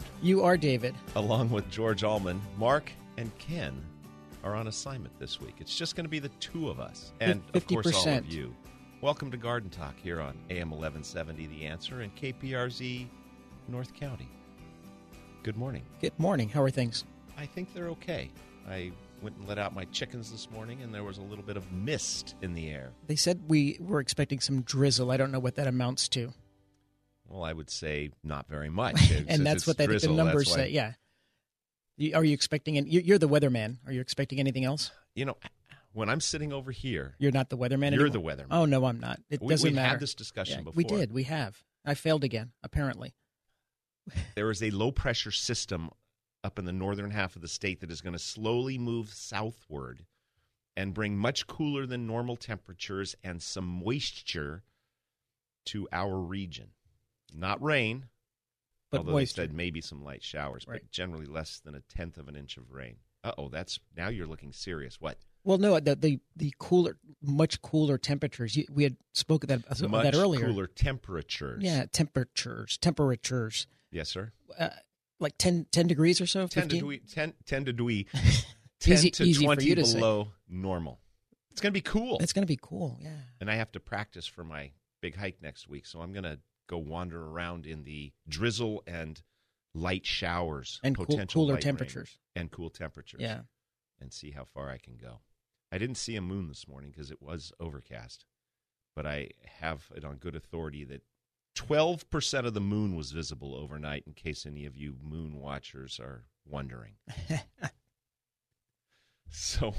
David, 0.00 0.12
You 0.22 0.42
are 0.44 0.56
David. 0.56 0.94
along 1.16 1.50
with 1.50 1.68
George 1.70 2.04
Allman. 2.04 2.40
Mark 2.58 2.90
and 3.16 3.36
Ken 3.38 3.74
are 4.42 4.54
on 4.54 4.66
assignment 4.68 5.18
this 5.18 5.40
week. 5.40 5.56
It's 5.58 5.76
just 5.76 5.96
going 5.96 6.04
to 6.04 6.10
be 6.10 6.18
the 6.18 6.30
two 6.40 6.68
of 6.70 6.80
us, 6.80 7.12
and 7.20 7.42
of 7.54 7.66
course, 7.66 7.92
all 7.94 8.08
of 8.08 8.26
you. 8.32 8.54
Welcome 9.02 9.30
to 9.30 9.36
Garden 9.36 9.70
Talk 9.70 9.94
here 9.98 10.20
on 10.20 10.36
AM 10.50 10.70
1170 10.70 11.46
The 11.46 11.66
Answer 11.66 12.00
and 12.00 12.14
KPRZ 12.16 13.06
North 13.68 13.94
County. 13.94 14.28
Good 15.42 15.56
morning. 15.56 15.82
Good 16.00 16.18
morning. 16.18 16.48
How 16.48 16.62
are 16.62 16.70
things? 16.70 17.04
I 17.38 17.46
think 17.46 17.72
they're 17.72 17.88
okay. 17.88 18.30
I 18.68 18.92
went 19.22 19.36
and 19.36 19.48
let 19.48 19.58
out 19.58 19.74
my 19.74 19.84
chickens 19.86 20.30
this 20.30 20.50
morning, 20.50 20.82
and 20.82 20.94
there 20.94 21.04
was 21.04 21.18
a 21.18 21.22
little 21.22 21.44
bit 21.44 21.56
of 21.56 21.70
mist 21.72 22.34
in 22.42 22.54
the 22.54 22.68
air. 22.70 22.92
They 23.06 23.16
said 23.16 23.40
we 23.48 23.78
were 23.80 24.00
expecting 24.00 24.40
some 24.40 24.62
drizzle. 24.62 25.10
I 25.10 25.16
don't 25.16 25.32
know 25.32 25.38
what 25.40 25.56
that 25.56 25.66
amounts 25.66 26.08
to. 26.10 26.32
Well, 27.30 27.44
I 27.44 27.52
would 27.52 27.70
say 27.70 28.10
not 28.22 28.48
very 28.48 28.70
much. 28.82 29.10
And 29.10 29.46
that's 29.46 29.66
what 29.66 29.78
they, 29.78 29.86
the 29.86 30.08
numbers 30.08 30.52
say. 30.52 30.70
Yeah. 30.70 30.92
Are 32.14 32.24
you 32.24 32.34
expecting? 32.34 32.74
You, 32.86 33.00
you're 33.00 33.18
the 33.18 33.28
weatherman. 33.28 33.78
Are 33.86 33.92
you 33.92 34.00
expecting 34.00 34.40
anything 34.40 34.64
else? 34.64 34.90
You 35.14 35.26
know, 35.26 35.36
when 35.92 36.08
I'm 36.08 36.20
sitting 36.20 36.52
over 36.52 36.70
here, 36.70 37.14
You're 37.18 37.32
not 37.32 37.50
the 37.50 37.56
weatherman. 37.58 37.92
You're 37.94 38.06
anymore? 38.06 38.36
the 38.36 38.42
weatherman. 38.42 38.48
Oh 38.50 38.64
no, 38.64 38.84
I'm 38.84 39.00
not. 39.00 39.20
It 39.28 39.42
we, 39.42 39.48
doesn't 39.48 39.70
we 39.70 39.74
matter. 39.74 39.88
had 39.90 40.00
this 40.00 40.14
discussion 40.14 40.58
Yeah, 40.58 40.64
before. 40.64 40.76
We 40.76 40.84
did. 40.84 41.12
We 41.12 41.24
have. 41.24 41.62
I 41.84 41.94
failed 41.94 42.24
again. 42.24 42.52
Apparently. 42.62 43.14
There 44.34 44.50
is 44.50 44.62
a 44.62 44.70
low 44.70 44.90
pressure 44.90 45.30
system 45.30 45.90
up 46.42 46.58
in 46.58 46.64
the 46.64 46.72
northern 46.72 47.10
half 47.10 47.36
of 47.36 47.42
the 47.42 47.48
state 47.48 47.80
that 47.80 47.90
is 47.92 48.00
going 48.00 48.14
to 48.14 48.18
slowly 48.18 48.76
move 48.78 49.10
southward 49.10 50.04
and 50.76 50.94
bring 50.94 51.16
much 51.16 51.46
cooler 51.46 51.86
than 51.86 52.06
normal 52.06 52.36
temperatures 52.36 53.14
and 53.22 53.42
some 53.42 53.66
moisture 53.66 54.64
to 55.66 55.86
our 55.92 56.16
region. 56.18 56.70
Not 57.34 57.62
rain, 57.62 58.06
But 58.90 58.98
although 58.98 59.12
moisture. 59.12 59.42
they 59.42 59.46
said 59.48 59.54
maybe 59.54 59.80
some 59.80 60.02
light 60.02 60.22
showers, 60.22 60.66
Right. 60.66 60.80
but 60.82 60.90
generally 60.90 61.26
less 61.26 61.60
than 61.60 61.74
a 61.74 61.80
tenth 61.80 62.18
of 62.18 62.28
an 62.28 62.36
inch 62.36 62.56
of 62.56 62.70
rain. 62.72 62.96
Uh 63.22 63.32
oh, 63.38 63.48
that's 63.48 63.78
now 63.96 64.08
you're 64.08 64.26
looking 64.26 64.52
serious. 64.52 65.00
What? 65.00 65.18
Well, 65.44 65.58
no, 65.58 65.78
the 65.80 65.94
the, 65.96 66.20
the 66.36 66.52
cooler, 66.58 66.96
much 67.22 67.60
cooler 67.62 67.98
temperatures. 67.98 68.56
You, 68.56 68.64
we 68.70 68.82
had 68.82 68.96
spoke 69.12 69.44
of 69.44 69.48
that, 69.48 69.68
Much 69.88 70.02
that 70.04 70.14
earlier. 70.14 70.46
cooler 70.46 70.66
temperatures. 70.66 71.62
Yeah, 71.62 71.84
temperatures, 71.92 72.76
temperatures, 72.78 73.66
Yes, 73.90 74.08
sir. 74.08 74.32
uh, 74.58 74.68
like 75.18 75.36
10, 75.38 75.66
10 75.72 75.86
degrees 75.86 76.20
or 76.20 76.26
so. 76.26 76.46
10 76.46 76.68
15? 76.70 76.80
to, 76.80 76.98
10, 77.14 77.34
10 77.46 77.64
to 77.66 77.72
degrees. 77.72 78.06
10 78.80 78.92
Easy- 78.94 79.10
to 79.10 79.24
easy 79.24 79.44
20 79.44 79.64
you 79.66 79.74
to 79.74 79.84
say. 79.84 79.98
below 79.98 80.28
normal. 80.48 80.98
It's 81.52 81.60
going 81.60 81.72
to 81.72 81.76
be 81.76 81.82
cool. 81.82 82.16
It's 82.20 82.32
going 82.32 82.42
to 82.42 82.46
be 82.50 82.58
cool. 82.60 82.98
Yeah. 83.02 83.10
and 83.40 83.50
I 83.50 83.56
have 83.56 83.70
to 83.72 83.80
practice 83.80 84.26
for 84.26 84.44
my 84.44 84.70
big 85.02 85.16
hike 85.16 85.42
next 85.42 85.68
week. 85.68 85.84
So 85.84 86.00
I'm 86.00 86.12
going 86.12 86.24
to 86.24 86.38
go 86.70 86.78
wander 86.78 87.22
around 87.26 87.66
in 87.66 87.84
the 87.84 88.12
drizzle 88.28 88.82
and 88.86 89.22
light 89.74 90.06
showers 90.06 90.80
And 90.82 90.96
cool- 90.96 91.06
cooler 91.26 91.58
temperatures. 91.58 92.18
and 92.34 92.50
cool 92.50 92.70
temperatures. 92.70 93.20
Yeah. 93.20 93.42
and 94.00 94.12
see 94.12 94.30
how 94.30 94.44
far 94.44 94.70
I 94.70 94.78
can 94.78 94.96
go. 94.96 95.20
I 95.72 95.78
didn't 95.78 95.96
see 95.96 96.16
a 96.16 96.22
moon 96.22 96.48
this 96.48 96.66
morning 96.66 96.90
because 96.90 97.10
it 97.10 97.20
was 97.20 97.52
overcast, 97.60 98.24
but 98.96 99.06
I 99.06 99.28
have 99.60 99.90
it 99.94 100.04
on 100.04 100.16
good 100.16 100.34
authority 100.34 100.84
that 100.84 101.02
12% 101.54 102.46
of 102.46 102.54
the 102.54 102.60
moon 102.60 102.96
was 102.96 103.12
visible 103.12 103.54
overnight 103.54 104.04
in 104.06 104.14
case 104.14 104.46
any 104.46 104.64
of 104.64 104.76
you 104.76 104.96
moon 105.02 105.38
watchers 105.38 106.00
are 106.00 106.24
wondering. 106.46 106.94
so, 109.30 109.74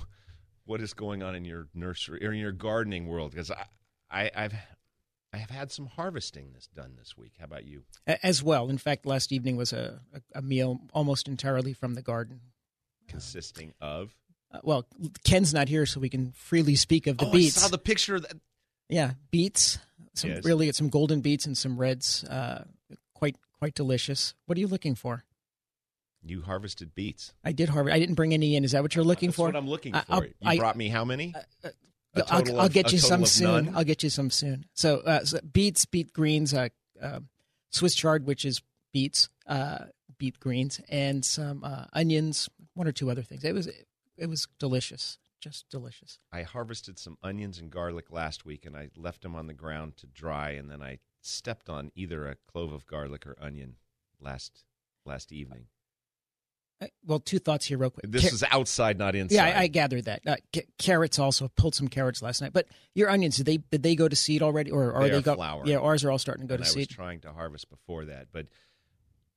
what 0.65 0.81
is 0.81 0.93
going 0.93 1.23
on 1.23 1.35
in 1.35 1.45
your 1.45 1.67
nursery 1.73 2.25
or 2.25 2.31
in 2.31 2.39
your 2.39 2.51
gardening 2.51 3.07
world? 3.07 3.31
Because 3.31 3.51
I, 3.51 3.65
I, 4.09 4.31
I've 4.35 4.53
I 5.33 5.37
have 5.37 5.49
had 5.49 5.71
some 5.71 5.85
harvesting 5.85 6.51
this 6.53 6.67
done 6.67 6.95
this 6.97 7.17
week. 7.17 7.33
How 7.39 7.45
about 7.45 7.65
you? 7.65 7.83
As 8.05 8.43
well. 8.43 8.69
In 8.69 8.77
fact, 8.77 9.05
last 9.05 9.31
evening 9.31 9.55
was 9.55 9.71
a, 9.71 10.01
a, 10.35 10.41
meal 10.41 10.81
almost 10.93 11.27
entirely 11.27 11.71
from 11.73 11.93
the 11.93 12.01
garden. 12.01 12.41
Consisting 13.07 13.73
of 13.79 14.13
Uh, 14.51 14.59
well, 14.63 14.85
Ken's 15.23 15.53
not 15.53 15.69
here, 15.69 15.85
so 15.85 15.99
we 16.01 16.09
can 16.09 16.31
freely 16.33 16.75
speak 16.75 17.07
of 17.07 17.17
the 17.17 17.27
oh, 17.27 17.31
beets. 17.31 17.57
I 17.57 17.61
saw 17.61 17.67
the 17.69 17.77
picture 17.77 18.15
of 18.15 18.23
that. 18.23 18.33
yeah, 18.89 19.11
beets. 19.31 19.79
Some 20.13 20.31
Yes. 20.31 20.43
really 20.43 20.69
some 20.73 20.89
golden 20.89 21.21
beets 21.21 21.45
and 21.45 21.57
some 21.57 21.77
reds. 21.77 22.25
Uh, 22.25 22.65
quite 23.13 23.37
quite 23.57 23.73
delicious. 23.75 24.33
What 24.45 24.57
are 24.57 24.61
you 24.61 24.67
looking 24.67 24.95
for? 24.95 25.23
You 26.23 26.41
harvested 26.41 26.93
beets. 26.93 27.33
I 27.43 27.53
did 27.53 27.69
harvest. 27.69 27.95
I 27.95 27.99
didn't 27.99 28.15
bring 28.15 28.33
any 28.33 28.55
in. 28.57 28.65
Is 28.65 28.73
that 28.73 28.81
what 28.83 28.93
you're 28.95 29.05
looking 29.05 29.29
That's 29.29 29.37
for? 29.37 29.45
what 29.45 29.55
I'm 29.55 29.69
looking 29.69 29.93
for. 29.93 30.25
You 30.25 30.33
I- 30.43 30.57
brought 30.57 30.75
me 30.75 30.89
how 30.89 31.05
many? 31.05 31.33
I'll, 32.15 32.61
I'll 32.61 32.69
get 32.69 32.91
you 32.91 32.97
some 32.97 33.25
soon. 33.25 33.65
none? 33.65 33.75
I'll 33.75 33.83
get 33.83 34.03
you 34.03 34.09
some 34.09 34.29
soon. 34.29 34.65
So, 34.73 34.99
uh, 34.99 35.23
so 35.23 35.39
beets, 35.41 35.85
beet 35.85 36.13
greens, 36.13 36.53
uh, 36.53 36.69
uh, 37.01 37.21
Swiss 37.69 37.95
chard, 37.95 38.25
which 38.25 38.43
is 38.45 38.61
beets, 38.91 39.29
uh, 39.47 39.85
beet 40.17 40.39
greens, 40.39 40.81
and 40.89 41.23
some 41.23 41.63
uh, 41.63 41.85
onions, 41.93 42.49
one 42.73 42.87
or 42.87 42.91
two 42.91 43.09
other 43.09 43.23
things. 43.23 43.43
It 43.43 43.53
was 43.53 43.67
it 44.17 44.27
was 44.27 44.47
delicious, 44.59 45.17
just 45.39 45.69
delicious. 45.69 46.19
I 46.31 46.43
harvested 46.43 46.99
some 46.99 47.17
onions 47.23 47.59
and 47.59 47.71
garlic 47.71 48.11
last 48.11 48.45
week, 48.45 48.65
and 48.65 48.75
I 48.75 48.89
left 48.95 49.21
them 49.21 49.35
on 49.35 49.47
the 49.47 49.53
ground 49.53 49.97
to 49.97 50.07
dry, 50.07 50.51
and 50.51 50.69
then 50.69 50.81
I 50.81 50.99
stepped 51.21 51.69
on 51.69 51.91
either 51.95 52.27
a 52.27 52.35
clove 52.51 52.73
of 52.73 52.85
garlic 52.85 53.25
or 53.25 53.35
onion 53.41 53.75
last 54.19 54.63
last 55.05 55.31
evening. 55.31 55.67
Uh, 56.81 56.87
Well, 57.05 57.19
two 57.19 57.39
thoughts 57.39 57.65
here, 57.65 57.77
real 57.77 57.89
quick. 57.91 58.05
This 58.11 58.23
Ca- 58.29 58.33
is 58.35 58.43
outside, 58.51 58.97
not 58.97 59.15
inside. 59.15 59.35
yeah, 59.35 59.45
I, 59.59 59.61
I 59.63 59.67
gathered 59.67 60.05
that. 60.05 60.21
Uh, 60.25 60.35
ca- 60.53 60.65
carrots 60.79 61.19
also 61.19 61.47
pulled 61.49 61.75
some 61.75 61.87
carrots 61.87 62.21
last 62.21 62.41
night. 62.41 62.53
But 62.53 62.67
your 62.95 63.09
onions, 63.09 63.37
did 63.37 63.45
they 63.45 63.57
did 63.57 63.83
they 63.83 63.95
go 63.95 64.07
to 64.07 64.15
seed 64.15 64.41
already, 64.41 64.71
or 64.71 64.93
are 64.93 65.03
They 65.03 65.09
they, 65.11 65.21
go? 65.21 65.35
flower. 65.35 65.63
Yeah, 65.65 65.77
ours 65.77 66.03
are 66.03 66.11
all 66.11 66.17
starting 66.19 66.43
to 66.43 66.47
go 66.47 66.55
and 66.55 66.63
to 66.63 66.67
I 66.67 66.73
was 66.75 66.87
seed. 66.87 66.89
trying 66.89 67.19
to 67.21 67.31
harvest 67.33 67.69
before 67.69 68.05
that, 68.05 68.27
but 68.31 68.47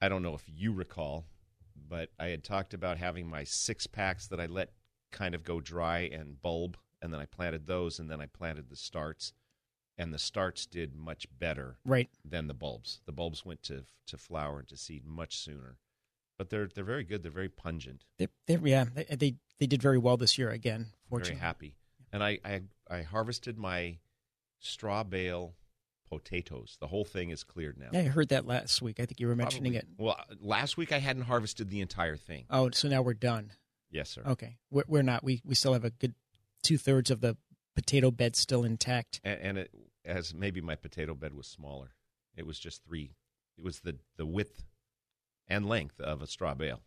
I 0.01 0.09
don't 0.09 0.23
know 0.23 0.35
if 0.35 0.43
you 0.47 0.73
recall, 0.73 1.27
but 1.89 2.11
I 2.19 2.27
had 2.29 2.45
talked 2.45 2.73
about 2.75 2.99
having 2.99 3.27
my 3.29 3.45
six 3.45 3.87
packs 3.87 4.27
that 4.29 4.41
I 4.41 4.47
let 4.47 4.71
kind 5.13 5.35
of 5.35 5.45
go 5.45 5.61
dry 5.61 6.01
and 6.13 6.41
bulb, 6.41 6.77
and 7.03 7.13
then 7.13 7.21
I 7.21 7.27
planted 7.27 7.67
those, 7.67 7.99
and 7.99 8.11
then 8.11 8.21
I 8.21 8.27
planted 8.27 8.69
the 8.71 8.77
starts, 8.77 9.33
and 9.97 10.13
the 10.13 10.19
starts 10.19 10.67
did 10.67 10.95
much 10.97 11.27
better 11.39 11.77
right. 11.85 12.09
than 12.25 12.47
the 12.49 12.55
bulbs. 12.55 13.01
The 13.07 13.13
bulbs 13.13 13.45
went 13.45 13.63
to 13.65 13.85
to 14.07 14.19
flower 14.19 14.59
and 14.61 14.69
to 14.69 14.77
seed 14.77 15.07
much 15.07 15.39
sooner, 15.39 15.77
but 16.39 16.51
they're 16.51 16.69
they're 16.75 16.85
very 16.85 17.05
good. 17.05 17.23
They're 17.23 17.33
very 17.33 17.49
pungent. 17.49 18.05
They, 18.19 18.29
they, 18.47 18.59
yeah, 18.65 18.85
they, 18.93 19.05
they 19.05 19.35
they 19.59 19.67
did 19.67 19.83
very 19.83 19.99
well 19.99 20.17
this 20.17 20.39
year 20.39 20.51
again. 20.51 20.81
Very 20.81 20.93
Fortunately, 21.09 21.41
happy. 21.41 21.77
And 22.13 22.23
I, 22.23 22.39
I 22.45 22.61
I 22.91 23.03
harvested 23.03 23.59
my 23.59 23.99
straw 24.59 25.03
bale 25.05 25.55
potatoes. 26.09 26.77
The 26.81 26.87
whole 26.87 27.05
thing 27.05 27.31
is 27.31 27.45
cleared 27.45 27.79
now. 27.79 27.89
Yeah, 27.93 28.01
I 28.01 28.05
heard 28.05 28.29
that 28.29 28.47
last 28.47 28.83
week. 28.83 29.01
I 29.01 29.07
think 29.07 29.21
you 29.21 29.27
were 29.27 29.37
mentioning 29.37 29.73
Probably- 29.73 29.79
it. 29.79 30.03
Well, 30.03 30.17
uh, 30.19 30.35
last 30.41 30.77
week 30.77 30.93
I 30.93 30.99
hadn't 30.99 31.23
harvested 31.23 31.71
the 31.71 31.81
entire 31.81 32.17
thing. 32.17 32.45
Oh, 32.51 32.71
so 32.71 32.89
now 32.89 33.03
we're 33.03 33.15
done. 33.15 33.53
Yes, 33.91 34.11
sir. 34.11 34.23
Okay, 34.27 34.59
we're, 34.71 34.85
we're 34.87 35.03
not. 35.03 35.23
We 35.25 35.41
we 35.45 35.55
still 35.55 35.73
have 35.73 35.85
a 35.85 35.91
good 35.91 36.15
two 36.63 36.79
thirds 36.79 37.11
of 37.11 37.21
the 37.21 37.37
potato 37.75 38.11
bed 38.11 38.37
still 38.37 38.65
intact. 38.65 39.21
and, 39.25 39.41
and 39.41 39.59
it 39.59 39.71
as 40.05 40.35
maybe 40.35 40.61
my 40.61 40.75
potato 40.75 41.15
bed 41.15 41.35
was 41.35 41.47
smaller. 41.47 41.95
It 42.37 42.47
was 42.47 42.59
just 42.59 42.85
three. 42.85 43.15
It 43.57 43.65
was 43.65 43.81
the 43.81 43.97
the 44.17 44.27
width 44.27 44.65
and 45.49 45.67
length 45.69 46.01
of 46.01 46.23
a 46.23 46.27
straw 46.27 46.55
bale. 46.55 46.81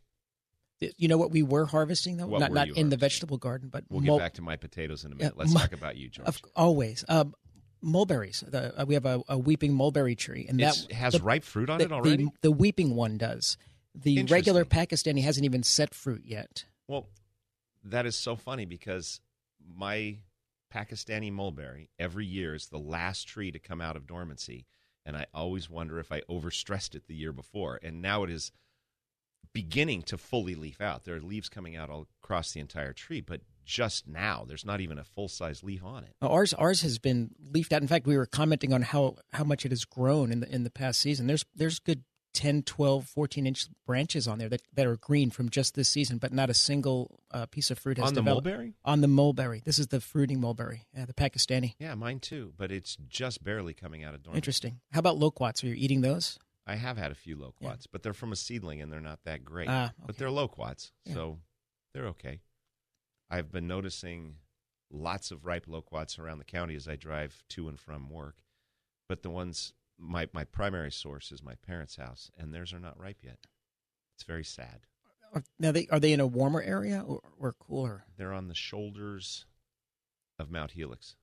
You 0.80 1.08
know 1.08 1.18
what 1.18 1.32
we 1.32 1.42
were 1.42 1.66
harvesting 1.66 2.18
though? 2.18 2.28
What 2.28 2.40
not 2.40 2.52
not 2.52 2.68
in 2.70 2.90
the 2.90 2.98
vegetable 2.98 3.38
garden, 3.38 3.70
but 3.70 3.84
We'll 3.90 4.02
mul- 4.02 4.18
get 4.18 4.24
back 4.26 4.34
to 4.36 4.42
my 4.44 4.56
potatoes 4.58 5.06
in 5.06 5.12
a 5.12 5.16
minute. 5.16 5.36
Let's 5.36 5.52
mu- 5.54 5.60
talk 5.60 5.74
about 5.74 5.98
you, 5.98 6.10
George. 6.10 6.28
Of, 6.28 6.40
always. 6.56 7.04
Um, 7.10 7.34
mulberries. 7.82 8.44
The, 8.48 8.82
uh, 8.82 8.86
we 8.86 8.94
have 8.94 9.06
a, 9.06 9.22
a 9.28 9.38
weeping 9.38 9.74
mulberry 9.74 10.16
tree, 10.16 10.46
and 10.48 10.60
It's- 10.60 10.86
that 10.86 10.94
has 10.94 11.14
the- 11.14 11.24
ripe 11.24 11.44
fruit 11.44 11.70
on 11.70 11.80
the, 11.80 11.86
it 11.86 11.92
already. 11.92 12.26
The, 12.26 12.32
the 12.44 12.52
weeping 12.52 12.96
one 12.96 13.18
does. 13.18 13.58
The 13.96 14.24
regular 14.26 14.64
Pakistani 14.66 15.24
hasn't 15.24 15.46
even 15.46 15.64
set 15.64 15.96
fruit 15.96 16.22
yet. 16.24 16.66
Well, 16.88 17.10
that 17.84 18.06
is 18.06 18.16
so 18.16 18.36
funny 18.36 18.66
because 18.66 19.20
my 19.76 20.18
Pakistani 20.72 21.32
mulberry 21.32 21.90
every 21.98 22.28
year 22.28 22.54
is 22.54 22.68
the 22.68 22.78
last 22.78 23.28
tree 23.28 23.52
to 23.52 23.58
come 23.58 23.82
out 23.82 23.96
of 23.96 24.06
dormancy, 24.06 24.68
and 25.08 25.16
I 25.16 25.26
always 25.34 25.70
wonder 25.70 26.00
if 26.00 26.12
I 26.12 26.22
overstressed 26.30 26.94
it 26.94 27.08
the 27.08 27.16
year 27.16 27.32
before, 27.32 27.80
and 27.82 28.02
now 28.02 28.24
it 28.24 28.30
is 28.30 28.52
beginning 29.54 30.02
to 30.04 30.18
fully 30.18 30.54
leaf 30.54 30.82
out. 30.82 31.06
There 31.06 31.16
are 31.16 31.22
leaves 31.22 31.48
coming 31.48 31.78
out 31.78 31.90
all 31.90 32.08
across 32.22 32.52
the 32.52 32.60
entire 32.60 32.92
tree, 32.92 33.22
but 33.22 33.40
just 33.64 34.06
now 34.06 34.44
there's 34.46 34.66
not 34.66 34.82
even 34.82 35.00
a 35.00 35.06
full 35.06 35.30
size 35.30 35.64
leaf 35.64 35.84
on 35.84 36.04
it. 36.04 36.14
Ours 36.22 36.54
ours 36.54 36.82
has 36.82 37.00
been 37.00 37.32
leafed 37.40 37.72
out. 37.72 37.82
In 37.82 37.88
fact, 37.88 38.06
we 38.06 38.18
were 38.18 38.26
commenting 38.26 38.74
on 38.74 38.82
how, 38.82 39.16
how 39.32 39.46
much 39.46 39.66
it 39.66 39.72
has 39.72 39.86
grown 39.86 40.32
in 40.32 40.42
the 40.42 40.54
in 40.54 40.66
the 40.66 40.70
past 40.70 41.00
season. 41.00 41.28
There's 41.28 41.46
there's 41.56 41.80
good 41.80 42.04
10, 42.38 42.64
12, 42.64 43.06
14 43.08 43.48
inch 43.48 43.66
branches 43.86 44.28
on 44.28 44.38
there 44.38 44.48
that, 44.50 44.62
that 44.76 44.86
are 44.86 44.96
green 44.98 45.32
from 45.32 45.50
just 45.50 45.74
this 45.76 45.90
season, 45.90 46.20
but 46.20 46.32
not 46.32 46.50
a 46.50 46.54
single 46.54 47.20
uh, 47.32 47.46
piece 47.48 47.72
of 47.72 47.80
fruit 47.80 47.98
has 47.98 48.08
On 48.08 48.14
the 48.14 48.22
developed. 48.22 48.46
mulberry? 48.46 48.74
On 48.86 49.02
the 49.02 49.08
mulberry. 49.08 49.62
This 49.66 49.80
is 49.80 49.88
the 49.88 50.00
fruiting 50.00 50.40
mulberry, 50.40 50.86
yeah, 50.96 51.06
the 51.06 51.14
Pakistani. 51.14 51.74
Yeah, 51.80 51.96
mine 51.96 52.20
too, 52.20 52.54
but 52.58 52.72
it's 52.72 52.96
just 53.10 53.44
barely 53.44 53.74
coming 53.74 54.04
out 54.04 54.14
of 54.14 54.22
dormancy. 54.24 54.38
Interesting. 54.38 54.80
How 54.92 55.00
about 55.00 55.18
loquats? 55.18 55.64
Are 55.64 55.68
you 55.68 55.74
eating 55.76 56.02
those? 56.02 56.38
I 56.68 56.76
have 56.76 56.98
had 56.98 57.12
a 57.12 57.16
few 57.16 57.36
loquats, 57.38 57.86
Yeah. 57.86 57.90
but 57.92 58.04
they're 58.04 58.14
from 58.14 58.32
a 58.32 58.36
seedling 58.36 58.82
and 58.82 58.92
they're 58.92 59.00
not 59.02 59.24
that 59.24 59.44
great. 59.44 59.70
Ah, 59.70 59.94
But 60.06 60.18
they're 60.18 60.30
loquats, 60.32 60.92
Yeah. 61.06 61.14
so 61.16 61.40
they're 61.94 62.08
okay. 62.08 62.42
I've 63.30 63.52
been 63.52 63.68
noticing 63.68 64.36
lots 64.92 65.32
of 65.32 65.46
ripe 65.46 65.66
loquats 65.68 66.20
around 66.20 66.38
the 66.38 66.46
county 66.46 66.76
as 66.76 66.88
I 66.88 66.96
drive 66.96 67.44
to 67.50 67.68
and 67.68 67.80
from 67.80 68.10
work. 68.10 68.36
But 69.10 69.24
the 69.24 69.30
ones 69.30 69.74
my 70.00 70.28
my 70.34 70.44
primary 70.44 70.92
source 70.92 71.32
is 71.32 71.44
my 71.44 71.56
parents' 71.56 71.96
house, 71.96 72.32
and 72.38 72.54
theirs 72.54 72.74
are 72.74 72.80
not 72.80 73.00
ripe 73.00 73.20
yet. 73.24 73.38
It's 74.16 74.24
very 74.24 74.44
sad. 74.44 74.82
Now, 75.60 75.72
they 75.72 75.88
are 75.92 76.00
they 76.00 76.14
in 76.14 76.20
a 76.20 76.26
warmer 76.28 76.62
area 76.62 77.04
or, 77.06 77.20
or 77.38 77.54
cooler? 77.54 78.06
They're 78.18 78.34
on 78.34 78.48
the 78.48 78.56
shoulders 78.56 79.46
of 80.40 80.50
Mount 80.50 80.72
Helix, 80.72 81.16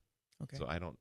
Okay. 0.43 0.57
so 0.57 0.65
I 0.67 0.77
don't 0.79 0.99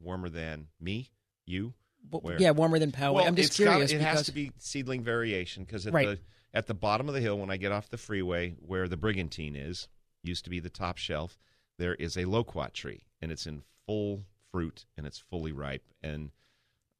warmer 0.00 0.28
than 0.28 0.68
me, 0.80 1.10
you. 1.44 1.74
Where? 2.10 2.40
yeah, 2.40 2.52
warmer 2.52 2.78
than 2.78 2.92
Poway. 2.92 3.14
Well, 3.14 3.26
I'm 3.26 3.34
just 3.36 3.50
it's 3.50 3.58
got- 3.58 3.70
curious 3.72 3.90
it 3.92 3.98
because 3.98 4.16
has 4.18 4.26
to 4.26 4.32
be 4.32 4.52
seedling 4.58 5.02
variation 5.02 5.64
because 5.64 5.86
at 5.86 5.92
Right. 5.92 6.06
the 6.08 6.18
at 6.54 6.66
the 6.66 6.74
bottom 6.74 7.08
of 7.08 7.14
the 7.14 7.20
hill, 7.20 7.38
when 7.38 7.50
I 7.50 7.56
get 7.58 7.72
off 7.72 7.90
the 7.90 7.98
freeway, 7.98 8.52
where 8.60 8.88
the 8.88 8.96
brigantine 8.96 9.54
is, 9.56 9.88
used 10.22 10.44
to 10.44 10.50
be 10.50 10.58
the 10.60 10.70
top 10.70 10.96
shelf. 10.96 11.38
There 11.78 11.94
is 11.96 12.16
a 12.16 12.24
loquat 12.24 12.72
tree, 12.72 13.04
and 13.20 13.30
it's 13.30 13.46
in 13.46 13.62
full 13.86 14.24
fruit 14.50 14.86
and 14.96 15.06
it's 15.06 15.18
fully 15.18 15.52
ripe. 15.52 15.86
And 16.02 16.30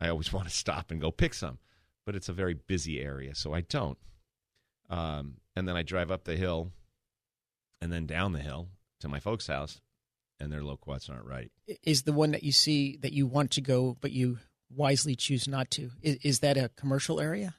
I 0.00 0.08
always 0.08 0.32
want 0.32 0.48
to 0.48 0.54
stop 0.54 0.90
and 0.90 1.00
go 1.00 1.10
pick 1.10 1.34
some, 1.34 1.58
but 2.04 2.14
it's 2.16 2.28
a 2.28 2.32
very 2.32 2.54
busy 2.54 3.00
area, 3.00 3.34
so 3.34 3.52
I 3.54 3.62
don't. 3.62 3.98
Um, 4.88 5.38
and 5.56 5.66
then 5.66 5.76
I 5.76 5.82
drive 5.82 6.10
up 6.10 6.24
the 6.24 6.36
hill, 6.36 6.70
and 7.80 7.92
then 7.92 8.06
down 8.06 8.32
the 8.32 8.40
hill 8.40 8.68
to 9.00 9.08
my 9.08 9.18
folks' 9.20 9.46
house, 9.48 9.80
and 10.38 10.52
their 10.52 10.62
loquats 10.62 11.08
aren't 11.08 11.24
ripe. 11.26 11.50
is 11.82 12.02
the 12.02 12.12
one 12.12 12.30
that 12.32 12.42
you 12.42 12.52
see 12.52 12.96
that 13.02 13.12
you 13.12 13.26
want 13.26 13.50
to 13.52 13.60
go, 13.60 13.96
but 14.00 14.12
you 14.12 14.38
wisely 14.74 15.16
choose 15.16 15.48
not 15.48 15.70
to. 15.72 15.90
Is, 16.02 16.16
is 16.22 16.38
that 16.40 16.56
a 16.56 16.68
commercial 16.76 17.20
area? 17.20 17.54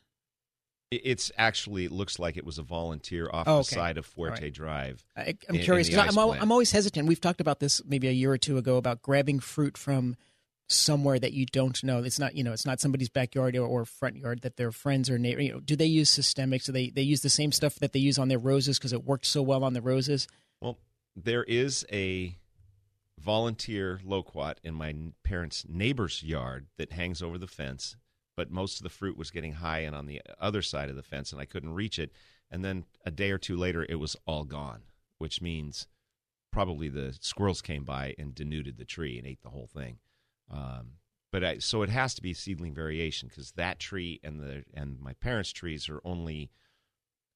It's 0.90 1.33
actually 1.38 1.83
it 1.83 1.92
looks 1.92 2.18
like 2.18 2.38
it 2.38 2.45
was 2.45 2.57
a 2.60 2.63
volunteer 2.63 3.30
off 3.33 3.45
Oh, 3.45 3.57
the 3.57 3.63
side 3.66 3.98
of 3.98 4.06
Fuerte 4.07 4.40
right. 4.42 4.54
Drive. 4.54 5.04
I, 5.18 5.22
I'm 5.22 5.38
in- 5.50 5.56
in 5.57 5.62
curious. 5.63 5.90
'cause 5.90 5.98
I'm, 5.98 6.18
al- 6.18 6.31
I'm 6.31 6.50
always 6.51 6.72
hesitant. 6.72 7.10
We've 7.10 7.19
talked 7.19 7.42
about 7.42 7.60
this 7.60 7.81
maybe 7.86 8.07
a 8.07 8.12
year 8.12 8.31
or 8.31 8.38
two 8.38 8.57
ago 8.57 8.78
about 8.78 9.01
grabbing 9.01 9.42
fruit 9.42 9.78
from 9.78 10.16
somewhere 10.68 11.18
that 11.19 11.34
you 11.34 11.46
don't 11.46 11.81
know. 11.84 12.04
It's 12.04 12.19
not 12.19 12.36
you 12.36 12.44
know 12.44 12.54
it's 12.54 12.66
not 12.66 12.80
somebody's 12.80 13.10
backyard 13.10 13.56
or, 13.56 13.66
or 13.66 13.86
front 13.86 14.18
yard 14.18 14.42
that 14.42 14.58
their 14.58 14.72
friends 14.72 15.10
or 15.10 15.18
neighbor. 15.18 15.42
You 15.42 15.54
know, 15.54 15.60
do 15.60 15.75
they 15.75 15.86
use 15.86 16.10
systemics? 16.10 16.66
Do 16.66 16.72
they 16.72 16.90
they 16.90 17.02
use 17.02 17.22
the 17.22 17.30
same 17.30 17.52
stuff 17.52 17.75
that 17.75 17.94
they 17.94 18.00
use 18.00 18.18
on 18.18 18.28
their 18.28 18.40
roses 18.40 18.78
because 18.78 18.94
it 18.94 19.06
worked 19.06 19.25
so 19.25 19.42
well 19.42 19.64
on 19.64 19.74
the 19.74 19.81
roses? 19.81 20.28
Well, 20.62 20.78
there 21.16 21.44
is 21.44 21.86
a 21.92 22.38
volunteer 23.19 24.00
loquat 24.04 24.60
in 24.64 24.74
my 24.74 24.96
parents' 25.24 25.66
neighbor's 25.68 26.24
yard 26.24 26.68
that 26.78 26.92
hangs 26.92 27.22
over 27.22 27.38
the 27.38 27.48
fence, 27.48 27.96
but 28.36 28.52
most 28.52 28.78
of 28.78 28.84
the 28.84 28.90
fruit 28.90 29.18
was 29.18 29.31
getting 29.31 29.54
high 29.54 29.80
and 29.80 29.96
on 29.96 30.06
the 30.06 30.22
other 30.40 30.62
side 30.62 30.90
of 30.90 30.96
the 30.96 31.04
fence, 31.04 31.31
and 31.31 31.42
I 31.42 31.46
couldn't 31.46 31.74
reach 31.74 31.98
it. 31.98 32.12
And 32.50 32.64
then 32.64 32.86
a 33.06 33.12
day 33.12 33.31
or 33.31 33.38
two 33.38 33.58
later, 33.58 33.86
it 33.90 33.96
was 33.96 34.16
all 34.25 34.46
gone, 34.46 34.84
which 35.18 35.42
means 35.42 35.88
probably 36.52 36.90
the 36.90 37.18
squirrels 37.19 37.62
came 37.62 37.84
by 37.84 38.16
and 38.18 38.34
denuded 38.34 38.78
the 38.78 38.86
tree 38.86 39.18
and 39.18 39.28
ate 39.28 39.42
the 39.42 39.50
whole 39.50 39.68
thing. 39.68 39.98
Um, 40.52 40.92
but 41.32 41.44
I, 41.44 41.58
so 41.60 41.82
it 41.82 41.90
has 41.90 42.14
to 42.16 42.22
be 42.22 42.34
seedling 42.34 42.74
variation 42.74 43.28
because 43.30 43.52
that 43.54 43.80
tree 43.80 44.20
and 44.24 44.40
the 44.40 44.64
and 44.74 45.00
my 45.00 45.14
parents' 45.14 45.52
trees 45.52 45.90
are 45.90 46.02
only 46.06 46.50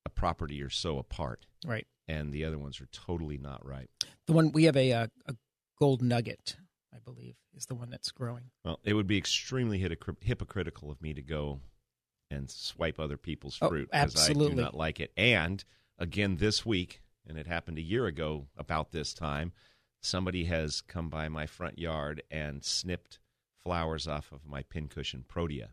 a 0.06 0.10
property 0.10 0.62
or 0.62 0.70
so 0.70 0.98
apart 0.98 1.46
Right. 1.66 1.86
and 2.08 2.32
the 2.34 2.46
other 2.46 2.58
ones 2.58 2.80
are 2.82 2.88
totally 2.92 3.38
not 3.38 3.66
ripe. 3.66 3.90
The 4.28 4.34
one 4.34 4.52
we 4.52 4.64
have 4.64 4.78
a 4.78 4.94
uh, 4.94 5.08
a 5.28 5.36
gold 5.78 6.02
nugget, 6.02 6.56
I 6.94 6.98
believe, 7.04 7.36
is 7.56 7.66
the 7.66 7.76
one 7.76 7.90
that's 7.90 8.12
growing. 8.12 8.52
Well, 8.64 8.80
it 8.84 8.94
would 8.94 9.08
be 9.08 9.18
extremely 9.18 9.80
hypocr- 9.82 10.24
hypocritical 10.24 10.90
of 10.90 11.02
me 11.02 11.14
to 11.14 11.22
go 11.22 11.60
and 12.30 12.50
swipe 12.50 12.98
other 13.00 13.18
people's 13.18 13.58
Oh, 13.62 13.68
fruit 13.68 13.90
I 13.92 14.06
do 14.06 14.54
not 14.56 14.74
like 14.74 15.02
it. 15.02 15.12
And 15.18 15.64
again, 16.00 16.38
this 16.38 16.66
week, 16.66 17.02
and 17.28 17.38
it 17.38 17.46
happened 17.46 17.78
a 17.78 17.82
year 17.84 18.06
ago 18.06 18.48
about 18.58 18.92
this 18.92 19.14
time, 19.14 19.52
somebody 20.02 20.46
has 20.46 20.82
come 20.82 21.10
by 21.10 21.30
my 21.30 21.46
front 21.46 21.80
yard 21.80 22.24
and 22.30 22.64
snipped 22.64 23.20
flowers 23.64 24.08
off 24.08 24.32
of 24.32 24.46
my 24.46 24.64
pincushion 24.64 25.24
protea. 25.28 25.70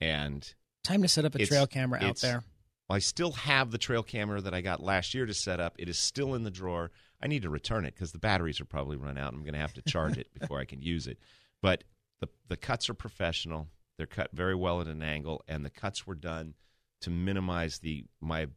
And 0.00 0.54
Time 0.84 1.02
to 1.02 1.08
set 1.08 1.24
up 1.24 1.34
a 1.34 1.44
trail 1.46 1.66
camera 1.66 2.02
out 2.02 2.18
there. 2.20 2.44
I 2.90 2.98
still 2.98 3.32
have 3.32 3.70
the 3.70 3.78
trail 3.78 4.02
camera 4.02 4.40
that 4.42 4.54
I 4.54 4.60
got 4.60 4.82
last 4.82 5.14
year 5.14 5.24
to 5.24 5.34
set 5.34 5.58
up. 5.58 5.74
It 5.78 5.88
is 5.88 5.98
still 5.98 6.34
in 6.34 6.44
the 6.44 6.50
drawer. 6.50 6.90
I 7.22 7.26
need 7.26 7.42
to 7.42 7.48
return 7.50 7.86
it 7.86 7.94
because 7.94 8.12
the 8.12 8.18
batteries 8.18 8.60
are 8.60 8.66
probably 8.66 8.96
run 8.96 9.16
out. 9.16 9.32
I'm 9.32 9.42
going 9.42 9.54
to 9.54 9.60
have 9.60 9.72
to 9.74 9.82
charge 9.82 10.18
it 10.18 10.28
before 10.38 10.60
I 10.60 10.66
can 10.66 10.82
use 10.82 11.06
it. 11.06 11.18
But 11.62 11.84
the 12.20 12.28
the 12.48 12.58
cuts 12.58 12.90
are 12.90 12.94
professional. 12.94 13.68
They're 13.96 14.06
cut 14.06 14.30
very 14.32 14.54
well 14.54 14.80
at 14.80 14.86
an 14.86 15.02
angle, 15.02 15.42
and 15.48 15.64
the 15.64 15.70
cuts 15.70 16.06
were 16.06 16.14
done 16.14 16.54
to 17.00 17.10
minimize 17.10 17.78
the 17.78 18.04
my 18.20 18.48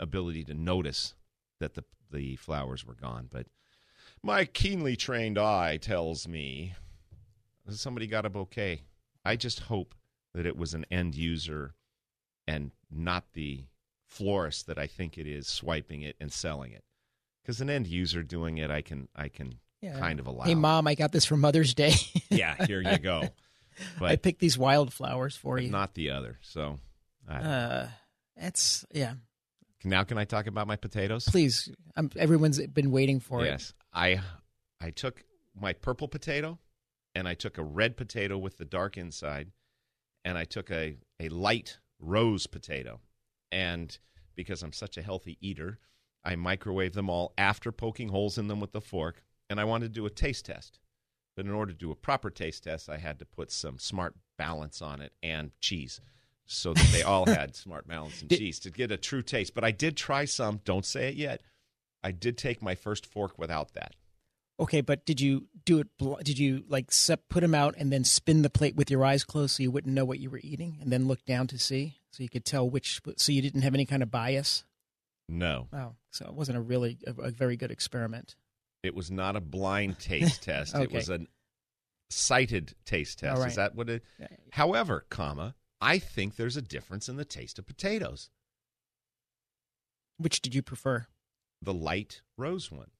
ability 0.00 0.44
to 0.44 0.54
notice 0.54 1.14
that 1.60 1.74
the 1.74 1.84
the 2.10 2.36
flowers 2.36 2.86
were 2.86 2.94
gone. 2.94 3.28
But 3.30 3.46
my 4.26 4.44
keenly 4.44 4.96
trained 4.96 5.38
eye 5.38 5.76
tells 5.76 6.26
me 6.28 6.74
somebody 7.68 8.06
got 8.06 8.26
a 8.26 8.30
bouquet. 8.30 8.82
I 9.24 9.36
just 9.36 9.60
hope 9.60 9.94
that 10.34 10.46
it 10.46 10.56
was 10.56 10.74
an 10.74 10.84
end 10.90 11.14
user 11.14 11.74
and 12.46 12.70
not 12.90 13.24
the 13.32 13.64
florist 14.06 14.66
that 14.66 14.78
I 14.78 14.86
think 14.86 15.18
it 15.18 15.26
is 15.26 15.46
swiping 15.48 16.02
it 16.02 16.16
and 16.20 16.32
selling 16.32 16.72
it. 16.72 16.84
Because 17.42 17.60
an 17.60 17.70
end 17.70 17.86
user 17.86 18.22
doing 18.22 18.58
it, 18.58 18.70
I 18.70 18.82
can 18.82 19.08
I 19.14 19.28
can 19.28 19.54
Yeah. 19.80 19.98
kind 19.98 20.18
of 20.20 20.26
allow. 20.26 20.44
Hey, 20.44 20.54
mom, 20.54 20.86
I 20.86 20.94
got 20.94 21.12
this 21.12 21.24
for 21.24 21.36
Mother's 21.36 21.74
Day. 21.74 21.94
yeah, 22.30 22.66
here 22.66 22.82
you 22.82 22.98
go. 22.98 23.28
I 24.00 24.16
picked 24.16 24.40
these 24.40 24.56
wildflowers 24.58 25.36
for 25.36 25.56
but 25.56 25.64
you. 25.64 25.70
not 25.70 25.94
the 25.94 26.10
other. 26.10 26.38
So 26.42 26.78
I 27.28 27.34
don't 27.34 27.42
know. 27.44 27.50
uh, 27.50 27.88
that's 28.36 28.84
yeah. 28.92 29.14
Now, 29.86 30.04
can 30.04 30.18
I 30.18 30.24
talk 30.24 30.46
about 30.46 30.66
my 30.66 30.76
potatoes? 30.76 31.24
Please, 31.26 31.70
I'm, 31.96 32.10
everyone's 32.16 32.58
been 32.68 32.90
waiting 32.90 33.20
for 33.20 33.42
it. 33.42 33.46
yes, 33.46 33.74
I 33.92 34.20
I 34.80 34.90
took 34.90 35.22
my 35.58 35.72
purple 35.72 36.08
potato, 36.08 36.58
and 37.14 37.26
I 37.28 37.34
took 37.34 37.58
a 37.58 37.64
red 37.64 37.96
potato 37.96 38.36
with 38.36 38.58
the 38.58 38.64
dark 38.64 38.96
inside, 38.96 39.50
and 40.24 40.36
I 40.36 40.44
took 40.44 40.70
a 40.70 40.96
a 41.20 41.28
light 41.28 41.78
rose 41.98 42.46
potato, 42.46 43.00
and 43.50 43.96
because 44.34 44.62
I'm 44.62 44.72
such 44.72 44.96
a 44.98 45.02
healthy 45.02 45.38
eater, 45.40 45.78
I 46.24 46.34
microwaved 46.34 46.92
them 46.92 47.08
all 47.08 47.32
after 47.38 47.72
poking 47.72 48.08
holes 48.08 48.36
in 48.36 48.48
them 48.48 48.60
with 48.60 48.72
the 48.72 48.80
fork, 48.80 49.22
and 49.48 49.60
I 49.60 49.64
wanted 49.64 49.86
to 49.86 50.00
do 50.00 50.06
a 50.06 50.10
taste 50.10 50.46
test. 50.46 50.78
But 51.36 51.46
in 51.46 51.52
order 51.52 51.72
to 51.72 51.78
do 51.78 51.90
a 51.90 51.96
proper 51.96 52.30
taste 52.30 52.64
test, 52.64 52.88
I 52.88 52.96
had 52.96 53.18
to 53.18 53.24
put 53.26 53.52
some 53.52 53.78
smart 53.78 54.14
balance 54.38 54.80
on 54.80 55.00
it 55.00 55.12
and 55.22 55.52
cheese. 55.60 56.00
So 56.46 56.72
that 56.74 56.88
they 56.92 57.02
all 57.02 57.26
had 57.26 57.56
smart 57.56 57.88
balance 57.88 58.20
and 58.22 58.30
cheese 58.30 58.60
to 58.60 58.70
get 58.70 58.92
a 58.92 58.96
true 58.96 59.22
taste. 59.22 59.54
But 59.54 59.64
I 59.64 59.72
did 59.72 59.96
try 59.96 60.24
some. 60.24 60.60
Don't 60.64 60.84
say 60.86 61.08
it 61.08 61.16
yet. 61.16 61.42
I 62.04 62.12
did 62.12 62.38
take 62.38 62.62
my 62.62 62.74
first 62.74 63.04
fork 63.04 63.38
without 63.38 63.74
that. 63.74 63.94
Okay, 64.58 64.80
but 64.80 65.04
did 65.04 65.20
you 65.20 65.48
do 65.64 65.80
it? 65.80 65.88
Did 66.24 66.38
you 66.38 66.64
like 66.68 66.90
sep- 66.90 67.28
put 67.28 67.40
them 67.40 67.54
out 67.54 67.74
and 67.76 67.92
then 67.92 68.04
spin 68.04 68.42
the 68.42 68.48
plate 68.48 68.74
with 68.74 68.90
your 68.90 69.04
eyes 69.04 69.22
closed 69.24 69.56
so 69.56 69.62
you 69.62 69.70
wouldn't 69.70 69.94
know 69.94 70.04
what 70.04 70.18
you 70.18 70.30
were 70.30 70.40
eating, 70.42 70.78
and 70.80 70.90
then 70.90 71.08
look 71.08 71.24
down 71.26 71.46
to 71.48 71.58
see 71.58 71.96
so 72.12 72.22
you 72.22 72.28
could 72.28 72.44
tell 72.44 72.68
which? 72.68 73.00
So 73.16 73.32
you 73.32 73.42
didn't 73.42 73.62
have 73.62 73.74
any 73.74 73.84
kind 73.84 74.02
of 74.02 74.10
bias. 74.10 74.64
No, 75.28 75.66
Wow, 75.72 75.96
so 76.12 76.26
it 76.26 76.34
wasn't 76.34 76.56
a 76.56 76.60
really 76.60 76.98
a, 77.06 77.22
a 77.22 77.30
very 77.30 77.56
good 77.56 77.72
experiment. 77.72 78.36
It 78.84 78.94
was 78.94 79.10
not 79.10 79.34
a 79.34 79.40
blind 79.40 79.98
taste 79.98 80.42
test. 80.44 80.76
It 80.76 80.92
was 80.92 81.10
a 81.10 81.26
sighted 82.10 82.74
taste 82.84 83.18
test. 83.18 83.40
Right. 83.40 83.50
Is 83.50 83.56
that 83.56 83.74
what 83.74 83.90
it? 83.90 84.04
However, 84.52 85.04
comma, 85.10 85.56
I 85.80 85.98
think 85.98 86.36
there's 86.36 86.56
a 86.56 86.62
difference 86.62 87.08
in 87.08 87.16
the 87.16 87.24
taste 87.24 87.58
of 87.58 87.66
potatoes. 87.66 88.30
Which 90.18 90.40
did 90.40 90.54
you 90.54 90.62
prefer? 90.62 91.06
The 91.60 91.74
light 91.74 92.22
rose 92.36 92.70
one. 92.70 92.90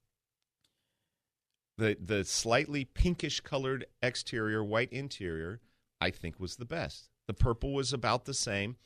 The 1.78 1.96
the 2.00 2.24
slightly 2.24 2.84
pinkish 2.84 3.40
colored 3.40 3.86
exterior, 4.02 4.64
white 4.64 4.92
interior, 4.92 5.60
I 6.00 6.10
think 6.10 6.40
was 6.40 6.56
the 6.56 6.64
best. 6.64 7.10
The 7.26 7.34
purple 7.34 7.74
was 7.74 7.92
about 7.92 8.24
the 8.24 8.34
same. 8.34 8.76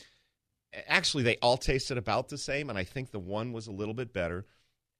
Actually, 0.87 1.25
they 1.25 1.37
all 1.37 1.57
tasted 1.57 1.99
about 1.99 2.29
the 2.29 2.39
same, 2.39 2.69
and 2.71 2.79
I 2.79 2.85
think 2.85 3.11
the 3.11 3.19
one 3.19 3.53
was 3.53 3.67
a 3.67 3.73
little 3.73 3.95
bit 3.95 4.13
better. 4.13 4.47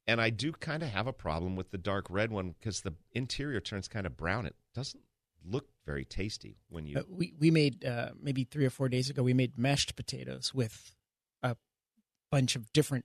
And 0.07 0.21
I 0.21 0.31
do 0.31 0.53
kind 0.53 0.83
of 0.83 0.89
have 0.89 1.07
a 1.07 1.13
problem 1.13 1.55
with 1.55 1.71
the 1.71 1.79
dark 1.79 2.07
red 2.11 2.33
one 2.33 2.55
because 2.59 2.81
the 2.81 2.95
interior 3.13 3.61
turns 3.61 3.87
kind 3.87 4.07
of 4.07 4.17
brown. 4.17 4.47
It 4.47 4.57
doesn't 4.75 5.05
look 5.45 5.69
very 5.87 6.05
tasty 6.05 6.59
when 6.69 6.87
you. 6.87 6.99
Uh, 6.99 7.03
we 7.09 7.33
we 7.39 7.51
made 7.51 7.85
uh, 7.85 8.11
maybe 8.21 8.45
three 8.45 8.65
or 8.67 8.71
four 8.71 8.89
days 8.89 9.11
ago. 9.11 9.23
We 9.23 9.35
made 9.35 9.59
mashed 9.59 9.97
potatoes 9.97 10.53
with 10.55 10.95
a 11.43 11.57
bunch 12.31 12.57
of 12.57 12.73
different. 12.73 13.05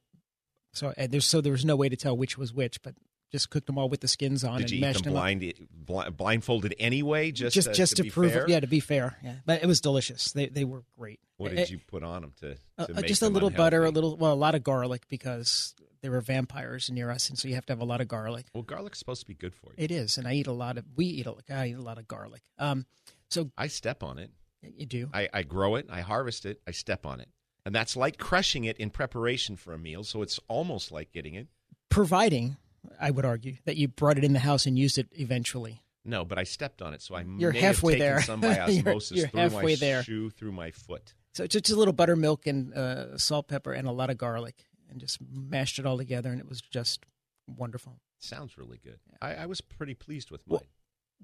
So 0.73 0.93
uh, 0.97 1.07
there's 1.09 1.25
so 1.25 1.41
there 1.41 1.51
was 1.51 1.65
no 1.65 1.75
way 1.75 1.89
to 1.89 1.95
tell 1.95 2.15
which 2.17 2.37
was 2.37 2.53
which, 2.53 2.81
but 2.81 2.95
just 3.31 3.49
cooked 3.49 3.67
them 3.67 3.77
all 3.77 3.89
with 3.89 4.01
the 4.01 4.07
skins 4.07 4.43
on 4.43 4.59
did 4.61 4.71
and 4.71 4.81
mashed 4.81 5.03
them 5.03 5.13
them 5.13 5.13
blind, 5.13 5.53
bli- 5.71 6.09
blindfolded 6.11 6.75
anyway? 6.79 7.31
Just 7.31 7.55
just 7.55 7.67
to, 7.69 7.73
just 7.73 7.95
to, 7.97 8.03
to, 8.03 8.11
prove 8.11 8.31
fair? 8.33 8.43
it, 8.43 8.49
yeah, 8.49 8.59
to 8.59 8.67
be 8.67 8.79
fair, 8.79 9.17
yeah. 9.23 9.35
But 9.45 9.63
it 9.63 9.67
was 9.67 9.81
delicious. 9.81 10.31
They 10.31 10.47
they 10.47 10.63
were 10.63 10.83
great. 10.97 11.19
What 11.37 11.51
Uh, 11.51 11.55
did 11.55 11.69
you 11.69 11.79
put 11.87 12.03
on 12.03 12.21
them 12.21 12.33
to? 12.41 12.51
uh, 12.77 12.85
to 12.85 12.91
uh, 12.91 12.95
make 12.95 13.07
just 13.07 13.21
a 13.21 13.29
little 13.29 13.49
butter, 13.49 13.83
a 13.83 13.89
little 13.89 14.15
well, 14.15 14.33
a 14.33 14.35
lot 14.35 14.55
of 14.55 14.63
garlic 14.63 15.07
because 15.09 15.75
there 16.05 16.11
were 16.11 16.21
vampires 16.21 16.89
near 16.91 17.09
us, 17.09 17.29
and 17.29 17.37
so 17.39 17.47
you 17.47 17.55
have 17.55 17.65
to 17.65 17.73
have 17.73 17.81
a 17.81 17.85
lot 17.85 17.99
of 17.99 18.07
garlic. 18.07 18.45
Well, 18.53 18.63
garlic's 18.63 18.99
supposed 18.99 19.21
to 19.21 19.27
be 19.27 19.33
good 19.33 19.55
for 19.55 19.71
you. 19.71 19.83
It 19.83 19.89
is, 19.91 20.17
and 20.17 20.27
I 20.27 20.33
eat 20.33 20.47
a 20.47 20.51
lot 20.53 20.77
of. 20.77 20.85
We 20.95 21.05
eat 21.05 21.25
a, 21.25 21.33
I 21.49 21.67
eat 21.69 21.73
a 21.77 21.81
lot 21.81 21.97
of 21.97 22.07
garlic. 22.07 22.43
Um, 22.59 22.85
so 23.29 23.49
I 23.57 23.67
step 23.67 24.03
on 24.03 24.19
it. 24.19 24.29
you 24.61 24.85
do. 24.85 25.09
I, 25.13 25.27
I 25.33 25.41
grow 25.43 25.75
it. 25.75 25.87
I 25.89 26.01
harvest 26.01 26.45
it. 26.45 26.61
I 26.67 26.71
step 26.71 27.05
on 27.05 27.19
it, 27.19 27.29
and 27.65 27.73
that's 27.73 27.95
like 27.97 28.17
crushing 28.17 28.65
it 28.65 28.77
in 28.77 28.91
preparation 28.91 29.55
for 29.55 29.73
a 29.73 29.77
meal. 29.79 30.03
So 30.03 30.21
it's 30.21 30.39
almost 30.47 30.91
like 30.91 31.11
getting 31.11 31.33
it. 31.33 31.47
providing 31.89 32.57
I 33.01 33.09
would 33.11 33.25
argue 33.25 33.55
that 33.65 33.77
you 33.77 33.87
brought 33.87 34.17
it 34.19 34.23
in 34.23 34.33
the 34.33 34.39
house 34.39 34.65
and 34.67 34.77
used 34.77 34.97
it 34.99 35.07
eventually. 35.13 35.81
No, 36.07 36.23
but 36.23 36.37
I 36.37 36.43
stepped 36.43 36.83
on 36.83 36.93
it, 36.93 37.01
so 37.01 37.15
I 37.15 37.25
You're 37.39 37.51
may 37.51 37.59
halfway 37.61 37.93
have 37.97 37.99
taken 37.99 38.15
there. 38.15 38.21
some 38.21 38.41
by 38.41 38.47
You're- 38.67 38.79
osmosis 38.91 39.17
you're 39.17 39.27
through 39.27 39.39
halfway 39.39 39.71
my 39.73 39.75
there. 39.79 40.03
shoe, 40.03 40.29
through 40.29 40.51
my 40.51 40.69
foot. 40.69 41.15
So 41.33 41.43
it's 41.43 41.53
just 41.53 41.71
a 41.71 41.75
little 41.75 41.93
buttermilk 41.93 42.45
and 42.47 42.73
uh, 42.75 43.17
salt, 43.17 43.47
pepper, 43.47 43.73
and 43.73 43.87
a 43.87 43.91
lot 43.91 44.09
of 44.11 44.17
garlic, 44.19 44.65
and 44.89 44.99
just 44.99 45.19
mashed 45.21 45.79
it 45.79 45.85
all 45.85 45.97
together, 45.97 46.29
and 46.31 46.39
it 46.39 46.47
was 46.47 46.61
just 46.61 47.05
wonderful. 47.47 47.99
Sounds 48.19 48.57
really 48.57 48.79
good. 48.83 48.99
I, 49.21 49.35
I 49.35 49.45
was 49.45 49.61
pretty 49.61 49.93
pleased 49.93 50.31
with 50.31 50.41
mine. 50.47 50.59
Well, 50.59 50.63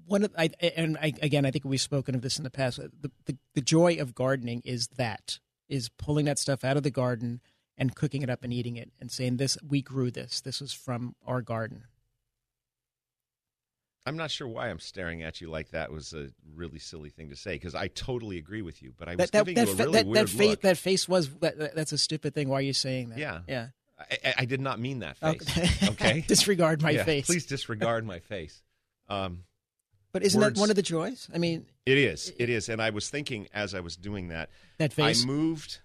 One 0.06 0.24
of 0.24 0.32
I 0.36 0.50
and 0.76 0.96
I, 0.98 1.12
again, 1.22 1.44
I 1.44 1.50
think 1.50 1.64
we've 1.64 1.80
spoken 1.80 2.14
of 2.14 2.22
this 2.22 2.38
in 2.38 2.44
the 2.44 2.50
past. 2.50 2.78
The, 2.78 3.10
the 3.26 3.36
the 3.54 3.60
joy 3.60 3.96
of 3.96 4.14
gardening 4.14 4.62
is 4.64 4.88
that 4.96 5.38
is 5.68 5.88
pulling 5.88 6.26
that 6.26 6.38
stuff 6.38 6.64
out 6.64 6.76
of 6.76 6.82
the 6.82 6.90
garden 6.90 7.40
and 7.78 7.94
cooking 7.94 8.22
it 8.22 8.30
up 8.30 8.44
and 8.44 8.52
eating 8.52 8.76
it, 8.76 8.92
and 9.00 9.10
saying 9.10 9.38
this 9.38 9.56
we 9.66 9.82
grew 9.82 10.10
this. 10.10 10.40
This 10.40 10.60
was 10.60 10.72
from 10.72 11.14
our 11.26 11.40
garden. 11.42 11.84
I'm 14.04 14.16
not 14.16 14.30
sure 14.30 14.48
why 14.48 14.68
I'm 14.68 14.80
staring 14.80 15.22
at 15.22 15.40
you 15.40 15.48
like 15.48 15.70
that 15.70 15.92
was 15.92 16.12
a 16.12 16.28
really 16.56 16.78
silly 16.80 17.10
thing 17.10 17.30
to 17.30 17.36
say 17.36 17.54
because 17.54 17.74
I 17.74 17.86
totally 17.88 18.36
agree 18.38 18.62
with 18.62 18.82
you, 18.82 18.92
but 18.98 19.08
I 19.08 19.14
was 19.14 19.30
That 19.30 19.44
giving 19.46 19.54
that, 19.54 19.66
you 19.68 19.72
a 19.74 19.76
really 19.76 19.92
that, 19.92 20.06
weird 20.06 20.26
that, 20.28 20.30
face, 20.30 20.48
look. 20.50 20.60
that 20.62 20.76
face 20.78 21.08
was 21.08 21.28
that, 21.36 21.58
that- 21.58 21.74
that's 21.76 21.92
a 21.92 21.98
stupid 21.98 22.34
thing. 22.34 22.48
Why 22.48 22.58
are 22.58 22.62
you 22.62 22.72
saying 22.72 23.10
that? 23.10 23.18
Yeah. 23.18 23.40
yeah. 23.46 23.68
I, 23.98 24.18
I- 24.24 24.34
I 24.38 24.44
did 24.44 24.60
not 24.60 24.80
mean 24.80 25.00
that 25.00 25.18
face. 25.18 25.40
Okay. 25.42 25.68
Okay. 25.92 26.24
Disregard 26.26 26.82
my 26.82 26.90
Yeah, 26.90 27.04
face. 27.04 27.26
Please 27.26 27.46
disregard 27.46 28.04
my 28.04 28.18
face. 28.18 28.60
Um, 29.08 29.44
But 30.12 30.24
isn't 30.24 30.40
Words- 30.40 30.54
that 30.56 30.60
one 30.60 30.70
of 30.70 30.76
the 30.76 30.82
joys? 30.82 31.28
I 31.32 31.38
mean, 31.38 31.66
it 31.86 31.96
is. 31.98 32.32
It 32.38 32.50
is. 32.50 32.68
And 32.68 32.82
I 32.82 32.90
was 32.90 33.08
thinking 33.08 33.46
as 33.54 33.72
I 33.74 33.80
was 33.80 33.96
doing 33.96 34.28
that, 34.28 34.50
that 34.78 34.92
face. 34.92 35.22
I 35.22 35.26
moved 35.26 35.78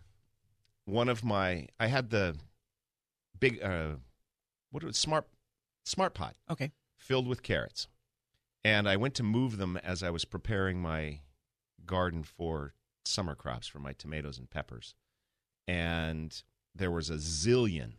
one 0.86 1.08
of 1.10 1.24
my. 1.24 1.68
I 1.80 1.86
had 1.88 2.10
the 2.10 2.36
big. 3.40 3.62
Uh, 3.62 3.96
what 4.72 4.84
was 4.84 4.98
smart 4.98 5.28
smart 5.86 6.14
pot 6.14 6.36
okay. 6.50 6.72
filled 6.98 7.28
with 7.28 7.42
carrots, 7.44 7.88
and 8.68 8.90
I 8.90 8.98
went 8.98 9.14
to 9.16 9.24
move 9.24 9.58
them 9.58 9.78
as 9.78 10.04
I 10.04 10.10
was 10.10 10.26
preparing 10.26 10.82
my 10.82 11.22
garden 11.86 12.24
for 12.24 12.74
summer 13.06 13.36
crops 13.36 13.68
for 13.68 13.80
my 13.80 13.94
tomatoes 13.94 14.38
and 14.38 14.50
peppers, 14.50 14.94
and 15.68 16.42
there 16.76 16.92
was 16.92 17.10
a 17.10 17.16
zillion. 17.16 17.94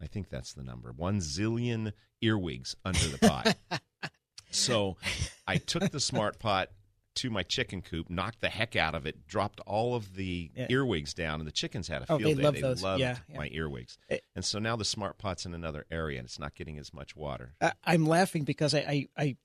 I 0.00 0.06
think 0.06 0.28
that's 0.28 0.52
the 0.52 0.62
number. 0.62 0.92
One 0.92 1.20
zillion 1.20 1.92
earwigs 2.20 2.76
under 2.84 3.06
the 3.08 3.18
pot. 3.18 3.56
so 4.50 4.96
I 5.46 5.56
took 5.58 5.90
the 5.90 6.00
smart 6.00 6.38
pot 6.38 6.68
to 7.16 7.30
my 7.30 7.42
chicken 7.42 7.82
coop, 7.82 8.08
knocked 8.10 8.40
the 8.40 8.48
heck 8.48 8.74
out 8.74 8.94
of 8.94 9.06
it, 9.06 9.26
dropped 9.26 9.60
all 9.66 9.94
of 9.94 10.14
the 10.16 10.50
Yeah. 10.56 10.66
earwigs 10.70 11.12
down, 11.14 11.40
and 11.40 11.46
the 11.46 11.52
chickens 11.52 11.86
had 11.88 12.02
a 12.02 12.06
Oh, 12.12 12.18
field 12.18 12.30
they 12.32 12.34
day. 12.36 12.42
love 12.42 12.54
they 12.54 12.60
those. 12.62 12.82
loved 12.82 13.00
Yeah, 13.00 13.18
yeah. 13.28 13.36
my 13.36 13.48
earwigs. 13.52 13.98
It- 14.08 14.24
and 14.34 14.44
so 14.44 14.58
now 14.58 14.76
the 14.76 14.84
smart 14.84 15.18
pot's 15.18 15.44
in 15.46 15.54
another 15.54 15.84
area, 15.90 16.18
and 16.18 16.26
it's 16.26 16.38
not 16.38 16.54
getting 16.54 16.78
as 16.78 16.92
much 16.94 17.14
water. 17.14 17.54
I, 17.60 17.72
I'm 17.84 18.06
laughing 18.06 18.44
because 18.44 18.74
I, 18.74 18.78
I, 18.78 19.08
I 19.16 19.36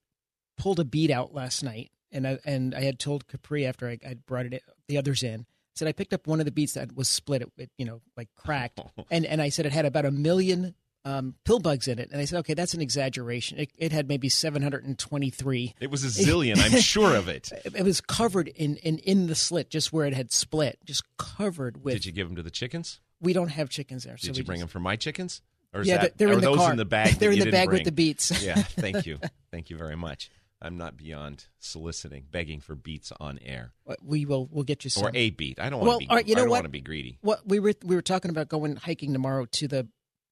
pulled 0.58 0.80
a 0.80 0.86
beet 0.86 1.12
out 1.12 1.34
last 1.34 1.64
night, 1.64 1.92
and 2.12 2.28
I 2.28 2.40
and 2.46 2.74
I 2.76 2.82
had 2.82 3.00
told 3.00 3.28
Capri 3.28 3.66
after 3.66 3.88
I, 3.88 3.98
I 4.06 4.16
brought 4.26 4.48
it 4.48 4.64
the 4.88 4.98
others 4.98 5.24
in. 5.24 5.46
Said 5.76 5.88
I 5.88 5.92
picked 5.92 6.14
up 6.14 6.26
one 6.26 6.40
of 6.40 6.46
the 6.46 6.52
beets 6.52 6.74
that 6.74 6.96
was 6.96 7.08
split, 7.08 7.44
it, 7.44 7.52
it 7.58 7.70
you 7.78 7.86
know, 7.86 8.02
like 8.16 8.30
cracked, 8.36 8.80
and 9.12 9.26
and 9.26 9.42
I 9.42 9.50
said 9.50 9.66
it 9.66 9.72
had 9.72 9.86
about 9.86 10.06
a 10.06 10.12
million 10.12 10.74
um, 11.06 11.36
pill 11.46 11.60
bugs 11.60 11.88
in 11.88 12.00
it, 12.00 12.10
and 12.12 12.20
I 12.20 12.26
said, 12.26 12.40
okay, 12.40 12.54
that's 12.54 12.74
an 12.74 12.82
exaggeration. 12.82 13.60
It, 13.60 13.72
it 13.78 13.92
had 13.94 14.10
maybe 14.10 14.28
723. 14.28 15.76
It 15.80 15.90
was 15.90 16.04
a 16.04 16.08
zillion, 16.08 16.60
I'm 16.60 16.82
sure 16.82 17.16
of 17.16 17.30
it. 17.30 17.52
It, 17.64 17.84
was 17.84 18.02
covered 18.02 18.50
in, 18.50 18.76
in 18.78 18.98
in 19.00 19.28
the 19.28 19.36
slit, 19.36 19.70
just 19.70 19.94
where 19.94 20.06
it 20.06 20.14
had 20.14 20.32
split, 20.32 20.80
just 20.84 21.04
covered 21.18 21.84
with. 21.84 21.94
Did 21.94 22.06
you 22.08 22.12
give 22.12 22.28
them 22.28 22.36
to 22.36 22.44
the 22.44 22.52
chickens? 22.52 23.00
we 23.22 23.34
don't 23.34 23.50
have 23.50 23.70
chickens 23.70 24.04
there, 24.04 24.18
so 24.18 24.28
Did 24.28 24.36
we 24.36 24.40
you 24.40 24.44
bring 24.46 24.58
just, 24.58 24.62
them 24.62 24.70
for 24.70 24.80
my 24.80 24.96
chickens? 24.96 25.42
Or 25.74 25.82
is 25.82 25.88
Yeah, 25.88 26.04
that, 26.04 26.18
they're 26.18 26.30
are 26.30 26.34
in 26.34 26.40
the 26.40 26.48
those 26.48 26.58
car. 26.58 26.72
in 26.72 26.78
the 26.78 26.86
bag? 26.86 27.16
They're 27.20 27.32
in 27.32 27.40
the 27.40 27.52
bag 27.52 27.70
with 27.70 27.84
the 27.84 27.92
beets. 27.92 28.44
yeah, 28.44 28.56
thank 28.56 29.06
you. 29.06 29.20
Thank 29.52 29.70
you 29.70 29.78
very 29.78 29.98
much. 29.98 30.30
I'm 30.62 30.78
not 30.78 30.98
beyond 30.98 31.46
soliciting, 31.60 32.26
begging 32.32 32.60
for 32.60 32.74
beets 32.76 33.12
on 33.20 33.38
air. 33.44 33.74
We 34.02 34.26
will 34.26 34.48
we'll 34.52 34.64
get 34.64 34.84
you 34.84 34.90
some. 34.90 35.06
Or 35.06 35.12
a 35.14 35.30
beet. 35.30 35.60
I 35.60 35.70
don't 35.70 35.82
Well, 35.82 35.90
want 35.92 36.02
to 36.02 36.06
be 36.08 36.10
all 36.10 36.16
right, 36.16 36.28
you 36.28 36.36
know 36.36 36.42
I 36.42 36.44
don't 36.46 36.50
what? 36.50 36.56
want 36.58 36.66
to 36.66 36.70
be 36.70 36.82
greedy. 36.82 37.20
What 37.22 37.48
we 37.48 37.60
were 37.60 37.74
we 37.84 37.96
were 37.96 38.02
talking 38.02 38.32
about 38.32 38.50
going 38.50 38.76
hiking 38.76 39.14
tomorrow 39.14 39.46
to 39.46 39.68
the 39.68 39.88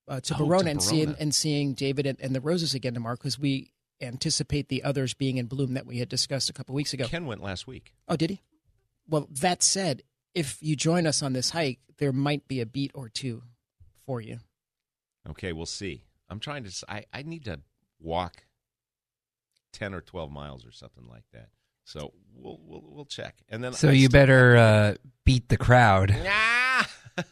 uh, 0.08 0.20
to 0.22 0.34
Oh, 0.36 0.38
to 0.38 0.44
Verona 0.46 0.72
and 0.72 0.82
seeing 0.82 1.15
and 1.20 1.34
seeing 1.34 1.74
David 1.74 2.05
and, 2.08 2.20
and 2.20 2.34
the 2.36 2.41
roses 2.41 2.74
again 2.74 2.94
tomorrow 2.96 3.15
because 3.15 3.38
we 3.39 3.72
anticipate 4.01 4.67
the 4.70 4.84
others 4.84 5.13
being 5.13 5.38
in 5.38 5.46
bloom 5.46 5.74
that 5.75 5.86
we 5.86 6.00
had 6.00 6.10
discussed 6.10 6.50
a 6.50 6.53
couple 6.53 6.75
weeks 6.75 6.94
ago. 6.94 7.08
Ken 7.08 7.25
went 7.25 7.41
last 7.41 7.65
week. 7.67 7.94
oh, 8.08 8.15
did 8.15 8.29
he? 8.29 8.41
Well, 9.08 9.27
that 9.32 9.62
said, 9.63 10.01
if 10.34 10.58
you 10.62 10.75
join 10.75 11.05
us 11.08 11.22
on 11.24 11.34
this 11.34 11.51
hike, 11.51 11.79
there 11.98 12.12
might 12.12 12.48
be 12.48 12.60
a 12.62 12.65
beet 12.65 12.91
or 12.96 13.08
two 13.10 13.44
for 14.05 14.20
you. 14.20 14.39
Okay, 15.29 15.53
we'll 15.53 15.65
see. 15.67 16.03
I'm 16.29 16.39
trying 16.39 16.63
to. 16.63 16.86
I, 16.89 17.05
I 17.13 17.22
need 17.22 17.46
to 17.46 17.62
walk 18.00 18.45
ten 19.75 19.94
or 19.94 20.01
twelve 20.01 20.32
miles 20.32 20.65
or 20.65 20.72
something 20.72 21.08
like 21.10 21.25
that. 21.34 21.50
So 21.84 22.13
we'll 22.34 22.60
we'll, 22.63 22.84
we'll 22.88 23.05
check. 23.05 23.36
And 23.50 23.63
then 23.63 23.74
So 23.74 23.89
I 23.89 23.91
you 23.91 24.10
better 24.10 24.58
uh, 24.58 24.96
beat 25.24 25.50
the 25.50 25.58
crowd. 25.58 26.15
Ah! 26.27 26.89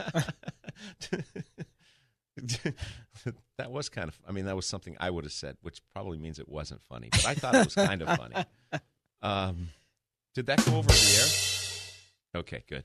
that 3.57 3.69
was 3.69 3.89
kind 3.89 4.07
of. 4.07 4.17
I 4.27 4.31
mean, 4.31 4.45
that 4.45 4.55
was 4.55 4.65
something 4.65 4.95
I 5.00 5.09
would 5.09 5.25
have 5.25 5.33
said, 5.33 5.57
which 5.62 5.81
probably 5.91 6.17
means 6.17 6.39
it 6.39 6.47
wasn't 6.47 6.81
funny. 6.83 7.09
But 7.12 7.25
I 7.25 7.33
thought 7.35 7.55
it 7.55 7.65
was 7.65 7.75
kind 7.75 8.01
of 8.01 8.17
funny. 8.17 8.35
Um, 9.21 9.69
did 10.35 10.47
that 10.47 10.65
go 10.65 10.75
over 10.75 10.89
the 10.89 11.17
air? 12.35 12.41
Okay, 12.41 12.65
good. 12.67 12.83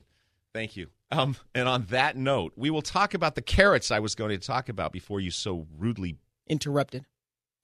Thank 0.53 0.77
you. 0.77 0.87
Um, 1.11 1.35
and 1.53 1.67
on 1.67 1.83
that 1.89 2.15
note, 2.15 2.53
we 2.55 2.69
will 2.69 2.81
talk 2.81 3.13
about 3.13 3.35
the 3.35 3.41
carrots 3.41 3.91
I 3.91 3.99
was 3.99 4.15
going 4.15 4.29
to 4.29 4.37
talk 4.37 4.69
about 4.69 4.93
before 4.93 5.19
you 5.19 5.31
so 5.31 5.67
rudely 5.77 6.15
Interrupted. 6.47 7.05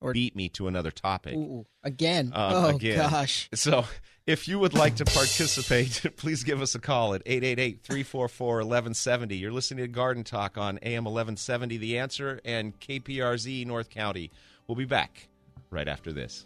Or 0.05 0.13
beat 0.13 0.35
me 0.35 0.49
to 0.49 0.67
another 0.67 0.91
topic. 0.91 1.33
Ooh, 1.33 1.65
again. 1.83 2.31
Um, 2.33 2.53
oh 2.53 2.75
again. 2.75 2.97
gosh. 2.97 3.49
So, 3.55 3.85
if 4.27 4.47
you 4.47 4.59
would 4.59 4.75
like 4.75 4.97
to 4.97 5.05
participate, 5.05 6.05
please 6.17 6.43
give 6.43 6.61
us 6.61 6.75
a 6.75 6.79
call 6.79 7.15
at 7.15 7.23
888 7.25 7.81
344 7.81 8.47
1170. 8.57 9.35
You're 9.35 9.51
listening 9.51 9.83
to 9.83 9.87
Garden 9.87 10.23
Talk 10.23 10.59
on 10.59 10.77
AM 10.83 11.05
1170, 11.05 11.77
The 11.77 11.97
Answer, 11.97 12.39
and 12.45 12.79
KPRZ 12.79 13.65
North 13.65 13.89
County. 13.89 14.31
We'll 14.67 14.75
be 14.75 14.85
back 14.85 15.27
right 15.71 15.87
after 15.87 16.13
this. 16.13 16.45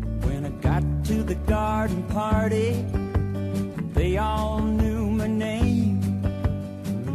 The 1.31 1.35
garden 1.49 2.03
party, 2.09 2.73
they 3.93 4.17
all 4.17 4.59
knew 4.59 5.09
my 5.11 5.27
name. 5.27 6.01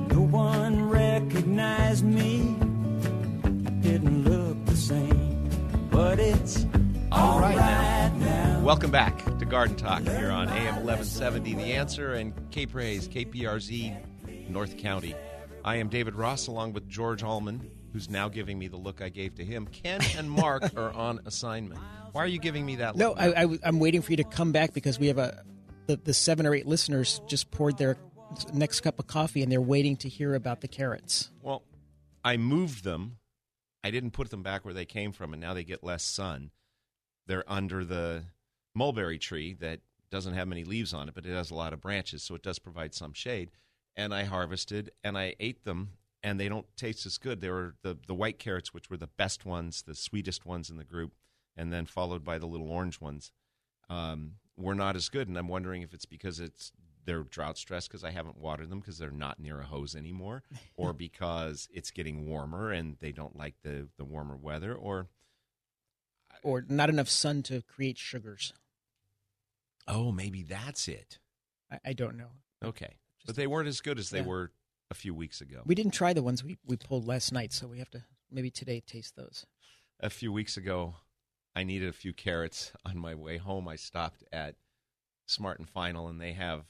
No 0.08 0.22
one 0.22 0.88
recognized 0.88 2.02
me. 2.02 2.56
I 3.44 3.48
didn't 3.82 4.24
look 4.24 4.64
the 4.64 4.74
same, 4.74 5.50
but 5.90 6.18
it's 6.18 6.64
all 7.12 7.40
right 7.40 7.56
now. 8.18 8.62
Welcome 8.64 8.90
back 8.90 9.22
to 9.38 9.44
Garden 9.44 9.76
Talk 9.76 10.00
here 10.00 10.30
on 10.30 10.48
AM 10.48 10.76
1170 10.76 11.52
The 11.52 11.74
Answer 11.74 12.14
and 12.14 12.32
Cape 12.50 12.74
Rays, 12.74 13.08
KPRZ, 13.08 14.48
North 14.48 14.78
County. 14.78 15.14
I 15.62 15.76
am 15.76 15.90
David 15.90 16.14
Ross 16.14 16.46
along 16.46 16.72
with 16.72 16.88
George 16.88 17.22
Allman, 17.22 17.70
who's 17.96 18.10
now 18.10 18.28
giving 18.28 18.58
me 18.58 18.68
the 18.68 18.76
look 18.76 19.00
I 19.00 19.08
gave 19.08 19.36
to 19.36 19.44
him. 19.44 19.66
Ken 19.68 20.02
and 20.18 20.30
Mark 20.30 20.70
are 20.76 20.92
on 20.92 21.18
assignment. 21.24 21.80
Why 22.12 22.24
are 22.24 22.26
you 22.26 22.38
giving 22.38 22.66
me 22.66 22.76
that 22.76 22.94
No, 22.94 23.08
look? 23.08 23.18
I, 23.18 23.44
I, 23.44 23.68
am 23.68 23.78
waiting 23.78 24.02
for 24.02 24.10
you 24.10 24.18
to 24.18 24.24
come 24.24 24.52
back 24.52 24.74
because 24.74 24.98
we 24.98 25.06
have 25.06 25.16
a 25.16 25.42
the, 25.86 25.96
the 25.96 26.12
seven 26.12 26.44
or 26.44 26.54
eight 26.54 26.66
listeners 26.66 27.22
just 27.26 27.50
poured 27.50 27.78
their 27.78 27.96
next 28.52 28.82
cup 28.82 28.98
of 28.98 29.06
coffee 29.06 29.42
and 29.42 29.50
they're 29.50 29.62
waiting 29.62 29.96
to 29.98 30.10
hear 30.10 30.34
about 30.34 30.60
the 30.60 30.68
carrots. 30.68 31.30
Well, 31.40 31.62
I 32.22 32.36
moved 32.36 32.84
them. 32.84 33.16
I 33.82 33.90
didn't 33.90 34.10
put 34.10 34.28
them 34.28 34.42
back 34.42 34.66
where 34.66 34.74
they 34.74 34.84
came 34.84 35.12
from, 35.12 35.32
and 35.32 35.40
now 35.40 35.54
they 35.54 35.64
get 35.64 35.82
less 35.82 36.02
sun. 36.02 36.50
They're 37.26 37.50
under 37.50 37.82
the 37.82 38.24
mulberry 38.74 39.18
tree 39.18 39.54
that 39.60 39.80
doesn't 40.10 40.34
have 40.34 40.48
many 40.48 40.64
leaves 40.64 40.92
on 40.92 41.08
it, 41.08 41.14
but 41.14 41.24
it 41.24 41.32
has 41.32 41.50
a 41.50 41.54
lot 41.54 41.72
of 41.72 41.80
branches, 41.80 42.22
so 42.22 42.34
it 42.34 42.42
does 42.42 42.58
provide 42.58 42.94
some 42.94 43.14
shade. 43.14 43.52
And 43.96 44.12
I 44.12 44.24
harvested 44.24 44.90
and 45.02 45.16
I 45.16 45.34
ate 45.40 45.64
them, 45.64 45.92
and 46.26 46.40
they 46.40 46.48
don't 46.48 46.66
taste 46.76 47.06
as 47.06 47.18
good. 47.18 47.40
They 47.40 47.50
were 47.50 47.76
the, 47.82 47.96
the 48.08 48.14
white 48.14 48.40
carrots, 48.40 48.74
which 48.74 48.90
were 48.90 48.96
the 48.96 49.06
best 49.06 49.46
ones, 49.46 49.82
the 49.86 49.94
sweetest 49.94 50.44
ones 50.44 50.68
in 50.70 50.76
the 50.76 50.82
group, 50.84 51.12
and 51.56 51.72
then 51.72 51.86
followed 51.86 52.24
by 52.24 52.36
the 52.38 52.46
little 52.46 52.68
orange 52.68 53.00
ones, 53.00 53.30
um, 53.88 54.32
were 54.56 54.74
not 54.74 54.96
as 54.96 55.08
good. 55.08 55.28
And 55.28 55.38
I'm 55.38 55.46
wondering 55.46 55.82
if 55.82 55.94
it's 55.94 56.04
because 56.04 56.40
it's 56.40 56.72
they're 57.04 57.22
drought 57.22 57.56
stressed 57.56 57.88
because 57.88 58.02
I 58.02 58.10
haven't 58.10 58.38
watered 58.38 58.68
them 58.70 58.80
because 58.80 58.98
they're 58.98 59.12
not 59.12 59.38
near 59.38 59.60
a 59.60 59.64
hose 59.66 59.94
anymore, 59.94 60.42
or 60.76 60.92
because 60.92 61.68
it's 61.72 61.92
getting 61.92 62.26
warmer 62.28 62.72
and 62.72 62.96
they 62.98 63.12
don't 63.12 63.36
like 63.36 63.54
the, 63.62 63.88
the 63.96 64.04
warmer 64.04 64.36
weather, 64.36 64.74
or 64.74 65.06
Or 66.42 66.64
not 66.68 66.88
enough 66.90 67.08
sun 67.08 67.44
to 67.44 67.62
create 67.62 67.98
sugars. 67.98 68.52
oh, 69.86 70.10
maybe 70.10 70.42
that's 70.42 70.88
it. 70.88 71.20
I, 71.70 71.78
I 71.84 71.92
don't 71.92 72.16
know. 72.16 72.30
Okay, 72.64 72.96
but 73.24 73.36
they 73.36 73.46
weren't 73.46 73.68
as 73.68 73.80
good 73.80 74.00
as 74.00 74.10
they 74.10 74.18
Yeah. 74.18 74.26
were 74.26 74.50
a 74.90 74.94
few 74.94 75.14
weeks 75.14 75.40
ago. 75.40 75.62
We 75.66 75.74
didn't 75.74 75.92
try 75.92 76.12
the 76.12 76.22
ones 76.22 76.44
we, 76.44 76.58
we 76.66 76.76
pulled 76.76 77.06
last 77.06 77.32
night, 77.32 77.52
so 77.52 77.66
we 77.66 77.78
have 77.78 77.90
to 77.90 78.04
maybe 78.30 78.50
today 78.50 78.80
taste 78.80 79.16
those. 79.16 79.46
a 80.00 80.10
few 80.10 80.32
weeks 80.32 80.56
ago, 80.56 80.94
I 81.54 81.64
needed 81.64 81.88
a 81.88 81.92
few 81.92 82.12
carrots 82.12 82.72
on 82.86 82.98
my 82.98 83.14
way 83.14 83.38
home. 83.38 83.68
I 83.68 83.76
stopped 83.76 84.24
at 84.32 84.56
Smart 85.26 85.58
and 85.58 85.68
Final, 85.68 86.08
and 86.08 86.20
they 86.20 86.32
have 86.32 86.64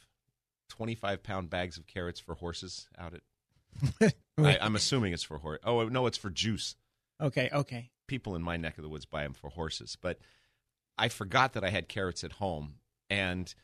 25 0.71 1.23
pound 1.23 1.51
bags 1.51 1.77
of 1.77 1.87
carrots 1.87 2.21
for 2.21 2.35
horses 2.35 2.89
out 2.99 3.15
at. 3.15 4.15
I, 4.39 4.59
I'm 4.61 4.77
assuming 4.77 5.13
it's 5.13 5.23
for 5.23 5.39
horse. 5.39 5.61
Oh 5.65 5.87
no, 5.89 6.07
it's 6.07 6.17
for 6.17 6.31
juice. 6.31 6.77
Okay, 7.21 7.51
okay. 7.53 7.91
People 8.07 8.37
in 8.37 8.43
my 8.43 8.57
neck 8.57 8.79
of 8.79 8.83
the 8.83 8.89
woods 8.89 9.05
buy 9.05 9.23
them 9.23 9.35
for 9.35 9.51
horses, 9.51 9.97
but 10.01 10.19
I 10.97 11.09
forgot 11.09 11.53
that 11.55 11.65
I 11.65 11.71
had 11.71 11.89
carrots 11.89 12.25
at 12.25 12.33
home, 12.33 12.77
and 13.11 13.55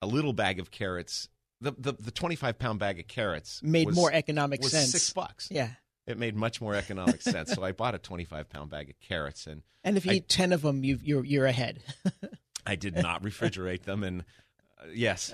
a 0.00 0.06
little 0.06 0.32
bag 0.32 0.58
of 0.58 0.70
carrots. 0.70 1.28
The 1.60 1.72
the, 1.72 1.92
the 1.92 2.10
25 2.10 2.58
pound 2.58 2.78
bag 2.78 2.98
of 3.00 3.06
carrots 3.06 3.62
Made 3.62 3.86
was- 3.88 3.96
more 3.96 4.12
economic 4.12 4.62
was 4.62 4.72
sense. 4.72 4.90
Six 4.92 5.12
bucks. 5.12 5.48
Yeah. 5.50 5.70
It 6.06 6.18
made 6.18 6.34
much 6.34 6.60
more 6.60 6.74
economic 6.74 7.22
sense. 7.22 7.52
So 7.52 7.62
I 7.62 7.72
bought 7.72 7.94
a 7.94 7.98
25 7.98 8.48
pound 8.48 8.70
bag 8.70 8.90
of 8.90 8.98
carrots, 9.00 9.46
and 9.46 9.62
And 9.84 9.96
if 9.96 10.04
you 10.06 10.12
I- 10.12 10.14
eat 10.16 10.28
10 10.28 10.52
of 10.52 10.62
them, 10.62 10.82
you 10.82 10.98
you're, 11.02 11.24
you're 11.24 11.46
ahead. 11.46 11.82
I 12.66 12.76
did 12.76 12.94
not 12.96 13.22
refrigerate 13.22 13.82
them, 13.82 14.02
and 14.02 14.22
uh, 14.80 14.86
yes, 14.94 15.32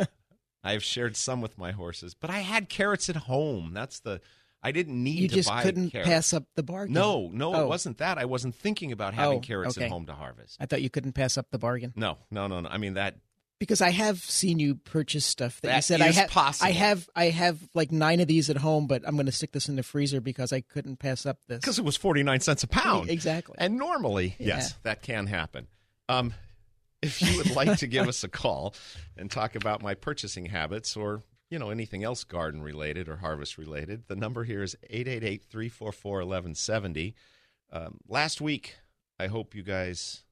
I 0.63 0.73
have 0.73 0.83
shared 0.85 1.17
some 1.17 1.41
with 1.41 1.57
my 1.59 1.73
horses. 1.73 2.15
But 2.15 2.31
I 2.31 2.41
had 2.41 2.69
carrots 2.69 3.09
at 3.09 3.17
home. 3.17 3.73
That's 3.73 4.01
the. 4.01 4.21
I 4.63 4.73
didn't 4.73 5.01
need 5.03 5.19
you 5.21 5.29
to 5.29 5.35
just 5.37 5.49
buy 5.49 5.63
couldn't 5.63 5.91
carrots. 5.91 6.09
pass 6.09 6.33
up 6.33 6.45
the 6.57 6.63
bargain. 6.65 6.93
No, 6.95 7.31
no, 7.33 7.55
Oh. 7.55 7.63
it 7.63 7.69
wasn't 7.69 7.99
that. 7.99 8.19
I 8.19 8.25
wasn't 8.25 8.55
thinking 8.57 8.91
about 8.91 9.15
having 9.15 9.39
Oh, 9.39 9.41
carrots 9.41 9.77
okay. 9.79 9.85
at 9.87 9.93
home 9.93 10.07
to 10.07 10.13
harvest. 10.15 10.57
I 10.61 10.67
thought 10.67 10.83
you 10.83 10.91
couldn't 10.91 11.13
pass 11.13 11.39
up 11.39 11.51
the 11.53 11.59
bargain. 11.59 11.93
No, 11.95 12.19
no, 12.33 12.49
no, 12.49 12.61
no. 12.61 12.69
I 12.69 12.79
mean 12.79 12.95
that. 12.95 13.17
Because 13.59 13.81
I 13.81 13.89
have 13.91 14.19
seen 14.19 14.59
you 14.59 14.75
purchase 14.75 15.25
stuff 15.25 15.63
that, 15.63 15.69
you 15.69 15.75
That 15.77 15.85
said 15.85 16.03
I 16.03 16.11
have. 16.13 16.29
possible. 16.31 16.69
I 16.69 16.73
have. 16.73 17.09
I 17.17 17.25
have 17.31 17.59
like 17.73 17.91
nine 17.91 18.21
of 18.21 18.29
these 18.29 18.51
at 18.51 18.59
home, 18.59 18.87
but 18.87 19.03
I'm 19.07 19.15
going 19.17 19.25
to 19.27 19.33
stick 19.33 19.53
this 19.53 19.69
in 19.71 19.77
the 19.77 19.83
freezer 19.83 20.21
because 20.21 20.53
I 20.53 20.61
couldn't 20.61 20.99
pass 20.99 21.25
up 21.25 21.39
this. 21.49 21.61
Because 21.61 21.79
it 21.79 21.85
was 21.85 21.97
49 21.97 22.41
cents 22.41 22.63
a 22.65 22.69
pound. 22.69 23.09
Exactly. 23.09 23.55
And 23.59 23.79
normally, 23.79 24.35
Yeah. 24.39 24.57
yes, 24.57 24.75
that 24.83 25.01
can 25.03 25.27
happen. 25.27 25.69
Um, 26.09 26.35
if 27.01 27.23
you 27.23 27.35
would 27.39 27.55
like 27.57 27.79
to 27.79 27.87
give 27.87 28.09
us 28.09 28.23
a 28.25 28.29
call 28.29 28.75
and 29.17 29.31
talk 29.31 29.55
about 29.55 29.83
my 29.83 29.95
purchasing 29.95 30.47
habits 30.47 30.95
or, 30.97 31.23
you 31.49 31.59
know, 31.59 31.71
anything 31.71 32.05
else 32.05 32.25
garden 32.25 32.61
related 32.63 33.09
or 33.09 33.17
harvest 33.17 33.57
related, 33.57 34.05
the 34.09 34.17
number 34.17 34.45
here 34.45 34.63
is 34.63 34.77
888-344-1170. 34.93 37.15
Um, 37.73 37.99
last 38.09 38.41
week, 38.41 38.77
I 39.19 39.27
hope 39.29 39.55
you 39.55 39.63
guys 39.63 40.25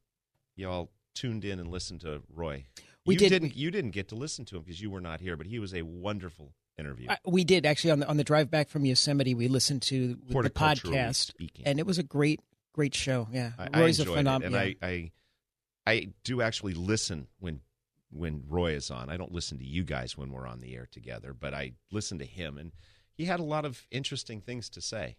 y'all 0.57 0.91
tuned 1.15 1.45
in 1.45 1.59
and 1.59 1.71
listened 1.71 2.01
to 2.03 2.23
Roy. 2.33 2.65
We 3.07 3.15
you 3.15 3.19
did. 3.19 3.31
Didn't, 3.31 3.57
you 3.57 3.71
didn't 3.71 3.91
get 3.91 4.09
to 4.09 4.15
listen 4.15 4.45
to 4.47 4.57
him 4.57 4.63
because 4.63 4.81
you 4.81 4.91
were 4.91 5.01
not 5.01 5.21
here, 5.21 5.37
but 5.37 5.47
he 5.47 5.59
was 5.59 5.75
a 5.75 5.83
wonderful 5.83 6.55
interview. 6.79 7.09
We 7.25 7.45
did 7.45 7.67
actually 7.67 7.91
on 7.91 8.01
the 8.01 8.09
on 8.09 8.17
the 8.17 8.25
drive 8.25 8.51
back 8.51 8.69
from 8.69 8.85
Yosemite. 8.85 9.35
We 9.35 9.49
listened 9.49 9.83
to 9.83 10.17
the 10.29 10.51
podcast, 10.51 11.15
speaking. 11.15 11.67
and 11.67 11.79
it 11.79 11.87
was 11.87 11.99
a 11.99 12.03
great, 12.03 12.41
great 12.73 12.95
show. 12.95 13.29
Yeah, 13.31 13.53
I, 13.59 13.81
Roy's 13.81 14.01
I 14.01 14.05
a 14.05 14.07
phenomenal. 14.07 14.59
and 14.59 14.77
I, 14.83 14.87
I, 14.87 15.13
I 15.87 16.09
do 16.25 16.41
actually 16.41 16.75
listen 16.75 17.29
when 17.41 17.61
when 18.11 18.45
Roy 18.49 18.73
is 18.73 18.91
on. 18.91 19.11
I 19.11 19.17
don't 19.17 19.33
listen 19.33 19.59
to 19.59 19.65
you 19.65 19.85
guys 19.85 20.17
when 20.17 20.31
we're 20.31 20.47
on 20.47 20.61
the 20.61 20.75
air 20.75 20.89
together, 20.91 21.35
but 21.39 21.53
I 21.53 21.73
listen 21.91 22.19
to 22.21 22.25
him, 22.25 22.59
and 22.59 22.73
he 23.13 23.27
had 23.27 23.41
a 23.41 23.45
lot 23.45 23.65
of 23.65 23.87
interesting 23.91 24.41
things 24.41 24.69
to 24.71 24.81
say. 24.81 25.17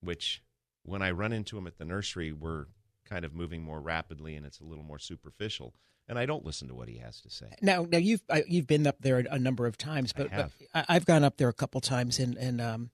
Which, 0.00 0.42
when 0.82 1.02
I 1.02 1.10
run 1.10 1.32
into 1.32 1.56
him 1.58 1.66
at 1.66 1.78
the 1.78 1.84
nursery, 1.84 2.32
we're 2.32 2.66
kind 3.06 3.24
of 3.24 3.34
moving 3.34 3.62
more 3.62 3.80
rapidly, 3.80 4.36
and 4.36 4.44
it's 4.46 4.60
a 4.60 4.64
little 4.64 4.84
more 4.84 4.98
superficial, 4.98 5.74
and 6.08 6.18
I 6.18 6.26
don't 6.26 6.44
listen 6.44 6.68
to 6.68 6.74
what 6.74 6.88
he 6.88 6.98
has 6.98 7.20
to 7.22 7.30
say. 7.30 7.46
Now, 7.62 7.86
now 7.90 7.98
you've 7.98 8.22
I, 8.30 8.44
you've 8.46 8.66
been 8.66 8.86
up 8.86 8.96
there 9.00 9.18
a 9.18 9.38
number 9.38 9.66
of 9.66 9.76
times, 9.76 10.12
but, 10.12 10.30
have. 10.30 10.52
I, 10.74 10.84
I've 10.88 11.06
gone 11.06 11.24
up 11.24 11.36
there 11.36 11.48
a 11.48 11.52
couple 11.52 11.80
times, 11.80 12.18
and 12.18 12.36
and 12.36 12.60
um, 12.60 12.90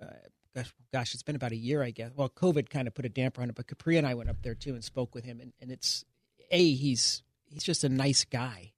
uh, 0.00 0.06
gosh, 0.54 0.74
gosh, 0.92 1.14
it's 1.14 1.22
been 1.22 1.36
about 1.36 1.52
a 1.52 1.56
year, 1.56 1.82
I 1.82 1.90
guess. 1.90 2.10
Well, 2.14 2.28
COVID 2.28 2.68
kind 2.70 2.88
of 2.88 2.94
put 2.94 3.04
a 3.04 3.08
damper 3.08 3.42
on 3.42 3.48
it, 3.48 3.54
but 3.54 3.66
Capri 3.66 3.96
and 3.96 4.06
I 4.06 4.14
went 4.14 4.30
up 4.30 4.42
there 4.42 4.54
too 4.54 4.74
and 4.74 4.82
spoke 4.82 5.14
with 5.14 5.24
him, 5.24 5.40
and, 5.40 5.52
and 5.60 5.70
it's 5.70 6.04
a 6.50 6.72
he's 6.74 7.22
he's 7.44 7.62
just 7.62 7.84
a 7.84 7.88
nice 7.88 8.24
guy. 8.24 8.72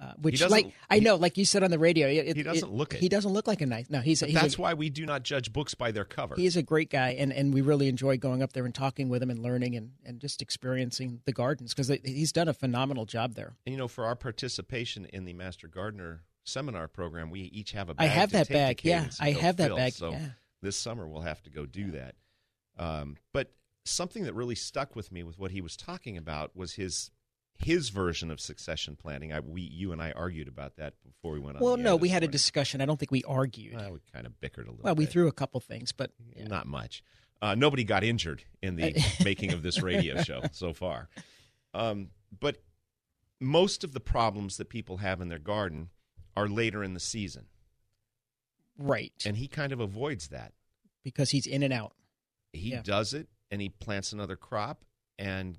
Uh, 0.00 0.12
which, 0.20 0.42
like 0.48 0.72
I 0.90 0.98
know, 0.98 1.14
like 1.14 1.38
you 1.38 1.44
said 1.44 1.62
on 1.62 1.70
the 1.70 1.78
radio, 1.78 2.08
it, 2.08 2.36
he 2.36 2.42
doesn't 2.42 2.72
look 2.72 2.94
it. 2.94 3.00
He 3.00 3.08
doesn't 3.08 3.32
look 3.32 3.46
like 3.46 3.60
a 3.60 3.66
nice. 3.66 3.88
No, 3.88 4.00
he's 4.00 4.20
a, 4.22 4.26
he's 4.26 4.34
that's 4.34 4.58
a, 4.58 4.60
why 4.60 4.74
we 4.74 4.90
do 4.90 5.06
not 5.06 5.22
judge 5.22 5.52
books 5.52 5.74
by 5.74 5.92
their 5.92 6.04
cover. 6.04 6.34
he 6.34 6.46
is 6.46 6.56
a 6.56 6.62
great 6.62 6.90
guy, 6.90 7.10
and, 7.10 7.32
and 7.32 7.54
we 7.54 7.60
really 7.60 7.88
enjoy 7.88 8.16
going 8.16 8.42
up 8.42 8.52
there 8.52 8.64
and 8.64 8.74
talking 8.74 9.08
with 9.08 9.22
him 9.22 9.30
and 9.30 9.40
learning 9.40 9.76
and, 9.76 9.92
and 10.04 10.18
just 10.18 10.42
experiencing 10.42 11.20
the 11.24 11.32
gardens 11.32 11.72
because 11.72 11.88
he's 12.04 12.32
done 12.32 12.48
a 12.48 12.54
phenomenal 12.54 13.06
job 13.06 13.34
there. 13.34 13.54
And 13.64 13.72
you 13.72 13.78
know, 13.78 13.86
for 13.86 14.04
our 14.04 14.16
participation 14.16 15.04
in 15.12 15.24
the 15.24 15.34
Master 15.34 15.68
Gardener 15.68 16.22
seminar 16.42 16.88
program, 16.88 17.30
we 17.30 17.42
each 17.42 17.72
have 17.72 17.88
a 17.88 17.94
I 17.98 18.06
have 18.06 18.32
that 18.32 18.48
bag, 18.48 18.80
yeah. 18.84 19.08
I 19.20 19.30
have 19.30 19.56
that 19.58 19.68
fill. 19.68 19.76
bag, 19.76 19.92
So 19.92 20.10
yeah. 20.10 20.28
this 20.62 20.76
summer 20.76 21.06
we'll 21.06 21.22
have 21.22 21.42
to 21.42 21.50
go 21.50 21.66
do 21.66 21.92
that. 21.92 22.16
Um, 22.76 23.16
but 23.32 23.52
something 23.84 24.24
that 24.24 24.34
really 24.34 24.54
stuck 24.54 24.96
with 24.96 25.12
me 25.12 25.22
with 25.22 25.38
what 25.38 25.50
he 25.50 25.60
was 25.60 25.76
talking 25.76 26.16
about 26.16 26.56
was 26.56 26.74
his 26.74 27.10
his 27.64 27.88
version 27.90 28.30
of 28.30 28.40
succession 28.40 28.96
planning. 28.96 29.32
I, 29.32 29.40
we, 29.40 29.62
you 29.62 29.92
and 29.92 30.00
I 30.02 30.12
argued 30.12 30.48
about 30.48 30.76
that 30.76 30.94
before 31.04 31.32
we 31.32 31.40
went 31.40 31.56
on. 31.56 31.62
Well, 31.62 31.76
no, 31.76 31.96
we 31.96 32.08
had 32.08 32.22
a 32.22 32.28
discussion. 32.28 32.80
I 32.80 32.86
don't 32.86 32.98
think 32.98 33.10
we 33.10 33.22
argued. 33.24 33.74
Well, 33.74 33.92
we 33.92 33.98
kind 34.12 34.26
of 34.26 34.40
bickered 34.40 34.66
a 34.66 34.70
little. 34.70 34.84
well, 34.84 34.94
we 34.94 35.04
bit. 35.04 35.12
threw 35.12 35.28
a 35.28 35.32
couple 35.32 35.60
things, 35.60 35.92
but 35.92 36.10
not 36.36 36.66
much. 36.66 37.02
Uh, 37.40 37.54
nobody 37.54 37.82
got 37.84 38.04
injured 38.04 38.44
in 38.62 38.76
the 38.76 38.94
making 39.24 39.52
of 39.52 39.62
this 39.62 39.82
radio 39.82 40.22
show 40.22 40.40
so 40.52 40.72
far. 40.72 41.08
Um, 41.74 42.10
but 42.38 42.62
most 43.40 43.82
of 43.84 43.92
the 43.92 44.00
problems 44.00 44.56
that 44.58 44.68
people 44.68 44.98
have 44.98 45.20
in 45.20 45.28
their 45.28 45.38
garden 45.40 45.90
are 46.36 46.48
later 46.48 46.82
in 46.84 46.94
the 46.94 47.00
season, 47.00 47.46
right 48.78 49.12
and 49.26 49.36
he 49.36 49.48
kind 49.48 49.72
of 49.72 49.80
avoids 49.80 50.28
that. 50.28 50.52
because 51.04 51.30
he's 51.30 51.46
in 51.46 51.62
and 51.62 51.72
out. 51.72 51.94
He 52.52 52.70
Yeah. 52.70 52.82
does 52.82 53.12
it, 53.14 53.28
and 53.50 53.60
he 53.60 53.68
plants 53.70 54.12
another 54.12 54.36
crop, 54.36 54.84
and 55.18 55.58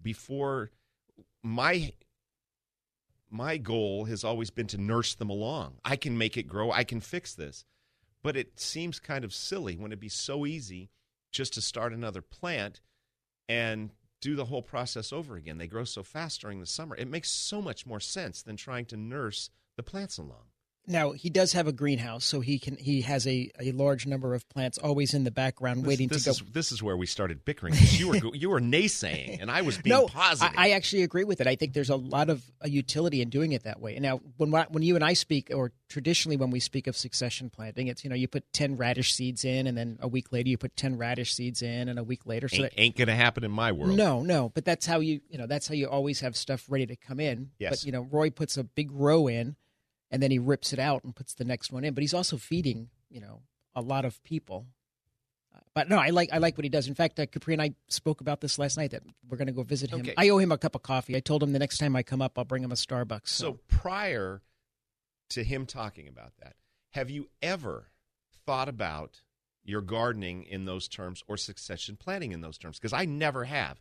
before 0.00 0.70
my 1.46 1.92
my 3.30 3.56
goal 3.56 4.06
has 4.06 4.24
always 4.24 4.50
been 4.50 4.66
to 4.68 4.78
nurse 4.78 5.14
them 5.14 5.30
along. 5.30 5.76
I 5.84 5.96
can 5.96 6.18
make 6.18 6.36
it 6.36 6.44
grow. 6.44 6.70
I 6.70 6.84
can 6.84 7.00
fix 7.00 7.34
this. 7.34 7.64
But 8.22 8.36
it 8.36 8.58
seems 8.58 8.98
kind 8.98 9.24
of 9.24 9.34
silly 9.34 9.76
when 9.76 9.92
it'd 9.92 10.00
be 10.00 10.08
so 10.08 10.46
easy 10.46 10.90
just 11.32 11.54
to 11.54 11.60
start 11.60 11.92
another 11.92 12.22
plant 12.22 12.80
and 13.48 13.90
do 14.20 14.34
the 14.34 14.46
whole 14.46 14.62
process 14.62 15.12
over 15.12 15.36
again. 15.36 15.58
They 15.58 15.66
grow 15.66 15.84
so 15.84 16.02
fast 16.02 16.40
during 16.40 16.60
the 16.60 16.66
summer. 16.66 16.96
It 16.96 17.08
makes 17.08 17.30
so 17.30 17.60
much 17.60 17.86
more 17.86 18.00
sense 18.00 18.42
than 18.42 18.56
trying 18.56 18.86
to 18.86 18.96
nurse 18.96 19.50
the 19.76 19.82
plants 19.82 20.18
along. 20.18 20.46
Now 20.86 21.12
he 21.12 21.30
does 21.30 21.52
have 21.52 21.66
a 21.66 21.72
greenhouse, 21.72 22.24
so 22.24 22.40
he 22.40 22.58
can 22.58 22.76
he 22.76 23.02
has 23.02 23.26
a, 23.26 23.50
a 23.60 23.72
large 23.72 24.06
number 24.06 24.34
of 24.34 24.48
plants 24.48 24.78
always 24.78 25.14
in 25.14 25.24
the 25.24 25.30
background 25.30 25.80
This, 25.80 25.86
waiting 25.86 26.08
this 26.08 26.24
to 26.24 26.28
go. 26.28 26.30
is 26.32 26.42
this 26.52 26.72
is 26.72 26.82
where 26.82 26.96
we 26.96 27.06
started 27.06 27.44
bickering. 27.44 27.74
You 27.90 28.08
were 28.08 28.16
you 28.34 28.50
were 28.50 28.60
naysaying, 28.60 29.40
and 29.40 29.50
I 29.50 29.62
was 29.62 29.78
being 29.78 29.96
no, 29.96 30.06
positive. 30.06 30.54
I, 30.56 30.68
I 30.68 30.70
actually 30.70 31.02
agree 31.02 31.24
with 31.24 31.40
it. 31.40 31.46
I 31.46 31.56
think 31.56 31.72
there's 31.72 31.90
a 31.90 31.96
lot 31.96 32.30
of 32.30 32.44
uh, 32.62 32.68
utility 32.68 33.22
in 33.22 33.30
doing 33.30 33.52
it 33.52 33.64
that 33.64 33.80
way. 33.80 33.94
And 33.94 34.02
now, 34.02 34.20
when 34.36 34.52
when 34.52 34.82
you 34.82 34.94
and 34.94 35.04
I 35.04 35.14
speak, 35.14 35.50
or 35.54 35.72
traditionally 35.88 36.36
when 36.36 36.50
we 36.50 36.60
speak 36.60 36.86
of 36.86 36.96
succession 36.96 37.50
planting, 37.50 37.88
it's 37.88 38.04
you 38.04 38.10
know 38.10 38.16
you 38.16 38.28
put 38.28 38.52
ten 38.52 38.76
radish 38.76 39.12
seeds 39.12 39.44
in, 39.44 39.66
and 39.66 39.76
then 39.76 39.98
a 40.00 40.08
week 40.08 40.32
later 40.32 40.48
you 40.48 40.58
put 40.58 40.76
ten 40.76 40.96
radish 40.98 41.34
seeds 41.34 41.62
in, 41.62 41.88
and 41.88 41.98
a 41.98 42.04
week 42.04 42.26
later. 42.26 42.48
So 42.48 42.62
ain't, 42.62 42.74
that, 42.74 42.80
ain't 42.80 42.96
gonna 42.96 43.16
happen 43.16 43.44
in 43.44 43.50
my 43.50 43.72
world. 43.72 43.96
no, 43.96 44.22
no, 44.22 44.50
but 44.54 44.64
that's 44.64 44.86
how 44.86 45.00
you 45.00 45.20
you 45.28 45.38
know 45.38 45.46
that's 45.46 45.68
how 45.68 45.74
you 45.74 45.88
always 45.88 46.20
have 46.20 46.36
stuff 46.36 46.64
ready 46.68 46.86
to 46.86 46.96
come 46.96 47.20
in. 47.20 47.50
Yes. 47.58 47.70
But 47.70 47.86
you 47.86 47.92
know, 47.92 48.06
Roy 48.10 48.30
puts 48.30 48.56
a 48.56 48.64
big 48.64 48.90
row 48.92 49.26
in, 49.26 49.56
and 50.10 50.22
then 50.22 50.30
he 50.30 50.38
rips 50.38 50.72
it 50.72 50.78
out 50.78 51.04
and 51.04 51.14
puts 51.14 51.34
the 51.34 51.44
next 51.44 51.72
one 51.72 51.84
in. 51.84 51.94
But 51.94 52.02
he's 52.02 52.14
also 52.14 52.36
feeding 52.36 52.88
you 53.10 53.20
know 53.20 53.42
a 53.74 53.80
lot 53.80 54.04
of 54.04 54.22
people. 54.24 54.66
Uh, 55.54 55.60
But 55.74 55.88
no, 55.88 55.98
I 55.98 56.10
like 56.10 56.30
I 56.32 56.38
like 56.38 56.56
what 56.56 56.64
he 56.64 56.68
does. 56.70 56.88
In 56.88 56.94
fact, 56.94 57.18
uh, 57.20 57.26
Capri 57.26 57.54
and 57.54 57.62
I 57.62 57.74
spoke 57.88 58.20
about 58.20 58.40
this 58.40 58.58
last 58.58 58.76
night 58.76 58.90
that 58.92 59.02
we're 59.28 59.36
going 59.36 59.46
to 59.48 59.52
go 59.52 59.62
visit 59.62 59.90
him. 59.90 60.00
Okay. 60.00 60.14
I 60.16 60.28
owe 60.30 60.38
him 60.38 60.52
a 60.52 60.58
cup 60.58 60.74
of 60.74 60.82
coffee. 60.82 61.16
I 61.16 61.20
told 61.20 61.42
him 61.42 61.52
the 61.52 61.58
next 61.58 61.78
time 61.78 61.94
I 61.96 62.02
come 62.02 62.22
up, 62.22 62.38
I'll 62.38 62.44
bring 62.44 62.64
him 62.64 62.72
a 62.72 62.76
Starbucks. 62.76 63.28
So 63.28 63.58
prior 63.68 64.42
to 65.30 65.42
him 65.44 65.66
talking 65.66 66.08
about 66.08 66.32
that, 66.42 66.54
have 66.92 67.10
you 67.10 67.28
ever 67.42 67.88
thought 68.46 68.68
about 68.68 69.22
your 69.64 69.80
gardening 69.80 70.44
in 70.44 70.64
those 70.64 70.86
terms 70.86 71.24
or 71.26 71.36
succession 71.36 71.96
planting 71.96 72.32
in 72.32 72.40
those 72.40 72.56
terms? 72.58 72.78
Because 72.78 72.92
I 72.92 73.04
never 73.04 73.44
have. 73.44 73.80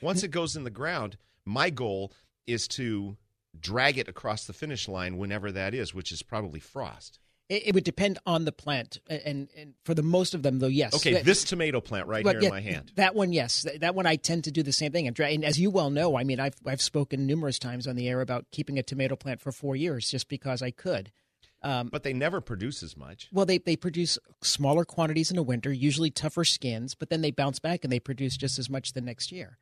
Once 0.00 0.22
it 0.22 0.30
goes 0.30 0.54
in 0.56 0.62
the 0.64 0.70
ground, 0.70 1.16
my 1.44 1.70
goal 1.70 2.12
is 2.46 2.68
to 2.68 3.16
drag 3.60 3.98
it 3.98 4.08
across 4.08 4.44
the 4.46 4.52
finish 4.52 4.88
line 4.88 5.16
whenever 5.18 5.50
that 5.52 5.74
is, 5.74 5.94
which 5.94 6.12
is 6.12 6.22
probably 6.22 6.60
frost. 6.60 7.18
it, 7.48 7.68
it 7.68 7.74
would 7.74 7.84
depend 7.84 8.18
on 8.26 8.44
the 8.44 8.52
plant, 8.52 8.98
and 9.08 9.48
and 9.56 9.74
for 9.84 9.94
the 9.94 10.02
most 10.02 10.34
of 10.34 10.42
them, 10.42 10.58
though, 10.58 10.66
yes. 10.66 10.94
Okay, 10.94 11.14
That- 11.14 11.24
this 11.24 11.44
tomato 11.44 11.80
plant 11.80 12.06
right 12.08 12.26
here 12.26 12.40
yeah, 12.40 12.46
in 12.48 12.50
my 12.50 12.60
hand. 12.60 12.92
That 12.96 13.14
one, 13.14 13.32
yes. 13.32 13.62
That, 13.62 13.80
that 13.80 13.94
one, 13.94 14.06
I 14.06 14.16
tend 14.16 14.44
to 14.44 14.50
do 14.50 14.62
the 14.62 14.72
same 14.72 14.90
thing. 14.92 15.06
And, 15.06 15.18
and 15.20 15.44
as 15.44 15.58
you 15.58 15.70
well 15.70 15.90
know, 15.90 16.16
I 16.18 16.24
mean, 16.24 16.40
I've 16.40 16.56
I've 16.66 16.82
spoken 16.82 17.26
numerous 17.26 17.58
times 17.58 17.86
on 17.86 17.94
the 17.96 18.08
air 18.08 18.20
about 18.20 18.46
keeping 18.50 18.78
a 18.78 18.82
tomato 18.82 19.14
plant 19.16 19.40
for 19.40 19.52
four 19.52 19.76
years 19.76 20.10
just 20.10 20.28
because 20.28 20.60
I 20.62 20.70
could. 20.72 21.12
Um, 21.62 21.88
But 21.88 22.02
they 22.02 22.12
never 22.12 22.40
produce 22.40 22.82
as 22.82 22.96
much. 22.96 23.28
well, 23.32 23.46
they 23.46 23.58
they 23.58 23.76
produce 23.76 24.18
smaller 24.42 24.84
quantities 24.84 25.30
in 25.30 25.36
the 25.36 25.42
winter, 25.42 25.72
usually 25.72 26.10
tougher 26.10 26.44
skins, 26.44 26.94
but 26.94 27.08
then 27.10 27.22
they 27.22 27.30
bounce 27.30 27.58
back 27.60 27.82
and 27.84 27.92
they 27.92 27.98
produce 28.00 28.36
just 28.36 28.58
as 28.58 28.68
much 28.68 28.92
the 28.92 29.00
next 29.00 29.32
year. 29.32 29.58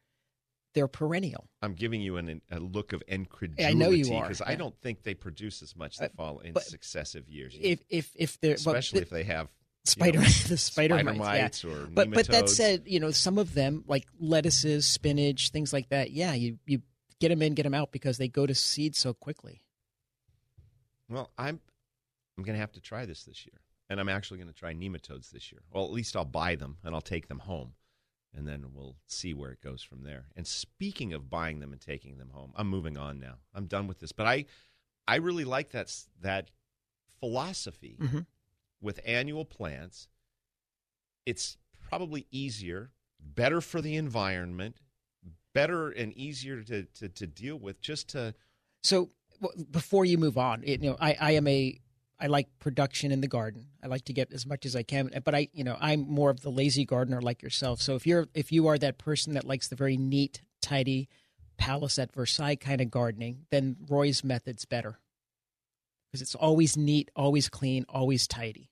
They're 0.74 0.88
perennial. 0.88 1.48
I'm 1.62 1.74
giving 1.74 2.00
you 2.00 2.16
an, 2.16 2.42
a 2.50 2.58
look 2.58 2.92
of 2.92 3.02
incredulity 3.08 3.64
I 3.64 3.72
know 3.72 3.90
you 3.90 4.12
are, 4.14 4.22
because 4.22 4.42
I 4.42 4.56
don't 4.56 4.76
think 4.80 5.02
they 5.04 5.14
produce 5.14 5.62
as 5.62 5.74
much 5.74 5.96
the 5.98 6.06
Uh, 6.06 6.08
fall 6.16 6.38
in 6.40 6.54
successive 6.60 7.28
years. 7.28 7.56
If 7.60 7.84
if 7.88 8.10
if 8.16 8.40
they're 8.40 8.54
especially 8.54 9.00
if 9.02 9.10
they 9.10 9.24
have 9.24 9.46
you 9.46 9.90
spider 9.90 10.18
know, 10.18 10.24
the 10.48 10.56
spider, 10.56 10.94
spider 10.98 11.04
mites, 11.04 11.18
yeah. 11.18 11.42
mites 11.42 11.64
or 11.64 11.87
but 11.87 12.10
but 12.10 12.26
that 12.28 12.48
said 12.48 12.82
you 12.87 12.98
know 13.00 13.10
some 13.10 13.38
of 13.38 13.54
them 13.54 13.84
like 13.87 14.06
lettuces 14.18 14.87
spinach 14.87 15.50
things 15.50 15.72
like 15.74 15.90
that 15.90 16.10
yeah 16.10 16.32
you 16.32 16.58
you 16.66 16.80
get 17.20 17.28
them 17.28 17.42
in 17.42 17.52
get 17.54 17.64
them 17.64 17.74
out 17.74 17.92
because 17.92 18.16
they 18.16 18.26
go 18.26 18.46
to 18.46 18.54
seed 18.54 18.96
so 18.96 19.12
quickly 19.12 19.60
Well, 21.08 21.30
I'm 21.38 21.60
I'm 22.37 22.42
going 22.44 22.54
to 22.56 22.60
have 22.60 22.72
to 22.72 22.80
try 22.80 23.04
this 23.06 23.24
this 23.24 23.46
year, 23.46 23.60
and 23.88 24.00
I'm 24.00 24.08
actually 24.08 24.38
going 24.38 24.48
to 24.48 24.54
try 24.54 24.72
nematodes 24.74 25.30
this 25.30 25.52
year. 25.52 25.60
Well, 25.72 25.84
at 25.84 25.92
least 25.92 26.16
I'll 26.16 26.24
buy 26.24 26.56
them 26.56 26.78
and 26.82 26.94
I'll 26.94 27.00
take 27.00 27.28
them 27.28 27.38
home, 27.40 27.74
and 28.37 28.47
then 28.49 28.66
we'll 28.75 28.97
see 29.07 29.33
where 29.33 29.51
it 29.53 29.61
goes 29.62 29.83
from 29.83 30.03
there. 30.03 30.27
And 30.37 30.47
speaking 30.47 31.12
of 31.12 31.31
buying 31.31 31.61
them 31.61 31.73
and 31.73 31.81
taking 31.81 32.18
them 32.18 32.31
home, 32.31 32.53
I'm 32.57 32.68
moving 32.68 32.97
on 32.99 33.20
now. 33.20 33.37
I'm 33.55 33.66
done 33.66 33.87
with 33.87 34.01
this, 34.01 34.12
but 34.12 34.27
I 34.27 34.47
I 35.07 35.16
really 35.16 35.44
like 35.44 35.70
that 35.70 35.94
that 36.20 36.51
philosophy 37.20 37.97
Mhm. 38.01 38.27
with 38.81 39.01
annual 39.05 39.44
plants. 39.44 40.09
It's 41.27 41.57
probably 41.88 42.27
easier, 42.31 42.90
better 43.20 43.61
for 43.61 43.81
the 43.81 43.97
environment, 43.97 44.77
better 45.53 45.90
and 45.90 46.12
easier 46.14 46.62
to 46.62 46.85
to, 46.85 47.09
to 47.09 47.27
deal 47.27 47.57
with. 47.59 47.81
Just 47.81 48.09
to 48.11 48.35
so 48.83 49.11
before 49.70 50.05
you 50.05 50.16
move 50.16 50.38
on 50.38 50.62
you 50.62 50.79
know 50.79 50.97
I, 51.01 51.16
I 51.20 51.31
am 51.33 51.47
a 51.49 51.79
I 52.24 52.26
like 52.26 52.48
production 52.58 53.12
in 53.12 53.20
the 53.20 53.28
garden. 53.28 53.66
I 53.82 53.87
like 53.87 54.06
to 54.06 54.14
get 54.14 54.32
as 54.32 54.46
much 54.46 54.64
as 54.64 54.74
I 54.74 54.82
can, 54.82 55.10
but 55.26 55.34
I, 55.34 55.48
you 55.52 55.62
know, 55.62 55.76
I'm 55.78 56.08
more 56.08 56.30
of 56.30 56.40
the 56.40 56.48
lazy 56.48 56.87
gardener 56.87 57.20
like 57.20 57.42
yourself. 57.42 57.82
So 57.82 57.96
if 57.96 58.06
you're 58.06 58.28
if 58.32 58.50
you 58.50 58.66
are 58.68 58.78
that 58.78 58.96
person 58.96 59.34
that 59.34 59.44
likes 59.44 59.68
the 59.68 59.76
very 59.76 59.98
neat, 59.98 60.40
tidy, 60.62 61.10
palace 61.58 61.98
at 61.98 62.14
Versailles 62.14 62.56
kind 62.56 62.80
of 62.80 62.90
gardening, 62.90 63.44
then 63.50 63.76
Roy's 63.90 64.24
method's 64.24 64.64
better 64.64 64.98
because 66.10 66.22
it's 66.22 66.34
always 66.34 66.78
neat, 66.78 67.10
always 67.14 67.50
clean, 67.50 67.84
always 67.90 68.26
tidy. 68.26 68.70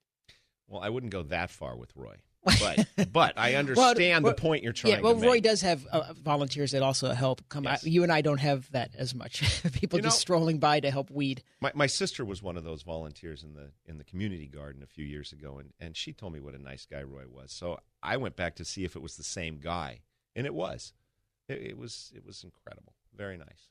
Well, 0.66 0.80
I 0.80 0.88
wouldn't 0.88 1.12
go 1.12 1.22
that 1.24 1.50
far 1.50 1.76
with 1.76 1.94
Roy, 1.94 2.16
but 2.44 2.86
but 3.12 3.34
I 3.38 3.54
understand 3.54 4.24
well, 4.24 4.34
the 4.34 4.40
point 4.40 4.62
you're 4.62 4.72
trying 4.72 4.94
Yeah, 4.94 5.00
well, 5.00 5.12
to 5.12 5.16
make. 5.20 5.24
Well 5.24 5.32
Roy 5.34 5.40
does 5.40 5.60
have 5.62 5.86
uh, 5.86 6.12
volunteers 6.22 6.72
that 6.72 6.82
also 6.82 7.12
help 7.12 7.40
come 7.48 7.64
Yes. 7.64 7.84
out. 7.84 7.90
You 7.90 8.02
and 8.02 8.10
I 8.12 8.20
don't 8.20 8.38
have 8.40 8.70
that 8.72 8.90
as 8.96 9.14
much. 9.14 9.40
People 9.72 9.98
You 9.98 10.02
just 10.02 10.16
know- 10.16 10.20
strolling 10.20 10.58
by 10.58 10.80
to 10.80 10.90
help 10.90 11.10
weed. 11.10 11.42
My 11.60 11.70
my 11.74 11.86
sister 11.86 12.24
was 12.24 12.42
one 12.42 12.56
of 12.56 12.64
those 12.64 12.82
volunteers 12.82 13.42
in 13.42 13.54
the 13.54 13.70
in 13.86 13.98
the 13.98 14.04
community 14.04 14.46
garden 14.46 14.82
a 14.82 14.86
few 14.86 15.04
years 15.04 15.32
ago, 15.32 15.58
and 15.58 15.72
and 15.78 15.96
she 15.96 16.12
told 16.12 16.32
me 16.32 16.40
what 16.40 16.54
a 16.54 16.58
nice 16.62 16.84
guy 16.86 17.02
Roy 17.02 17.24
was. 17.28 17.52
So 17.52 17.78
I 18.02 18.16
went 18.16 18.36
back 18.36 18.56
to 18.56 18.64
see 18.64 18.84
if 18.84 18.96
it 18.96 19.02
was 19.02 19.16
the 19.16 19.22
same 19.24 19.58
guy, 19.58 20.00
and 20.34 20.46
it 20.46 20.54
was. 20.54 20.92
It, 21.48 21.58
it 21.62 21.78
was 21.78 22.12
it 22.14 22.24
was 22.24 22.42
incredible, 22.44 22.94
very 23.16 23.36
nice. 23.36 23.68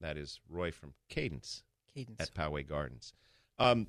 That 0.00 0.16
is 0.16 0.40
Roy 0.48 0.70
from 0.70 0.94
Cadence 1.08 1.64
Cadence. 1.92 2.20
at 2.20 2.32
Poway 2.32 2.66
Gardens. 2.66 3.12
Um, 3.58 3.88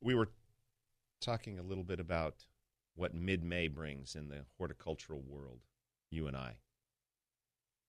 we 0.00 0.14
were 0.14 0.28
talking 1.20 1.58
a 1.58 1.62
little 1.62 1.84
bit 1.84 2.00
about 2.00 2.46
what 3.00 3.14
mid 3.14 3.42
May 3.42 3.66
brings 3.68 4.14
in 4.14 4.28
the 4.28 4.44
horticultural 4.58 5.22
world. 5.26 5.60
You 6.10 6.26
and 6.26 6.36
I. 6.36 6.56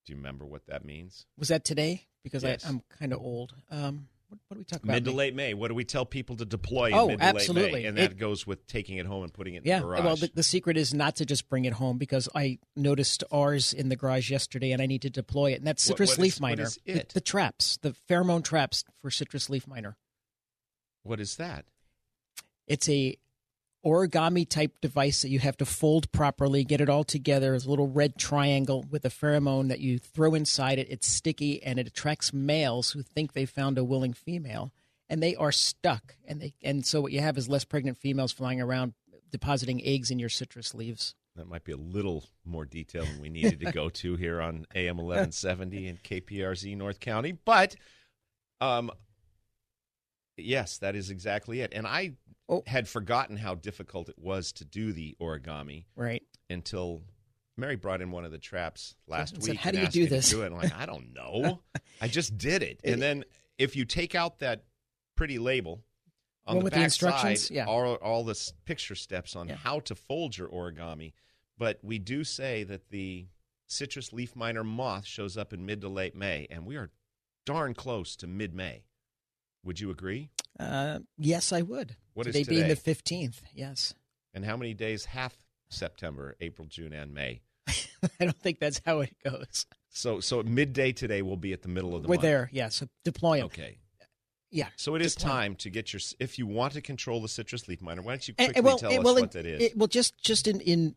Do 0.05 0.13
you 0.13 0.17
remember 0.17 0.45
what 0.45 0.65
that 0.67 0.85
means? 0.85 1.25
Was 1.37 1.49
that 1.49 1.63
today? 1.65 2.07
Because 2.23 2.43
Yes. 2.43 2.65
I, 2.65 2.69
I'm 2.69 2.81
kind 2.99 3.11
of 3.13 3.19
old. 3.19 3.53
Um, 3.69 4.07
what, 4.29 4.39
what 4.47 4.55
do 4.55 4.59
we 4.59 4.63
talk 4.63 4.81
about? 4.83 4.93
Mid 4.93 5.05
to 5.05 5.11
late 5.11 5.35
May. 5.35 5.53
What 5.53 5.67
do 5.67 5.75
we 5.75 5.83
tell 5.83 6.05
people 6.05 6.37
to 6.37 6.45
deploy 6.45 6.87
in 6.87 6.93
Oh, 6.93 7.07
mid 7.07 7.19
to 7.19 7.25
late 7.25 7.33
May? 7.33 7.39
absolutely. 7.39 7.85
And 7.85 7.97
that 7.97 8.11
It- 8.11 8.17
goes 8.17 8.47
with 8.47 8.65
taking 8.67 8.97
it 8.97 9.05
home 9.05 9.23
and 9.23 9.33
putting 9.33 9.55
it 9.55 9.63
in 9.63 9.67
Yeah, 9.67 9.79
the 9.79 9.85
garage. 9.85 10.03
well, 10.05 10.15
the, 10.15 10.31
the 10.33 10.43
secret 10.43 10.77
is 10.77 10.93
not 10.93 11.17
to 11.17 11.25
just 11.25 11.49
bring 11.49 11.65
it 11.65 11.73
home 11.73 11.97
because 11.97 12.29
I 12.33 12.59
noticed 12.75 13.23
ours 13.31 13.73
in 13.73 13.89
the 13.89 13.95
garage 13.97 14.31
yesterday 14.31 14.71
and 14.71 14.81
I 14.81 14.85
need 14.85 15.01
to 15.01 15.09
deploy 15.09 15.51
it. 15.51 15.57
And 15.57 15.67
that's 15.67 15.83
citrus 15.83 16.11
what 16.11 16.19
leaf 16.19 16.33
is- 16.35 16.39
what 16.41 16.49
miner. 16.49 16.67
The, 16.85 17.05
the 17.13 17.21
traps, 17.21 17.77
the 17.81 17.93
pheromone 18.09 18.43
traps 18.43 18.85
for 19.01 19.11
citrus 19.11 19.49
leaf 19.49 19.67
miner. 19.67 19.97
what 21.03 21.19
is 21.19 21.35
that? 21.35 21.65
It's 22.67 22.87
a 22.87 23.17
origami 23.85 24.47
type 24.47 24.79
device 24.81 25.21
that 25.21 25.29
you 25.29 25.39
have 25.39 25.57
to 25.57 25.65
fold 25.65 26.11
properly, 26.11 26.63
get 26.63 26.81
it 26.81 26.89
all 26.89 27.03
together 27.03 27.53
as 27.53 27.65
a 27.65 27.69
little 27.69 27.87
red 27.87 28.17
triangle 28.17 28.85
with 28.89 29.05
a 29.05 29.09
pheromone 29.09 29.69
that 29.69 29.79
you 29.79 29.97
throw 29.97 30.35
inside 30.35 30.79
it. 30.79 30.87
It's 30.89 31.07
sticky 31.07 31.63
and 31.63 31.79
it 31.79 31.87
attracts 31.87 32.33
males 32.33 32.91
who 32.91 33.01
think 33.01 33.33
they 33.33 33.45
found 33.45 33.77
a 33.77 33.83
willing 33.83 34.13
female 34.13 34.71
and 35.09 35.21
they 35.21 35.35
are 35.35 35.51
stuck. 35.51 36.15
And 36.27 36.41
they 36.41 36.53
and 36.61 36.85
so 36.85 37.01
what 37.01 37.11
you 37.11 37.21
have 37.21 37.37
is 37.37 37.49
less 37.49 37.65
pregnant 37.65 37.97
females 37.97 38.31
flying 38.31 38.61
around 38.61 38.93
depositing 39.31 39.81
eggs 39.83 40.11
in 40.11 40.19
your 40.19 40.29
citrus 40.29 40.73
leaves. 40.73 41.15
That 41.35 41.47
might 41.47 41.63
be 41.63 41.71
a 41.71 41.77
little 41.77 42.25
more 42.45 42.65
detail 42.65 43.05
than 43.05 43.21
we 43.21 43.29
needed 43.29 43.61
to 43.61 43.71
go 43.71 43.89
to 43.89 44.15
here 44.15 44.41
on 44.41 44.65
AM 44.75 44.97
1170 44.97 45.87
and 45.87 46.03
KPRZ 46.03 46.75
North 46.75 46.99
County. 46.99 47.31
But 47.31 47.75
um, 48.59 48.91
yes, 50.37 50.77
that 50.79 50.95
is 50.95 51.09
exactly 51.09 51.61
it. 51.61 51.71
And 51.73 51.87
I 51.87 52.13
Oh. 52.51 52.63
had 52.67 52.87
forgotten 52.89 53.37
how 53.37 53.55
difficult 53.55 54.09
it 54.09 54.19
was 54.19 54.51
to 54.53 54.65
do 54.65 54.91
the 54.93 55.15
origami 55.21 55.85
Right. 55.95 56.21
until 56.49 57.01
Mary 57.57 57.75
brought 57.77 58.01
in 58.01 58.11
one 58.11 58.25
of 58.25 58.31
the 58.31 58.37
traps 58.37 58.95
last 59.07 59.35
and 59.35 59.43
said, 59.43 59.51
week. 59.51 59.59
"How 59.61 59.71
do 59.71 59.79
you 59.79 59.87
do 59.87 60.05
this?" 60.07 60.29
do 60.29 60.41
it. 60.43 60.47
I'm 60.47 60.53
like, 60.57 60.73
I 60.73 60.85
don't 60.85 61.13
know. 61.13 61.61
I 62.01 62.07
just 62.07 62.37
did 62.37 62.61
it. 62.61 62.79
And 62.83 63.01
then 63.01 63.23
if 63.57 63.75
you 63.75 63.85
take 63.85 64.15
out 64.15 64.39
that 64.39 64.65
pretty 65.15 65.39
label 65.39 65.83
on 66.45 66.57
Well, 66.57 66.65
the 66.65 66.71
back 66.71 66.83
instructions, 66.83 67.47
side, 67.47 67.55
yeah. 67.55 67.65
all, 67.65 67.95
all 67.95 68.23
the 68.23 68.51
picture 68.65 68.95
steps 68.95 69.35
on 69.35 69.47
Yeah. 69.47 69.55
how 69.55 69.79
to 69.81 69.95
fold 69.95 70.37
your 70.37 70.49
origami. 70.49 71.13
But 71.57 71.79
we 71.83 71.99
do 71.99 72.23
say 72.23 72.63
that 72.63 72.89
the 72.89 73.27
citrus 73.67 74.11
leaf 74.11 74.35
miner 74.35 74.63
moth 74.63 75.05
shows 75.05 75.37
up 75.37 75.53
in 75.53 75.65
mid 75.65 75.79
to 75.81 75.87
late 75.89 76.15
May, 76.15 76.47
and 76.49 76.65
we 76.65 76.75
are 76.75 76.89
darn 77.45 77.73
close 77.75 78.15
to 78.17 78.27
mid 78.27 78.53
May. 78.53 78.83
Would 79.63 79.79
you 79.79 79.91
agree? 79.91 80.31
Uh, 80.59 80.99
yes, 81.17 81.51
I 81.51 81.61
would. 81.61 81.95
What 82.13 82.27
is 82.27 82.35
today 82.35 82.49
being 82.49 82.67
today? 82.67 82.73
the 82.73 82.95
15th. 82.95 83.41
Yes. 83.53 83.93
And 84.33 84.45
how 84.45 84.57
many 84.57 84.73
days 84.73 85.05
half 85.05 85.35
September, 85.69 86.35
April, 86.41 86.67
June, 86.67 86.93
and 86.93 87.13
May? 87.13 87.41
I 87.67 88.25
don't 88.25 88.37
think 88.39 88.59
that's 88.59 88.81
how 88.85 88.99
it 89.01 89.13
goes. 89.23 89.65
So 89.89 90.19
so 90.19 90.39
at 90.39 90.45
midday 90.45 90.91
today 90.91 91.21
we'll 91.21 91.35
be 91.37 91.53
at 91.53 91.61
the 91.61 91.67
middle 91.67 91.95
of 91.95 92.03
the 92.03 92.07
We're 92.07 92.15
month. 92.15 92.21
there. 92.23 92.49
Yeah. 92.53 92.69
So 92.69 92.87
deploy 93.03 93.37
them. 93.37 93.47
Okay. 93.47 93.77
Yeah. 94.49 94.67
So 94.75 94.95
it 94.95 95.01
is 95.01 95.15
deploy 95.15 95.29
time 95.31 95.55
to 95.57 95.69
get 95.69 95.93
your 95.93 95.99
if 96.19 96.39
you 96.39 96.47
want 96.47 96.73
to 96.73 96.81
control 96.81 97.21
the 97.21 97.27
citrus 97.27 97.67
leaf 97.67 97.81
miner. 97.81 98.01
Why 98.01 98.13
don't 98.13 98.27
you 98.27 98.33
eh, 98.37 98.43
eh, 98.43 98.45
quickly 98.47 98.59
and 98.59 98.65
well, 98.65 98.77
tell 98.77 98.91
it- 98.91 98.99
us 98.99 99.03
well, 99.05 99.15
what 99.15 99.31
that 99.31 99.45
is? 99.45 99.61
It, 99.61 99.77
well, 99.77 99.87
just 99.87 100.17
just 100.17 100.47
in 100.47 100.59
in 100.61 100.95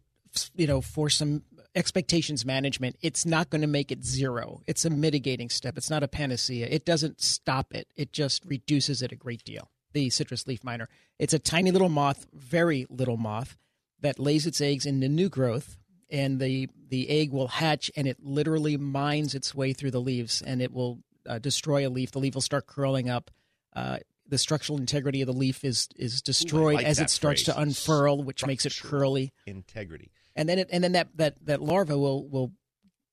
you 0.54 0.66
know 0.66 0.80
for 0.80 1.08
some 1.10 1.42
expectations 1.74 2.44
management, 2.44 2.96
it's 3.02 3.26
not 3.26 3.50
going 3.50 3.60
to 3.60 3.66
make 3.66 3.90
it 3.90 4.04
zero. 4.04 4.62
It's 4.66 4.84
a 4.84 4.90
mitigating 4.90 5.50
step. 5.50 5.76
It's 5.76 5.90
not 5.90 6.02
a 6.02 6.08
panacea. 6.08 6.68
It 6.70 6.84
doesn't 6.84 7.20
stop 7.20 7.74
it. 7.74 7.88
It 7.96 8.12
just 8.12 8.44
reduces 8.44 9.02
it 9.02 9.12
a 9.12 9.16
great 9.16 9.44
deal. 9.44 9.70
The 9.92 10.10
citrus 10.10 10.46
leaf 10.46 10.64
miner. 10.64 10.88
It's 11.18 11.34
a 11.34 11.38
tiny 11.38 11.70
little 11.70 11.88
moth, 11.88 12.26
very 12.32 12.86
little 12.88 13.16
moth, 13.16 13.56
that 14.00 14.18
lays 14.18 14.46
its 14.46 14.60
eggs 14.60 14.86
in 14.86 15.00
the 15.00 15.08
new 15.08 15.28
growth, 15.28 15.78
and 16.10 16.40
the 16.40 16.68
the 16.88 17.08
egg 17.08 17.32
will 17.32 17.48
hatch, 17.48 17.90
and 17.96 18.06
it 18.06 18.18
literally 18.22 18.76
mines 18.76 19.34
its 19.34 19.54
way 19.54 19.72
through 19.72 19.92
the 19.92 20.00
leaves, 20.00 20.42
and 20.42 20.60
it 20.60 20.72
will 20.72 21.00
uh, 21.28 21.38
destroy 21.38 21.86
a 21.86 21.90
leaf. 21.90 22.12
The 22.12 22.18
leaf 22.18 22.34
will 22.34 22.42
start 22.42 22.66
curling 22.66 23.08
up. 23.08 23.30
Uh, 23.74 23.98
the 24.28 24.38
structural 24.38 24.78
integrity 24.78 25.22
of 25.22 25.26
the 25.26 25.32
leaf 25.32 25.64
is 25.64 25.88
is 25.96 26.22
destroyed 26.22 26.76
like 26.76 26.86
as 26.86 26.98
it 27.00 27.10
starts 27.10 27.44
to 27.44 27.58
unfurl, 27.58 28.22
which 28.22 28.44
makes 28.46 28.66
it 28.66 28.76
curly. 28.82 29.32
Integrity. 29.46 30.10
And 30.36 30.48
then 30.48 30.58
it, 30.58 30.68
and 30.72 30.82
then 30.82 30.92
that, 30.92 31.08
that, 31.16 31.36
that 31.46 31.62
larva 31.62 31.96
will 31.96 32.28
will 32.28 32.52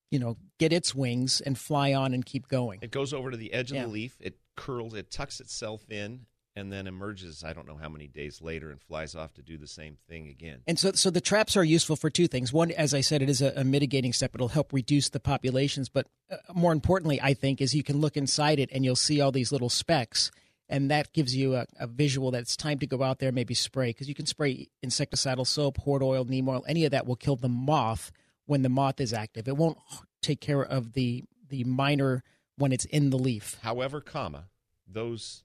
you 0.10 0.20
know 0.20 0.38
get 0.60 0.74
its 0.74 0.94
wings 0.96 1.42
and 1.42 1.58
fly 1.58 1.94
on 1.94 2.14
and 2.14 2.26
keep 2.26 2.48
going. 2.48 2.80
It 2.82 2.92
goes 2.92 3.14
over 3.14 3.32
to 3.32 3.38
the 3.38 3.54
edge 3.54 3.72
of 3.72 3.76
Yeah. 3.78 3.84
the 3.84 3.90
leaf. 3.90 4.18
It 4.20 4.38
curls. 4.58 4.94
It 4.94 5.10
tucks 5.12 5.40
itself 5.40 5.86
in, 5.90 6.26
and 6.56 6.72
then 6.72 6.86
emerges. 6.88 7.44
I 7.44 7.54
don't 7.54 7.66
know 7.68 7.78
how 7.78 7.88
many 7.90 8.08
days 8.08 8.42
later, 8.42 8.72
and 8.72 8.82
flies 8.82 9.16
off 9.16 9.34
to 9.36 9.42
do 9.42 9.58
the 9.58 9.68
same 9.68 9.98
thing 10.10 10.28
again. 10.28 10.60
And 10.68 10.78
so, 10.78 10.92
so 10.92 11.10
the 11.10 11.22
traps 11.22 11.56
are 11.56 11.64
useful 11.64 11.96
for 11.96 12.10
two 12.10 12.28
things. 12.28 12.52
One, 12.52 12.72
as 12.72 12.94
I 12.94 13.02
said, 13.02 13.22
it 13.22 13.30
is 13.30 13.42
a, 13.42 13.54
a 13.56 13.64
mitigating 13.64 14.12
step. 14.14 14.32
It'll 14.36 14.50
help 14.50 14.74
reduce 14.74 15.10
the 15.10 15.20
populations. 15.22 15.88
But 15.90 16.08
uh, 16.30 16.38
more 16.54 16.74
importantly, 16.74 17.22
I 17.22 17.34
think, 17.34 17.62
is 17.62 17.74
you 17.74 17.84
can 17.84 18.02
look 18.02 18.18
inside 18.18 18.60
it 18.60 18.70
and 18.74 18.84
you'll 18.84 18.96
see 18.98 19.22
all 19.22 19.32
these 19.32 19.52
little 19.52 19.70
specks. 19.70 20.30
And 20.72 20.90
that 20.90 21.14
gives 21.14 21.36
you 21.36 21.56
a, 21.56 21.68
a 21.80 21.86
visual 21.86 22.32
that 22.32 22.42
it's 22.42 22.56
time 22.56 22.80
to 22.80 22.88
go 22.88 23.04
out 23.04 23.20
there, 23.20 23.32
maybe 23.32 23.54
spray. 23.54 23.90
Because 23.90 24.08
you 24.08 24.16
can 24.16 24.26
spray 24.26 24.70
insecticidal 24.84 25.46
soap, 25.46 25.78
hort 25.78 26.02
oil, 26.02 26.26
neem 26.26 26.48
oil, 26.48 26.64
any 26.68 26.86
of 26.86 26.92
that 26.92 27.06
will 27.06 27.18
kill 27.18 27.36
the 27.36 27.50
moth 27.50 28.12
when 28.46 28.64
the 28.64 28.70
moth 28.70 29.00
is 29.00 29.14
active. 29.14 29.48
It 29.48 29.58
won't 29.58 29.78
take 30.22 30.42
care 30.42 30.64
of 30.64 30.94
the, 30.94 31.26
the 31.50 31.64
miner 31.66 32.24
when 32.58 32.72
it's 32.72 32.86
in 32.86 33.10
the 33.10 33.18
leaf. 33.18 33.60
However, 33.62 34.02
comma 34.02 34.46
those 34.94 35.44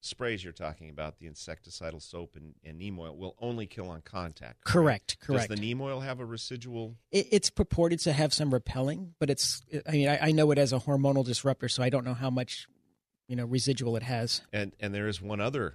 sprays 0.00 0.44
you're 0.44 0.52
talking 0.52 0.90
about, 0.90 1.18
the 1.18 1.26
insecticidal 1.26 2.00
soap 2.00 2.36
and, 2.36 2.54
and 2.64 2.78
neem 2.78 2.98
oil, 2.98 3.16
will 3.16 3.34
only 3.40 3.66
kill 3.66 3.88
on 3.88 4.00
contact. 4.02 4.64
Correct, 4.64 5.18
correct. 5.20 5.48
Does 5.48 5.56
the 5.56 5.60
neem 5.60 5.80
oil 5.80 6.00
have 6.00 6.20
a 6.20 6.24
residual? 6.24 6.96
It, 7.10 7.28
it's 7.30 7.50
purported 7.50 7.98
to 8.00 8.12
have 8.12 8.32
some 8.32 8.52
repelling, 8.52 9.14
but 9.18 9.30
it's. 9.30 9.62
I 9.86 9.92
mean, 9.92 10.08
I, 10.08 10.28
I 10.28 10.32
know 10.32 10.50
it 10.50 10.58
as 10.58 10.72
a 10.72 10.78
hormonal 10.78 11.24
disruptor, 11.24 11.68
so 11.68 11.82
I 11.82 11.90
don't 11.90 12.04
know 12.04 12.14
how 12.14 12.30
much, 12.30 12.66
you 13.28 13.36
know, 13.36 13.44
residual 13.44 13.96
it 13.96 14.02
has, 14.02 14.42
And 14.52 14.72
and 14.80 14.94
there 14.94 15.08
is 15.08 15.20
one 15.20 15.40
other 15.40 15.74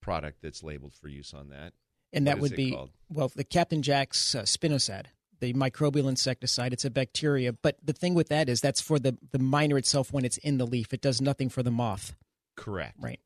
product 0.00 0.38
that's 0.42 0.62
labeled 0.62 0.94
for 0.94 1.08
use 1.08 1.34
on 1.34 1.50
that. 1.50 1.72
and 2.12 2.26
that 2.26 2.38
would 2.38 2.56
be 2.56 2.72
called? 2.72 2.90
well 3.08 3.28
the 3.34 3.44
Captain 3.44 3.82
Jack's 3.82 4.34
uh, 4.34 4.42
spinosad, 4.42 5.06
the 5.40 5.52
microbial 5.54 6.08
insecticide. 6.08 6.72
It's 6.72 6.84
a 6.84 6.90
bacteria, 6.90 7.52
but 7.52 7.76
the 7.84 7.92
thing 7.92 8.14
with 8.14 8.28
that 8.28 8.48
is 8.48 8.60
that's 8.60 8.80
for 8.80 8.98
the 8.98 9.16
the 9.32 9.38
miner 9.38 9.76
itself 9.78 10.12
when 10.12 10.24
it's 10.24 10.36
in 10.38 10.58
the 10.58 10.66
leaf. 10.66 10.92
It 10.92 11.00
does 11.00 11.20
nothing 11.20 11.48
for 11.48 11.62
the 11.62 11.70
moth. 11.70 12.14
Correct. 12.56 12.96
Right. 13.00 13.20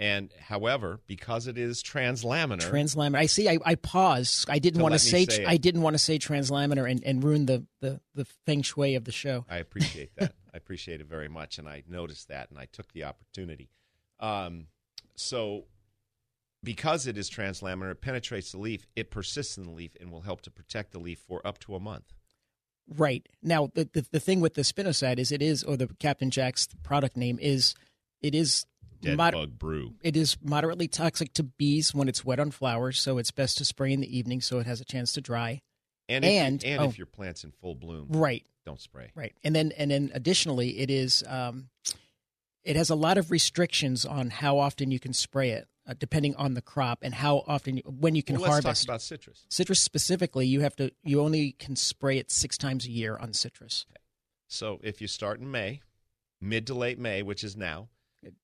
And 0.00 0.32
however, 0.40 0.98
because 1.06 1.46
it 1.46 1.58
is 1.58 1.82
translaminar, 1.82 2.58
Translaminar. 2.62 3.18
I 3.18 3.26
see. 3.26 3.50
I, 3.50 3.58
I 3.64 3.74
paused. 3.74 4.48
I 4.48 4.58
didn't 4.58 4.78
To 4.78 4.82
want 4.82 4.94
to 4.94 4.98
say. 4.98 5.26
say. 5.26 5.44
I 5.44 5.58
didn't 5.58 5.82
want 5.82 5.92
to 5.92 5.98
say 5.98 6.18
translaminar 6.18 6.90
and, 6.90 7.04
and 7.04 7.22
ruin 7.22 7.44
the, 7.44 7.66
the 7.82 8.00
the 8.14 8.24
feng 8.46 8.62
shui 8.62 8.94
of 8.94 9.04
the 9.04 9.12
show. 9.12 9.44
I 9.48 9.58
appreciate 9.58 10.16
that. 10.16 10.32
I 10.54 10.56
appreciate 10.56 11.02
it 11.02 11.06
very 11.06 11.28
much, 11.28 11.58
and 11.58 11.68
I 11.68 11.82
noticed 11.86 12.28
that, 12.28 12.48
and 12.48 12.58
I 12.58 12.66
took 12.72 12.90
the 12.94 13.04
opportunity. 13.04 13.68
Um, 14.20 14.68
so, 15.16 15.64
because 16.64 17.06
it 17.06 17.18
is 17.18 17.28
translaminar, 17.28 17.90
it 17.92 18.00
penetrates 18.00 18.52
the 18.52 18.58
leaf. 18.58 18.86
It 18.96 19.10
persists 19.10 19.58
in 19.58 19.64
the 19.64 19.70
leaf 19.70 19.92
and 20.00 20.10
will 20.10 20.22
help 20.22 20.40
to 20.42 20.50
protect 20.50 20.92
the 20.92 20.98
leaf 20.98 21.20
for 21.28 21.46
up 21.46 21.58
to 21.60 21.74
a 21.74 21.80
month. 21.80 22.14
Right. 22.88 23.28
Now, 23.42 23.70
the, 23.74 23.88
the, 23.92 24.06
the 24.10 24.18
thing 24.20 24.40
with 24.40 24.54
the 24.54 24.62
spinosad 24.62 25.18
is 25.18 25.30
it 25.30 25.42
is, 25.42 25.62
or 25.62 25.76
the 25.76 25.88
Captain 25.98 26.30
Jack's 26.30 26.66
product 26.82 27.16
name 27.18 27.38
is, 27.40 27.74
it 28.22 28.34
is 28.34 28.64
Dead 29.00 29.16
mod- 29.16 29.32
bug 29.34 29.58
brew. 29.58 29.94
It 30.02 30.16
is 30.16 30.36
moderately 30.42 30.88
toxic 30.88 31.32
to 31.34 31.42
bees 31.42 31.94
when 31.94 32.08
it's 32.08 32.24
wet 32.24 32.38
on 32.40 32.50
flowers, 32.50 32.98
so 33.00 33.18
it's 33.18 33.30
best 33.30 33.58
to 33.58 33.64
spray 33.64 33.92
in 33.92 34.00
the 34.00 34.16
evening 34.18 34.40
so 34.40 34.58
it 34.58 34.66
has 34.66 34.80
a 34.80 34.84
chance 34.84 35.12
to 35.14 35.20
dry. 35.20 35.60
And 36.08 36.24
if, 36.24 36.30
And- 36.30 36.62
you, 36.62 36.68
and 36.70 36.80
oh. 36.82 36.84
if 36.88 36.98
your 36.98 37.06
plant's 37.06 37.44
in 37.44 37.52
full 37.52 37.74
bloom, 37.74 38.08
Right. 38.10 38.44
don't 38.66 38.80
spray. 38.80 39.10
Right. 39.14 39.32
And 39.44 39.54
then 39.54 39.72
and 39.72 39.90
then 39.90 40.10
additionally, 40.12 40.78
it 40.80 40.90
is 40.90 41.22
um, 41.26 41.70
it 42.64 42.76
has 42.76 42.90
a 42.90 42.94
lot 42.94 43.16
of 43.16 43.30
restrictions 43.30 44.04
on 44.04 44.30
how 44.30 44.58
often 44.58 44.90
you 44.90 44.98
can 45.00 45.12
spray 45.14 45.50
it, 45.52 45.66
uh, 45.86 45.94
depending 45.98 46.34
on 46.36 46.54
the 46.54 46.60
crop 46.60 46.98
and 47.02 47.14
how 47.14 47.42
often 47.46 47.78
you, 47.78 47.82
when 47.86 48.14
you 48.14 48.22
can 48.22 48.34
Well, 48.34 48.42
let's 48.50 48.64
harvest. 48.64 48.82
talk 48.82 48.88
about 48.90 49.02
citrus. 49.02 49.46
citrus 49.48 49.80
specifically, 49.80 50.46
you 50.46 50.60
have 50.60 50.76
to 50.76 50.92
you 51.02 51.20
only 51.22 51.52
can 51.52 51.74
spray 51.76 52.18
it 52.18 52.30
six 52.30 52.58
times 52.58 52.86
a 52.86 52.90
year 52.90 53.16
on 53.16 53.32
citrus. 53.32 53.86
So, 54.48 54.80
if 54.82 55.00
you 55.00 55.06
start 55.06 55.40
in 55.40 55.50
May, 55.50 55.80
mid 56.40 56.66
to 56.66 56.74
late 56.74 56.98
May, 56.98 57.22
which 57.22 57.44
is 57.44 57.56
now, 57.56 57.88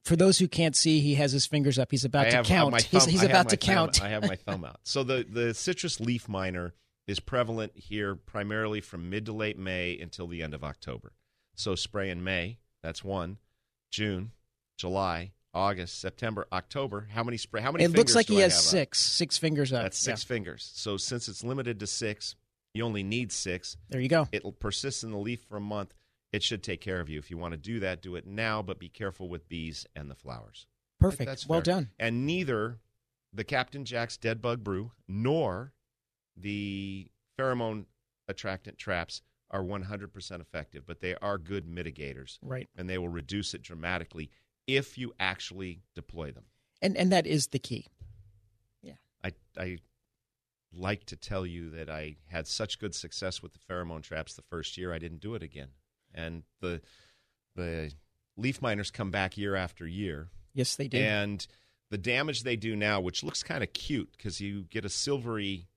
For 0.05 0.17
those 0.17 0.39
who 0.39 0.49
can't 0.49 0.75
see, 0.75 1.01
he 1.01 1.17
has 1.17 1.33
his 1.33 1.47
fingers 1.47 1.79
up. 1.79 1.91
He's 1.91 2.05
about 2.05 2.27
I 2.27 2.31
to 2.31 2.43
count. 2.43 2.73
my 2.73 2.81
he's 2.81 3.05
he's 3.05 3.23
about 3.23 3.51
to 3.51 3.57
thumb- 3.57 3.75
count. 3.75 4.03
I 4.03 4.09
have 4.09 4.23
my 4.27 4.37
thumb 4.37 4.65
out. 4.67 4.81
So 4.85 5.03
the 5.03 5.27
the 5.29 5.53
citrus 5.55 6.01
leaf 6.01 6.29
miner 6.29 6.75
is 7.07 7.21
prevalent 7.21 7.73
here 7.77 8.15
primarily 8.15 8.81
from 8.81 9.11
mid 9.11 9.27
to 9.27 9.33
late 9.33 9.59
May 9.59 9.99
until 9.99 10.27
the 10.27 10.43
end 10.43 10.55
of 10.55 10.65
October. 10.65 11.13
So 11.55 11.75
spray 11.75 12.11
in 12.11 12.25
May, 12.25 12.59
that's 12.83 13.05
one. 13.05 13.39
June, 13.91 14.33
July, 14.79 15.33
August, 15.55 16.01
September, 16.01 16.47
October. 16.53 17.09
How 17.13 17.23
many 17.23 17.37
spray? 17.37 17.61
How 17.61 17.71
many? 17.73 17.85
it 17.85 17.93
looks 17.93 18.15
like 18.15 18.29
he 18.29 18.39
I 18.39 18.43
has 18.43 18.53
have 18.55 18.59
up? 18.61 18.65
six 18.65 18.99
six 19.01 19.37
fingers 19.39 19.73
up. 19.73 19.83
That's 19.83 19.99
six 19.99 20.25
Yeah. 20.25 20.29
fingers. 20.29 20.71
So 20.75 20.97
since 20.97 21.29
it's 21.29 21.45
limited 21.45 21.79
to 21.81 21.87
six, 21.87 22.35
you 22.75 22.83
only 22.85 23.03
need 23.03 23.31
six. 23.31 23.77
There 23.91 24.01
you 24.01 24.09
go. 24.09 24.29
It'll 24.33 24.53
persist 24.53 25.05
in 25.05 25.11
the 25.11 25.19
leaf 25.19 25.43
for 25.49 25.57
a 25.59 25.61
month. 25.61 25.93
It 26.37 26.43
should 26.43 26.63
take 26.63 26.83
care 26.83 27.01
of 27.01 27.09
you. 27.09 27.19
If 27.19 27.31
you 27.31 27.39
want 27.39 27.53
to 27.53 27.57
do 27.57 27.81
that, 27.81 28.03
do 28.03 28.15
it 28.15 28.27
now, 28.27 28.61
but 28.61 28.79
be 28.79 28.91
careful 28.91 29.27
with 29.27 29.49
bees 29.49 29.87
and 29.97 30.11
the 30.11 30.15
flowers. 30.15 30.67
Perfect. 31.01 31.27
That's 31.27 31.49
well 31.49 31.61
fair. 31.61 31.75
done. 31.75 31.91
And 31.99 32.27
neither 32.27 32.77
the 33.33 33.43
Captain 33.43 33.87
Jack's 33.87 34.19
Dead 34.19 34.43
Bug 34.43 34.63
Brew 34.63 34.93
nor 35.09 35.73
the 36.37 37.09
pheromone 37.39 37.87
attractant 38.29 38.77
traps 38.77 39.23
are 39.51 39.63
100% 39.63 40.41
effective, 40.43 40.85
but 40.85 41.01
they 41.01 41.15
are 41.23 41.39
good 41.39 41.67
mitigators. 41.67 42.39
Right. 42.43 42.69
And 42.77 42.87
they 42.87 42.99
will 42.99 43.09
reduce 43.09 43.55
it 43.55 43.63
dramatically 43.63 44.29
if 44.67 44.99
you 44.99 45.15
actually 45.19 45.81
deploy 45.95 46.33
them. 46.33 46.45
And 46.83 46.99
and 46.99 47.11
that 47.13 47.27
is 47.27 47.47
the 47.47 47.59
key. 47.59 47.87
Yeah. 48.83 48.97
I, 49.25 49.33
I 49.57 49.79
like 50.71 51.07
to 51.07 51.17
tell 51.17 51.47
you 51.47 51.71
that 51.71 51.89
I 51.89 52.17
had 52.27 52.47
such 52.47 52.79
good 52.79 52.95
success 52.95 53.43
with 53.43 53.55
the 53.55 53.59
pheromone 53.59 54.03
traps 54.03 54.35
the 54.35 54.43
first 54.43 54.77
year, 54.77 54.93
I 54.93 54.99
didn't 54.99 55.23
do 55.23 55.35
it 55.35 55.43
again. 55.43 55.69
And 56.17 56.43
the 56.61 56.81
the 57.55 57.93
leaf 58.37 58.61
miners 58.63 58.91
come 58.91 59.11
back 59.11 59.37
year 59.37 59.55
after 59.55 59.87
year. 59.87 60.29
Yes, 60.55 60.77
they 60.77 60.89
do. 60.89 60.99
And 60.99 61.47
the 61.91 61.99
damage 61.99 62.43
they 62.43 62.57
do 62.57 62.75
now, 62.75 63.01
which 63.01 63.23
looks 63.23 63.43
kind 63.43 63.63
of 63.63 63.73
cute 63.73 64.11
because 64.17 64.41
you 64.41 64.63
get 64.65 64.85
a 64.85 64.89
silvery 64.89 65.69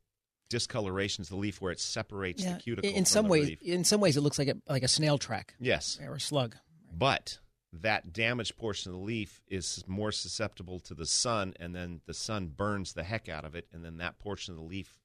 discoloration 0.49 1.23
to 1.23 1.29
the 1.29 1.35
leaf 1.35 1.61
where 1.61 1.71
it 1.71 1.79
separates 1.79 2.43
yeah. 2.43 2.53
the 2.53 2.59
cuticle. 2.59 2.89
in 2.89 2.95
from 2.97 3.05
some 3.05 3.25
the 3.25 3.31
ways, 3.31 3.47
leaf. 3.49 3.61
in 3.61 3.83
some 3.83 4.01
ways, 4.01 4.17
it 4.17 4.21
looks 4.21 4.39
like 4.39 4.47
a 4.47 4.55
like 4.67 4.83
a 4.83 4.87
snail 4.87 5.17
track 5.17 5.53
Yes. 5.59 5.99
or 6.03 6.15
a 6.15 6.19
slug. 6.19 6.55
But 6.91 7.37
that 7.71 8.11
damaged 8.11 8.57
portion 8.57 8.91
of 8.91 8.97
the 8.97 9.03
leaf 9.05 9.41
is 9.47 9.83
more 9.87 10.11
susceptible 10.11 10.79
to 10.81 10.95
the 10.95 11.05
sun, 11.05 11.53
and 11.59 11.75
then 11.75 12.01
the 12.07 12.15
sun 12.15 12.47
burns 12.47 12.93
the 12.93 13.03
heck 13.03 13.29
out 13.29 13.45
of 13.45 13.53
it, 13.53 13.67
and 13.71 13.85
then 13.85 13.97
that 13.97 14.17
portion 14.17 14.53
of 14.53 14.57
the 14.59 14.65
leaf 14.65 14.97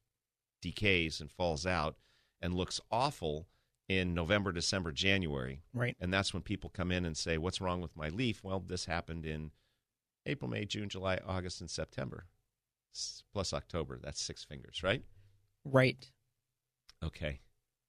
decays 0.61 1.21
and 1.21 1.29
falls 1.31 1.65
out 1.67 1.95
and 2.41 2.55
looks 2.55 2.81
awful 2.89 3.45
in 3.87 4.13
November, 4.13 4.51
December, 4.51 4.91
January. 4.91 5.61
Right. 5.73 5.95
And 5.99 6.13
that's 6.13 6.33
when 6.33 6.41
people 6.43 6.69
come 6.69 6.91
in 6.91 7.05
and 7.05 7.15
say, 7.15 7.37
What's 7.37 7.61
wrong 7.61 7.81
with 7.81 7.95
my 7.95 8.09
leaf? 8.09 8.43
Well, 8.43 8.63
this 8.65 8.85
happened 8.85 9.25
in 9.25 9.51
April, 10.25 10.49
May, 10.49 10.65
June, 10.65 10.89
July, 10.89 11.19
August, 11.25 11.61
and 11.61 11.69
September, 11.69 12.25
plus 13.33 13.53
October. 13.53 13.99
That's 14.01 14.21
six 14.21 14.43
fingers, 14.43 14.81
right? 14.83 15.03
Right. 15.63 16.11
Okay. 17.03 17.39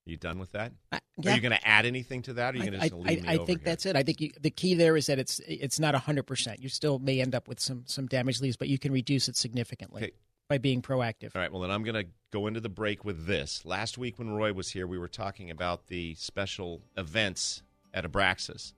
Are 0.06 0.10
you 0.10 0.16
done 0.16 0.38
with 0.38 0.52
that? 0.52 0.72
I- 0.92 1.00
Are 1.26 1.34
you 1.34 1.40
going 1.40 1.56
to 1.58 1.66
add 1.66 1.86
anything 1.86 2.22
to 2.22 2.34
that? 2.34 2.54
Or 2.54 2.58
are 2.58 2.62
you 2.64 2.70
going 2.70 2.80
to 2.88 2.94
I, 2.94 2.98
leave 2.98 3.22
me 3.22 3.28
I, 3.28 3.32
I 3.32 3.36
over 3.36 3.46
think 3.46 3.60
here? 3.60 3.64
that's 3.64 3.86
it. 3.86 3.96
I 3.96 4.02
think 4.02 4.20
you, 4.20 4.30
the 4.40 4.50
key 4.50 4.74
there 4.74 4.96
is 4.96 5.06
that 5.06 5.18
it's 5.18 5.40
it's 5.48 5.80
not 5.80 5.94
hundred 5.94 6.24
percent. 6.24 6.62
You 6.62 6.68
still 6.68 6.98
may 6.98 7.20
end 7.20 7.34
up 7.34 7.48
with 7.48 7.58
some 7.58 7.84
some 7.86 8.06
damaged 8.06 8.42
leaves, 8.42 8.56
but 8.56 8.68
you 8.68 8.78
can 8.78 8.92
reduce 8.92 9.26
it 9.28 9.36
significantly 9.36 10.02
Okay. 10.04 10.12
By 10.48 10.58
being 10.58 10.82
proactive. 10.82 11.34
All 11.34 11.42
right, 11.42 11.50
well, 11.50 11.62
then 11.62 11.70
I'm 11.70 11.82
going 11.82 12.02
to 12.02 12.10
go 12.30 12.46
into 12.46 12.60
the 12.60 12.68
break 12.68 13.04
with 13.04 13.26
this. 13.26 13.64
Last 13.64 13.98
week 13.98 14.18
when 14.18 14.30
Roy 14.30 14.52
was 14.52 14.70
here, 14.70 14.86
we 14.86 14.98
were 14.98 15.08
talking 15.08 15.50
about 15.50 15.86
the 15.88 16.14
special 16.14 16.82
events 16.96 17.62
at 17.94 18.04
Abraxas, 18.10 18.74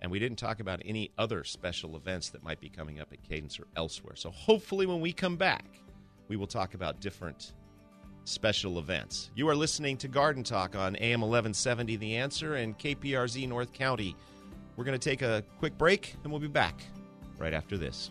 and 0.00 0.10
we 0.10 0.18
didn't 0.18 0.38
talk 0.38 0.60
about 0.60 0.80
any 0.84 1.10
other 1.18 1.44
special 1.44 1.96
events 1.96 2.30
that 2.30 2.42
might 2.42 2.60
be 2.60 2.68
coming 2.68 3.00
up 3.00 3.12
at 3.12 3.22
Cadence 3.22 3.60
or 3.60 3.66
elsewhere. 3.76 4.16
So 4.16 4.30
hopefully, 4.30 4.86
when 4.86 5.00
we 5.00 5.12
come 5.12 5.36
back, 5.36 5.64
we 6.28 6.36
will 6.36 6.46
talk 6.46 6.74
about 6.74 7.00
different 7.00 7.52
special 8.24 8.78
events. 8.78 9.30
You 9.34 9.48
are 9.48 9.56
listening 9.56 9.96
to 9.98 10.08
Garden 10.08 10.44
Talk 10.44 10.76
on 10.76 10.96
AM 10.96 11.20
1170 11.20 11.96
The 11.96 12.16
Answer 12.16 12.54
and 12.54 12.78
KPRZ 12.78 13.48
North 13.48 13.72
County. 13.72 14.16
We're 14.76 14.84
going 14.84 14.98
to 14.98 15.10
take 15.10 15.22
a 15.22 15.44
quick 15.58 15.76
break 15.76 16.14
and 16.22 16.32
we'll 16.32 16.40
be 16.40 16.48
back 16.48 16.82
right 17.38 17.52
after 17.52 17.76
this. 17.76 18.10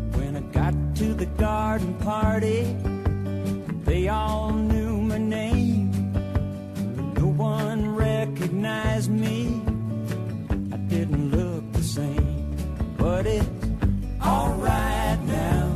The 1.21 1.27
garden 1.37 1.93
party, 1.99 2.63
they 3.85 4.07
all 4.07 4.51
knew 4.51 4.99
my 5.01 5.19
name. 5.19 5.91
No 7.13 7.27
one 7.27 7.93
recognized 7.93 9.11
me. 9.11 9.61
I 10.73 10.77
didn't 10.77 11.29
look 11.29 11.73
the 11.73 11.83
same, 11.83 12.95
but 12.97 13.27
it's 13.27 13.45
alright 14.25 15.21
now. 15.25 15.71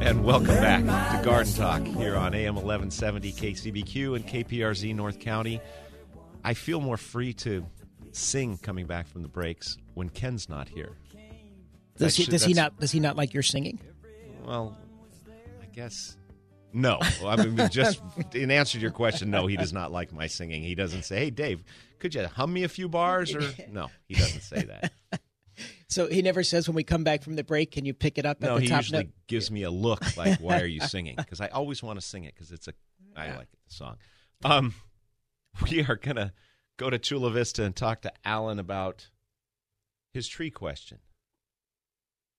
And 0.00 0.22
welcome 0.22 0.46
back 0.46 0.82
to 0.84 1.24
Garden 1.24 1.52
Talk 1.54 1.84
here 1.84 2.14
on 2.14 2.32
AM 2.32 2.54
1170 2.54 3.32
KCBQ 3.32 4.14
and 4.14 4.24
KPRZ 4.24 4.94
North 4.94 5.18
County. 5.18 5.60
I 6.44 6.54
feel 6.54 6.80
more 6.80 6.96
free 6.96 7.32
to 7.32 7.66
sing 8.12 8.58
coming 8.58 8.86
back 8.86 9.08
from 9.08 9.22
the 9.22 9.28
breaks 9.28 9.78
when 9.94 10.10
Ken's 10.10 10.48
not 10.48 10.68
here. 10.68 10.96
Does 11.96 12.14
he, 12.14 12.22
That's- 12.26 12.42
does 12.42 12.44
he 12.44 12.54
not 12.54 12.78
does 12.78 12.92
he 12.92 13.00
not 13.00 13.16
like 13.16 13.34
your 13.34 13.42
singing? 13.42 13.80
Well, 14.44 14.76
I 15.62 15.66
guess 15.66 16.16
no. 16.72 16.98
I 17.24 17.36
mean, 17.36 17.68
just 17.70 18.00
in 18.34 18.50
answer 18.50 18.78
to 18.78 18.82
your 18.82 18.90
question, 18.90 19.30
no, 19.30 19.46
he 19.46 19.56
does 19.56 19.72
not 19.72 19.92
like 19.92 20.12
my 20.12 20.26
singing. 20.26 20.62
He 20.62 20.74
doesn't 20.74 21.04
say, 21.04 21.16
"Hey, 21.16 21.30
Dave, 21.30 21.64
could 21.98 22.14
you 22.14 22.26
hum 22.26 22.52
me 22.52 22.64
a 22.64 22.68
few 22.68 22.88
bars?" 22.88 23.34
Or 23.34 23.42
no, 23.70 23.90
he 24.06 24.14
doesn't 24.14 24.42
say 24.42 24.64
that. 24.64 24.92
So 25.86 26.08
he 26.08 26.22
never 26.22 26.42
says 26.42 26.66
when 26.66 26.74
we 26.74 26.82
come 26.82 27.04
back 27.04 27.22
from 27.22 27.36
the 27.36 27.44
break, 27.44 27.70
can 27.70 27.84
you 27.84 27.94
pick 27.94 28.18
it 28.18 28.26
up 28.26 28.42
at 28.42 28.46
No, 28.48 28.56
the 28.58 28.62
he 28.66 28.74
usually 28.74 29.04
note? 29.04 29.12
gives 29.28 29.52
me 29.52 29.62
a 29.62 29.70
look 29.70 30.16
like, 30.16 30.40
"Why 30.40 30.60
are 30.60 30.66
you 30.66 30.80
singing?" 30.80 31.14
Because 31.14 31.40
I 31.40 31.46
always 31.46 31.80
want 31.84 32.00
to 32.00 32.04
sing 32.04 32.24
it 32.24 32.34
because 32.34 32.50
it's 32.50 32.66
a 32.66 32.72
I 33.14 33.28
like 33.28 33.42
it, 33.52 33.58
the 33.68 33.72
song. 33.74 33.98
Um, 34.44 34.74
we 35.70 35.84
are 35.84 35.94
gonna 35.94 36.32
go 36.78 36.90
to 36.90 36.98
Chula 36.98 37.30
Vista 37.30 37.62
and 37.62 37.76
talk 37.76 38.02
to 38.02 38.12
Alan 38.24 38.58
about 38.58 39.10
his 40.12 40.26
tree 40.26 40.50
question. 40.50 40.98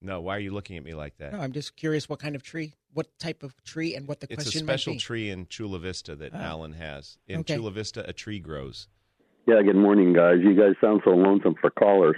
No, 0.06 0.22
why 0.22 0.36
are 0.36 0.40
you 0.40 0.52
looking 0.54 0.78
at 0.78 0.84
me 0.84 0.94
like 0.94 1.18
that? 1.18 1.34
No, 1.34 1.40
I'm 1.40 1.52
just 1.52 1.76
curious 1.76 2.08
what 2.08 2.20
kind 2.20 2.36
of 2.36 2.44
tree, 2.44 2.76
what 2.94 3.08
type 3.18 3.42
of 3.42 3.56
tree, 3.64 3.96
and 3.96 4.08
what 4.08 4.20
the 4.20 4.28
question 4.28 4.44
mean? 4.44 4.48
It's 4.50 4.56
a 4.56 4.60
special 4.60 5.00
tree 5.00 5.32
in 5.32 5.48
Chula 5.48 5.80
Vista 5.80 6.16
that 6.16 6.32
Oh. 6.36 6.38
Alan 6.38 6.74
has. 6.74 7.18
In 7.28 7.40
Okay. 7.40 7.56
Chula 7.56 7.72
Vista, 7.72 8.08
a 8.08 8.14
tree 8.14 8.40
grows. 8.40 8.88
Yeah, 9.48 9.62
good 9.64 9.76
morning, 9.76 10.14
guys. 10.14 10.36
You 10.44 10.54
guys 10.56 10.74
sound 10.80 11.02
so 11.04 11.10
lonesome 11.12 11.56
for 11.60 11.72
callers. 11.72 12.16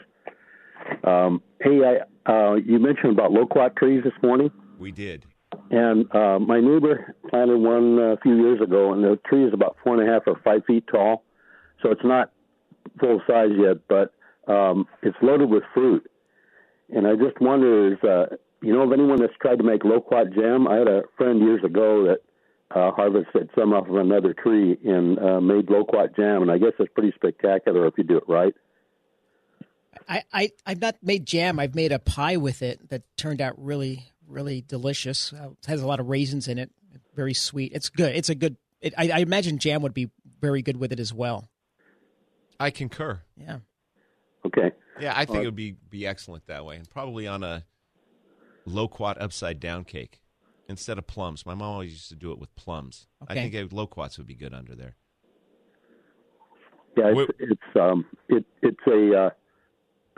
Um, 1.06 1.42
hey, 1.62 1.80
I, 2.26 2.32
uh, 2.32 2.56
you 2.56 2.78
mentioned 2.78 3.14
about 3.14 3.32
loquat 3.32 3.78
trees 3.78 4.04
this 4.04 4.14
morning, 4.22 4.52
We 4.78 4.92
did. 4.92 5.26
and 5.72 6.14
uh, 6.14 6.40
my 6.40 6.60
neighbor 6.60 7.16
planted 7.30 7.58
one 7.58 8.00
uh, 8.00 8.02
a 8.14 8.18
few 8.18 8.36
years 8.36 8.60
ago, 8.62 8.92
and 8.94 9.02
the 9.04 9.18
tree 9.28 9.46
is 9.46 9.54
about 9.54 9.78
four 9.84 9.98
and 10.00 10.08
a 10.08 10.12
half 10.12 10.24
or 10.28 10.40
five 10.44 10.66
feet 10.66 10.84
tall, 10.92 11.24
so 11.82 11.90
it's 11.92 12.04
not 12.04 12.32
full 13.00 13.22
size 13.28 13.52
yet, 13.58 13.78
but 13.88 14.14
um, 14.52 14.88
it's 15.04 15.18
loaded 15.22 15.50
with 15.50 15.64
fruit. 15.74 16.10
And 16.90 17.06
I 17.08 17.16
just 17.16 17.40
wonder, 17.42 17.94
is 17.94 18.04
uh, 18.04 18.36
you 18.62 18.74
know 18.74 18.84
of 18.84 18.94
anyone 18.94 19.20
that's 19.20 19.34
tried 19.42 19.58
to 19.58 19.64
make 19.64 19.84
loquat 19.84 20.34
jam? 20.34 20.68
I 20.68 20.78
had 20.78 20.88
a 20.88 21.04
friend 21.18 21.40
years 21.40 21.64
ago 21.64 22.06
that 22.06 22.20
uh, 22.76 22.92
harvested 22.92 23.50
some 23.58 23.74
off 23.74 23.88
of 23.88 23.96
another 23.96 24.34
tree 24.34 24.78
and 24.86 25.20
uh, 25.20 25.42
made 25.42 25.70
loquat 25.70 26.16
jam, 26.16 26.42
and 26.42 26.52
I 26.52 26.58
guess 26.58 26.74
it's 26.80 26.92
pretty 26.94 27.12
spectacular 27.16 27.88
if 27.88 27.96
you 27.98 28.04
do 28.04 28.18
it 28.18 28.24
right. 28.28 28.54
I, 30.08 30.24
I 30.32 30.52
I've 30.66 30.82
not 30.82 30.96
made 31.02 31.26
jam. 31.26 31.60
I've 31.60 31.76
made 31.76 31.92
a 31.92 32.00
pie 32.00 32.38
with 32.38 32.62
it 32.62 32.90
that 32.90 33.04
turned 33.18 33.42
out 33.42 33.56
really 33.58 34.12
really 34.28 34.62
delicious. 34.62 35.34
Uh, 35.34 35.50
it 35.52 35.66
has 35.68 35.82
a 35.82 35.88
lot 35.88 36.00
of 36.00 36.08
raisins 36.08 36.48
in 36.48 36.58
it. 36.58 36.70
Very 37.16 37.34
sweet. 37.34 37.72
It's 37.74 37.90
good. 37.90 38.16
It's 38.16 38.30
a 38.30 38.36
good. 38.36 38.58
It, 38.82 38.94
I, 38.98 39.10
I 39.10 39.20
imagine 39.20 39.58
jam 39.58 39.82
would 39.82 39.94
be 39.94 40.10
very 40.40 40.62
good 40.62 40.78
with 40.78 40.92
it 40.92 41.00
as 41.00 41.14
well. 41.14 41.50
I 42.60 42.70
concur. 42.70 43.22
Yeah. 43.36 43.60
Okay. 44.46 44.72
Yeah, 45.00 45.14
I 45.16 45.26
think 45.26 45.38
Uh, 45.38 45.42
it 45.42 45.46
would 45.46 45.56
be 45.56 45.76
be 45.90 46.08
excellent 46.08 46.48
that 46.48 46.66
way, 46.66 46.78
and 46.78 46.90
probably 46.90 47.28
on 47.28 47.44
a 47.44 47.66
loquat 48.66 49.20
upside 49.22 49.60
down 49.60 49.84
cake 49.86 50.22
instead 50.68 50.98
of 50.98 51.08
plums. 51.08 51.46
My 51.46 51.54
mom 51.54 51.74
always 51.74 51.92
used 51.92 52.10
to 52.10 52.16
do 52.16 52.32
it 52.32 52.40
with 52.40 52.54
plums. 52.56 53.08
I 53.22 53.34
Okay. 53.34 53.50
think 53.50 53.72
uh, 53.72 53.76
loquats 53.76 54.18
would 54.18 54.28
be 54.28 54.36
good 54.36 54.54
under 54.54 54.76
there. 54.76 54.96
Yeah, 56.98 57.12
it's, 57.16 57.32
it's 57.40 57.76
um 57.80 58.06
it 58.28 58.44
it's 58.64 58.80
a 58.88 59.26
uh, 59.26 59.30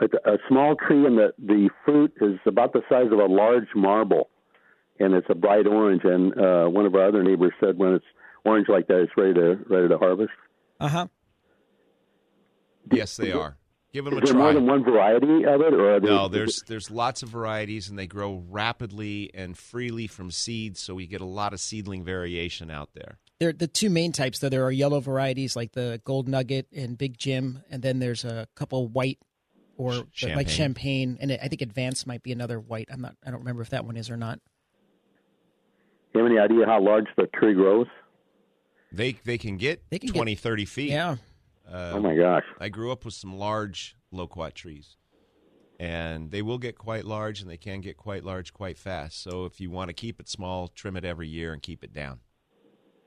it's 0.00 0.14
a 0.24 0.38
small 0.48 0.74
tree, 0.76 1.04
and 1.04 1.18
the 1.18 1.34
the 1.38 1.68
fruit 1.84 2.12
is 2.20 2.38
about 2.46 2.72
the 2.72 2.80
size 2.88 3.12
of 3.12 3.18
a 3.18 3.26
large 3.26 3.68
marble, 3.74 4.30
and 4.98 5.12
it's 5.14 5.26
a 5.28 5.34
bright 5.34 5.66
orange. 5.66 6.02
And 6.04 6.32
uh, 6.38 6.66
one 6.68 6.86
of 6.86 6.94
our 6.94 7.06
other 7.08 7.22
neighbors 7.22 7.52
said 7.60 7.76
when 7.76 7.92
it's 7.92 8.04
orange 8.46 8.68
like 8.68 8.86
that, 8.88 9.00
it's 9.02 9.12
ready 9.16 9.34
to 9.34 9.56
ready 9.68 9.88
to 9.88 9.98
harvest. 9.98 10.30
Uh 10.80 10.88
huh. 10.88 11.06
Yes, 12.90 13.16
they 13.18 13.30
are. 13.30 13.58
Give 13.92 14.04
them 14.04 14.14
a 14.14 14.20
Is 14.20 14.30
there 14.30 14.38
more 14.38 14.52
than 14.52 14.66
one 14.66 14.84
variety 14.84 15.44
of 15.44 15.60
it, 15.60 15.74
or 15.74 15.98
No, 16.00 16.28
there's 16.28 16.62
there's 16.68 16.90
lots 16.90 17.22
of 17.24 17.28
varieties, 17.28 17.88
and 17.88 17.98
they 17.98 18.06
grow 18.06 18.44
rapidly 18.48 19.30
and 19.34 19.58
freely 19.58 20.06
from 20.06 20.30
seeds, 20.30 20.80
so 20.80 20.94
we 20.94 21.06
get 21.08 21.20
a 21.20 21.24
lot 21.26 21.52
of 21.52 21.60
seedling 21.60 22.04
variation 22.04 22.70
out 22.70 22.90
there. 22.94 23.18
There, 23.40 23.52
the 23.52 23.66
two 23.66 23.90
main 23.90 24.12
types, 24.12 24.38
though, 24.38 24.48
there 24.48 24.64
are 24.64 24.70
yellow 24.70 25.00
varieties 25.00 25.56
like 25.56 25.72
the 25.72 26.00
Gold 26.04 26.28
Nugget 26.28 26.66
and 26.72 26.96
Big 26.96 27.18
Jim, 27.18 27.64
and 27.70 27.82
then 27.82 27.98
there's 27.98 28.24
a 28.24 28.46
couple 28.54 28.86
white 28.86 29.18
or 29.76 30.04
Champagne. 30.12 30.36
like 30.36 30.48
champagne, 30.48 31.18
and 31.20 31.32
I 31.32 31.48
think 31.48 31.62
Advance 31.62 32.06
might 32.06 32.22
be 32.22 32.30
another 32.32 32.60
white. 32.60 32.88
I'm 32.92 33.00
not. 33.00 33.16
I 33.26 33.30
don't 33.30 33.40
remember 33.40 33.62
if 33.62 33.70
that 33.70 33.84
one 33.86 33.96
is 33.96 34.08
or 34.10 34.16
not. 34.16 34.38
you 36.14 36.22
have 36.22 36.30
any 36.30 36.38
idea 36.38 36.66
how 36.66 36.80
large 36.80 37.06
the 37.16 37.26
tree 37.34 37.54
grows? 37.54 37.86
They 38.92 39.12
they 39.24 39.38
can 39.38 39.56
get 39.56 39.82
They 39.90 39.98
can 39.98 40.10
20, 40.12 40.34
get- 40.34 40.40
30 40.40 40.64
feet. 40.66 40.90
Yeah. 40.90 41.16
Uh, 41.68 41.92
Oh 41.94 42.00
my 42.00 42.14
gosh! 42.16 42.44
I 42.60 42.68
grew 42.68 42.90
up 42.92 43.04
with 43.04 43.14
some 43.14 43.36
large 43.38 43.96
loquat 44.12 44.54
trees, 44.54 44.96
and 45.78 46.30
they 46.30 46.42
will 46.42 46.58
get 46.58 46.76
quite 46.76 47.04
large, 47.04 47.40
and 47.40 47.50
they 47.50 47.56
can 47.56 47.80
get 47.80 47.96
quite 47.96 48.24
large 48.24 48.52
quite 48.52 48.76
fast. 48.78 49.22
So 49.22 49.44
if 49.44 49.60
you 49.60 49.70
want 49.70 49.88
to 49.88 49.94
keep 49.94 50.20
it 50.20 50.28
small, 50.28 50.68
trim 50.68 50.96
it 50.96 51.04
every 51.04 51.28
year 51.28 51.52
and 51.52 51.62
keep 51.62 51.82
it 51.84 51.92
down. 51.92 52.20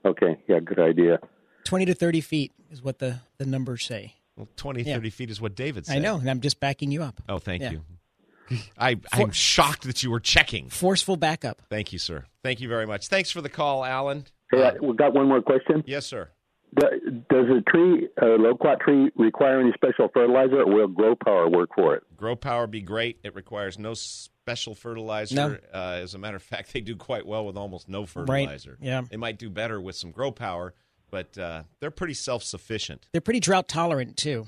Okay, 0.04 0.38
yeah, 0.48 0.60
good 0.60 0.78
idea. 0.80 1.18
Twenty 1.64 1.84
to 1.86 1.94
thirty 1.94 2.20
feet 2.20 2.52
is 2.70 2.82
what 2.82 2.98
the 2.98 3.20
the 3.38 3.46
numbers 3.46 3.84
say. 3.84 4.14
Well, 4.36 4.48
20, 4.56 4.82
Yeah. 4.82 4.94
30 4.96 5.10
feet 5.10 5.30
is 5.30 5.40
what 5.40 5.54
David 5.54 5.86
said. 5.86 5.94
I 5.96 6.00
know, 6.00 6.16
and 6.16 6.28
I'm 6.28 6.40
just 6.40 6.58
backing 6.58 6.90
you 6.90 7.04
up. 7.04 7.22
Oh, 7.28 7.38
thank 7.38 7.62
Yeah. 7.62 7.70
you. 7.70 8.58
I, 8.78 8.98
I'm 9.12 9.30
shocked 9.30 9.84
that 9.84 10.02
you 10.02 10.10
were 10.10 10.18
checking. 10.18 10.70
Forceful 10.70 11.16
backup. 11.16 11.62
Thank 11.70 11.92
you, 11.92 12.00
sir. 12.00 12.24
Thank 12.42 12.60
you 12.60 12.68
very 12.68 12.84
much. 12.84 13.06
Thanks 13.06 13.30
for 13.30 13.40
the 13.42 13.48
call, 13.48 13.84
Alan. 13.84 14.24
Hey, 14.50 14.64
I, 14.64 14.72
we 14.82 14.92
got 14.96 15.14
one 15.14 15.28
more 15.28 15.40
question. 15.40 15.84
Yes, 15.86 16.04
sir. 16.04 16.30
Do- 16.78 17.22
Does 17.30 17.46
a 17.56 17.60
tree, 17.70 18.08
a 18.20 18.26
loquat 18.26 18.80
tree, 18.80 19.10
require 19.16 19.60
any 19.60 19.72
special 19.74 20.08
fertilizer, 20.12 20.62
or 20.62 20.66
will 20.74 20.88
Gro-Power 20.88 21.48
work 21.48 21.70
for 21.74 21.94
it? 21.94 22.02
Gro-Power 22.16 22.66
be 22.66 22.80
great. 22.80 23.18
It 23.22 23.34
requires 23.34 23.78
no 23.78 23.94
special 23.94 24.74
fertilizer. 24.74 25.34
No. 25.34 25.56
Uh, 25.72 26.00
as 26.02 26.14
a 26.14 26.18
matter 26.18 26.36
of 26.36 26.42
fact, 26.42 26.72
they 26.72 26.80
do 26.80 26.96
quite 26.96 27.26
well 27.26 27.46
with 27.46 27.56
almost 27.56 27.88
no 27.88 28.06
fertilizer. 28.06 28.76
Yeah. 28.80 29.02
They 29.08 29.16
might 29.16 29.38
do 29.38 29.50
better 29.50 29.80
with 29.80 29.94
some 29.96 30.10
Gro-Power, 30.10 30.74
but 31.10 31.36
uh, 31.38 31.62
they're 31.80 31.90
pretty 31.90 32.14
self 32.14 32.42
sufficient. 32.42 33.06
They're 33.12 33.20
pretty 33.20 33.40
drought 33.40 33.68
tolerant 33.68 34.16
too. 34.16 34.46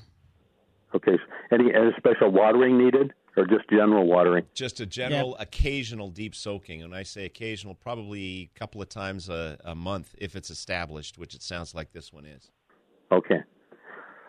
Okay. 0.94 1.18
Any, 1.52 1.72
any 1.74 1.90
special 1.96 2.30
watering 2.30 2.76
needed, 2.78 3.12
or 3.36 3.46
just 3.46 3.68
general 3.70 4.06
watering? 4.06 4.44
Just 4.54 4.80
a 4.80 4.86
general, 4.86 5.36
occasional 5.38 6.10
deep 6.10 6.34
soaking. 6.34 6.82
And 6.82 6.94
I 6.94 7.02
say 7.02 7.24
occasional, 7.24 7.74
probably 7.74 8.50
a 8.54 8.58
couple 8.58 8.80
of 8.80 8.88
times 8.88 9.28
a, 9.28 9.58
a 9.64 9.74
month 9.74 10.14
if 10.18 10.36
it's 10.36 10.50
established, 10.50 11.18
which 11.18 11.34
it 11.34 11.42
sounds 11.42 11.74
like 11.74 11.92
this 11.92 12.12
one 12.12 12.24
is. 12.24 12.50
Okay. 13.12 13.40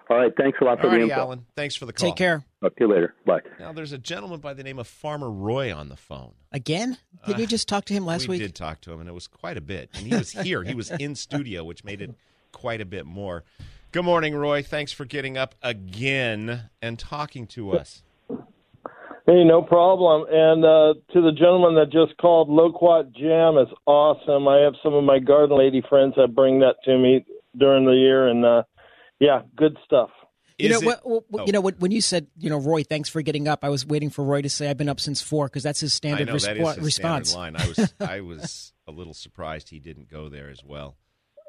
All 0.10 0.18
right. 0.18 0.32
Thanks 0.38 0.58
a 0.62 0.64
lot 0.64 0.80
for 0.80 0.86
All 0.86 0.92
the 0.92 0.98
righty, 1.00 1.10
info. 1.10 1.22
Alan. 1.22 1.46
Thanks 1.56 1.76
for 1.76 1.86
the 1.86 1.94
call. 1.94 2.10
Take 2.10 2.18
care. 2.18 2.46
Talk 2.62 2.76
to 2.76 2.86
you 2.86 2.90
later. 2.90 3.14
Bye. 3.26 3.42
Now, 3.60 3.74
there's 3.74 3.92
a 3.92 3.98
gentleman 3.98 4.40
by 4.40 4.54
the 4.54 4.64
name 4.64 4.80
of 4.80 4.88
Farmer 4.88 5.30
Roy 5.30 5.76
on 5.76 5.90
the 5.90 5.98
phone. 5.98 6.34
Again? 6.52 6.98
Did 7.26 7.40
you 7.40 7.44
uh, 7.44 7.48
just 7.48 7.68
talk 7.68 7.86
to 7.86 7.94
him 7.94 8.06
last 8.06 8.28
we 8.28 8.34
week? 8.34 8.42
We 8.42 8.48
did 8.48 8.56
talk 8.56 8.82
to 8.82 8.94
him, 8.94 9.02
and 9.02 9.10
it 9.10 9.14
was 9.14 9.28
quite 9.28 9.58
a 9.58 9.62
bit. 9.62 9.90
And 9.96 10.08
he 10.08 10.16
was 10.16 10.32
here. 10.32 10.64
he 10.64 10.76
was 10.76 10.92
in 10.92 11.16
studio, 11.16 11.64
which 11.64 11.84
made 11.84 12.02
it 12.02 12.16
quite 12.54 12.80
a 12.80 12.86
bit 12.86 13.06
more. 13.06 13.44
Good 13.92 14.06
morning, 14.06 14.36
Roy. 14.36 14.64
Thanks 14.64 14.92
for 14.92 15.06
getting 15.06 15.38
up 15.38 15.56
again 15.62 16.70
and 16.82 16.98
talking 16.98 17.48
to 17.48 17.72
us. 17.72 18.04
Hey, 19.28 19.44
no 19.44 19.62
problem. 19.62 20.26
And 20.32 20.64
uh, 20.64 20.94
to 21.12 21.22
the 21.22 21.34
gentleman 21.34 21.76
that 21.76 21.92
just 21.92 22.18
called, 22.18 22.48
Loquat 22.48 23.12
Jam 23.12 23.58
is 23.58 23.68
awesome. 23.86 24.48
I 24.48 24.62
have 24.62 24.74
some 24.82 24.94
of 24.94 25.04
my 25.04 25.20
garden 25.20 25.58
lady 25.58 25.84
friends 25.90 26.14
that 26.16 26.34
bring 26.34 26.60
that 26.62 26.76
to 26.86 26.98
me 26.98 27.26
during 27.58 27.86
the 27.86 27.92
year, 27.92 28.30
and 28.30 28.46
uh, 28.46 28.64
yeah, 29.20 29.42
good 29.58 29.78
stuff. 29.84 30.12
You 30.58 30.70
know, 30.70 30.80
what, 30.80 31.30
what, 31.30 31.46
you 31.46 31.52
know 31.52 31.60
what, 31.60 31.78
when 31.80 31.92
you 31.92 32.00
said, 32.00 32.28
you 32.38 32.50
know, 32.50 32.58
Roy, 32.58 32.84
thanks 32.84 33.10
for 33.10 33.22
getting 33.22 33.50
up. 33.50 33.64
I 33.64 33.70
was 33.70 33.86
waiting 33.86 34.10
for 34.10 34.24
Roy 34.24 34.42
to 34.42 34.50
say 34.50 34.70
I've 34.70 34.78
been 34.78 34.90
up 34.90 35.00
since 35.00 35.22
four 35.22 35.48
because 35.48 35.62
that's 35.62 35.82
his 35.82 35.94
I 35.94 35.98
standard 35.98 36.28
know 36.28 36.34
respo- 36.34 36.46
that 36.46 36.58
is 36.58 36.76
his 36.76 36.86
response. 36.86 37.30
standard 37.30 37.56
line. 37.56 37.56
I 37.58 37.68
was 37.68 37.94
I 38.00 38.22
was 38.22 38.74
a 38.88 38.92
little 38.92 39.14
surprised 39.14 39.70
he 39.70 39.80
didn't 39.80 40.10
go 40.10 40.30
there 40.30 40.50
as 40.50 40.64
well. 40.64 40.96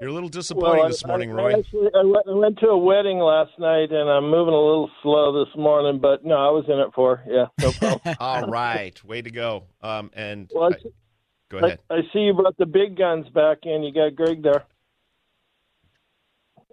You're 0.01 0.11
a 0.11 0.13
little 0.13 0.29
disappointed 0.29 0.79
Well, 0.79 0.89
this 0.89 1.05
morning, 1.05 1.33
I, 1.33 1.35
Roy. 1.35 1.55
I 1.57 1.59
actually, 1.59 1.89
I 1.93 2.05
went, 2.05 2.29
I 2.29 2.33
went 2.33 2.59
to 2.61 2.69
a 2.69 2.79
wedding 2.79 3.19
last 3.19 3.51
night, 3.59 3.91
and 3.91 4.09
I'm 4.09 4.31
moving 4.31 4.55
a 4.55 4.57
little 4.61 4.89
slow 5.03 5.45
this 5.45 5.53
morning, 5.57 5.99
but 6.01 6.25
no, 6.25 6.37
I 6.37 6.51
was 6.51 6.65
in 6.69 6.79
it 6.79 6.91
for. 6.95 7.21
Yeah, 7.27 7.47
no 7.61 7.73
problem. 7.73 8.17
All 8.21 8.47
right, 8.47 9.03
way 9.05 9.23
to 9.23 9.31
go. 9.31 9.65
Um, 9.83 10.13
and 10.15 10.49
Well, 10.55 10.71
I 10.73 10.77
I- 10.77 10.91
go 11.51 11.59
ahead. 11.59 11.81
I, 11.91 11.95
I 11.95 12.01
see 12.13 12.21
you 12.21 12.33
brought 12.33 12.57
the 12.59 12.67
big 12.67 12.97
guns 12.97 13.29
back 13.31 13.59
in. 13.65 13.83
You 13.83 13.93
got 13.93 14.15
Greg 14.15 14.41
there. 14.41 14.65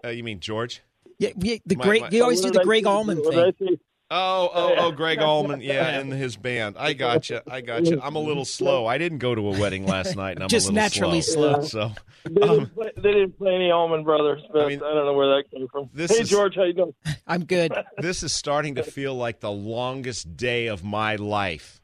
Uh, 0.04 0.10
you 0.10 0.24
mean 0.24 0.40
George? 0.40 0.84
Yeah, 1.18 1.30
yeah 1.40 1.56
the 1.66 1.78
My- 1.78 1.84
Greg. 1.84 2.02
my- 2.02 2.10
you 2.12 2.22
always 2.22 2.42
do 2.42 2.52
the 2.52 2.64
Greg 2.64 2.84
see? 2.84 2.90
Allman 2.90 3.18
What 3.24 3.34
did 3.34 3.40
I 3.44 3.52
thing. 3.54 3.80
See? 4.12 4.16
Oh, 4.16 4.50
oh, 4.54 4.76
oh, 4.78 4.92
Gregg 4.92 5.20
Allman, 5.20 5.62
yeah, 5.62 5.88
and 6.00 6.14
his 6.14 6.38
band. 6.38 6.76
I 6.78 6.94
got 6.94 7.16
gotcha, 7.16 7.42
I 7.50 7.62
got 7.62 7.84
gotcha. 7.84 8.00
I'm 8.06 8.16
a 8.16 8.20
little 8.20 8.46
slow. 8.46 8.86
I 8.86 9.00
didn't 9.00 9.18
go 9.18 9.34
to 9.34 9.42
a 9.48 9.60
wedding 9.60 9.88
last 9.88 10.16
night, 10.16 10.34
and 10.36 10.44
I'm 10.44 10.50
Just 10.50 10.68
a 10.68 10.72
little 10.72 10.84
naturally 10.84 11.22
slow. 11.22 11.62
slow. 11.62 11.90
So, 11.90 11.92
They 12.26 12.34
didn't, 12.36 12.50
um, 12.50 12.70
play, 12.70 12.92
they 12.98 13.12
didn't 13.14 13.38
play 13.38 13.56
any 13.56 13.72
Allman 13.72 14.04
Brothers, 14.04 14.44
but 14.54 14.62
I, 14.66 14.68
mean, 14.68 14.78
I 14.84 14.94
don't 14.94 15.06
know 15.06 15.14
where 15.14 15.36
that 15.38 15.46
came 15.52 15.68
from. 15.72 15.90
this 15.94 16.12
hey, 16.16 16.22
is- 16.22 16.30
George, 16.30 16.56
how 16.56 16.64
you 16.66 16.74
doing? 16.74 16.94
I'm 17.28 17.46
good. 17.46 17.74
this 17.98 18.22
is 18.22 18.32
starting 18.32 18.76
to 18.76 18.84
feel 18.84 19.16
like 19.16 19.40
the 19.40 19.52
longest 19.52 20.38
day 20.38 20.68
of 20.68 20.84
my 20.84 21.16
life. 21.16 21.82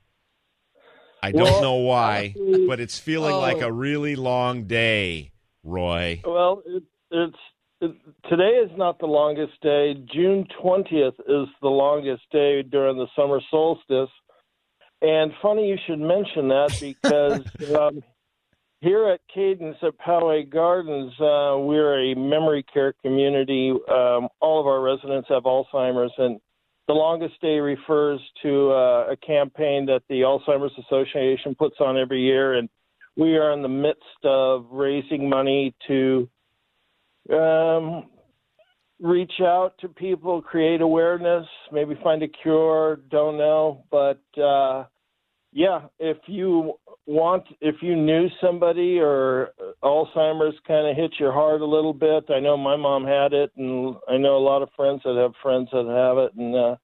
I 1.24 1.32
don't 1.32 1.44
Well, 1.44 1.62
know 1.62 1.76
why, 1.76 2.36
honestly- 2.38 2.68
but 2.68 2.80
it's 2.80 3.00
feeling 3.00 3.34
like 3.36 3.58
Oh. 3.64 3.68
a 3.68 3.72
really 3.72 4.16
long 4.16 4.66
day, 4.66 5.32
Roy. 5.64 6.22
Well, 6.24 6.62
it, 6.68 6.84
it's 7.12 7.36
it, 7.36 7.40
today 8.30 8.60
is 8.64 8.72
not 8.78 9.00
the 9.00 9.08
longest 9.08 9.54
day. 9.62 9.96
June 10.14 10.46
twentieth 10.62 11.16
is 11.28 11.48
the 11.62 11.70
longest 11.70 12.24
day 12.32 12.62
during 12.64 12.98
the 12.98 13.08
summer 13.16 13.42
solstice. 13.50 14.10
And 15.02 15.32
funny 15.42 15.68
you 15.68 15.78
should 15.88 16.00
mention 16.00 16.48
that 16.50 16.78
because 16.80 17.42
um, 17.76 18.04
here 18.82 19.08
at 19.10 19.22
Cadence 19.34 19.78
at 19.82 19.98
Poway 20.00 20.50
Gardens, 20.50 21.14
uh, 21.20 21.58
we're 21.58 22.12
a 22.12 22.16
memory 22.16 22.66
care 22.72 22.94
community. 23.04 23.72
Um, 23.72 24.28
all 24.40 24.60
of 24.60 24.68
our 24.68 24.82
residents 24.82 25.30
have 25.30 25.44
Alzheimer's, 25.44 26.14
and 26.18 26.40
the 26.88 26.94
longest 26.94 27.40
day 27.42 27.60
refers 27.60 28.20
to 28.44 28.72
uh, 28.72 29.12
a 29.12 29.18
campaign 29.18 29.86
that 29.86 30.02
the 30.10 30.22
Alzheimer's 30.22 30.74
Association 30.80 31.56
puts 31.56 31.76
on 31.80 31.98
every 31.98 32.22
year, 32.22 32.56
and 32.56 32.70
we 33.16 33.38
are 33.38 33.52
in 33.54 33.62
the 33.62 33.70
midst 33.70 34.04
of 34.24 34.66
raising 34.72 35.30
money 35.30 35.76
to 35.88 36.28
um, 37.32 38.06
reach 39.00 39.34
out 39.42 39.74
to 39.80 39.90
people, 39.90 40.42
create 40.42 40.82
awareness, 40.82 41.46
maybe 41.72 42.00
find 42.04 42.24
a 42.24 42.28
cure. 42.28 43.00
Don't 43.10 43.38
know, 43.38 43.84
but 43.90 44.22
uh, 44.42 44.86
yeah, 45.52 45.82
if 46.00 46.18
you 46.28 46.74
want, 47.08 47.44
if 47.60 47.76
you 47.82 47.96
knew 47.96 48.28
somebody 48.40 49.00
or 49.00 49.50
Alzheimer's 49.84 50.56
kind 50.68 50.88
of 50.88 50.96
hit 50.96 51.12
your 51.20 51.34
heart 51.34 51.62
a 51.62 51.66
little 51.66 51.94
bit, 51.94 52.26
I 52.30 52.40
know 52.40 52.56
my 52.56 52.78
mom 52.78 53.04
had 53.06 53.34
it, 53.34 53.52
and 53.58 53.96
I 54.08 54.18
know 54.18 54.38
a 54.38 54.40
lot 54.40 54.62
of 54.62 54.70
friends 54.76 55.02
that 55.04 55.16
have 55.16 55.34
friends 55.42 55.68
that 55.72 55.86
have 55.88 56.18
it, 56.18 56.34
and 56.36 56.56
uh, 56.56 56.76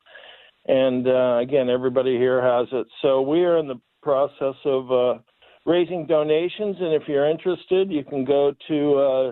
and 0.67 1.07
uh, 1.07 1.37
again, 1.37 1.69
everybody 1.69 2.17
here 2.17 2.41
has 2.41 2.67
it. 2.73 2.87
So 3.01 3.21
we 3.21 3.45
are 3.45 3.57
in 3.57 3.67
the 3.67 3.79
process 4.01 4.55
of 4.65 4.91
uh, 4.91 5.19
raising 5.65 6.05
donations, 6.05 6.75
and 6.79 6.93
if 6.93 7.03
you're 7.07 7.29
interested, 7.29 7.89
you 7.89 8.03
can 8.03 8.25
go 8.25 8.53
to 8.67 8.95
uh, 8.95 9.31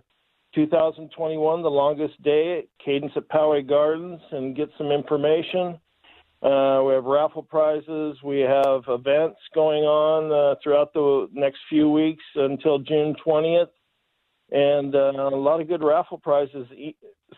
2021, 0.55 1.61
the 1.61 1.69
longest 1.69 2.21
day, 2.23 2.59
at 2.59 2.65
Cadence 2.83 3.11
at 3.15 3.27
Poway 3.29 3.67
Gardens, 3.67 4.21
and 4.31 4.55
get 4.55 4.69
some 4.77 4.91
information. 4.91 5.77
Uh, 6.41 6.81
we 6.85 6.93
have 6.93 7.05
raffle 7.05 7.43
prizes. 7.43 8.17
We 8.23 8.39
have 8.39 8.83
events 8.87 9.39
going 9.53 9.83
on 9.83 10.31
uh, 10.31 10.55
throughout 10.63 10.93
the 10.93 11.27
next 11.33 11.59
few 11.69 11.89
weeks 11.89 12.23
until 12.35 12.79
June 12.79 13.15
20th, 13.25 13.69
and 14.51 14.95
uh, 14.95 15.11
a 15.15 15.35
lot 15.35 15.59
of 15.59 15.67
good 15.67 15.83
raffle 15.83 16.19
prizes, 16.19 16.67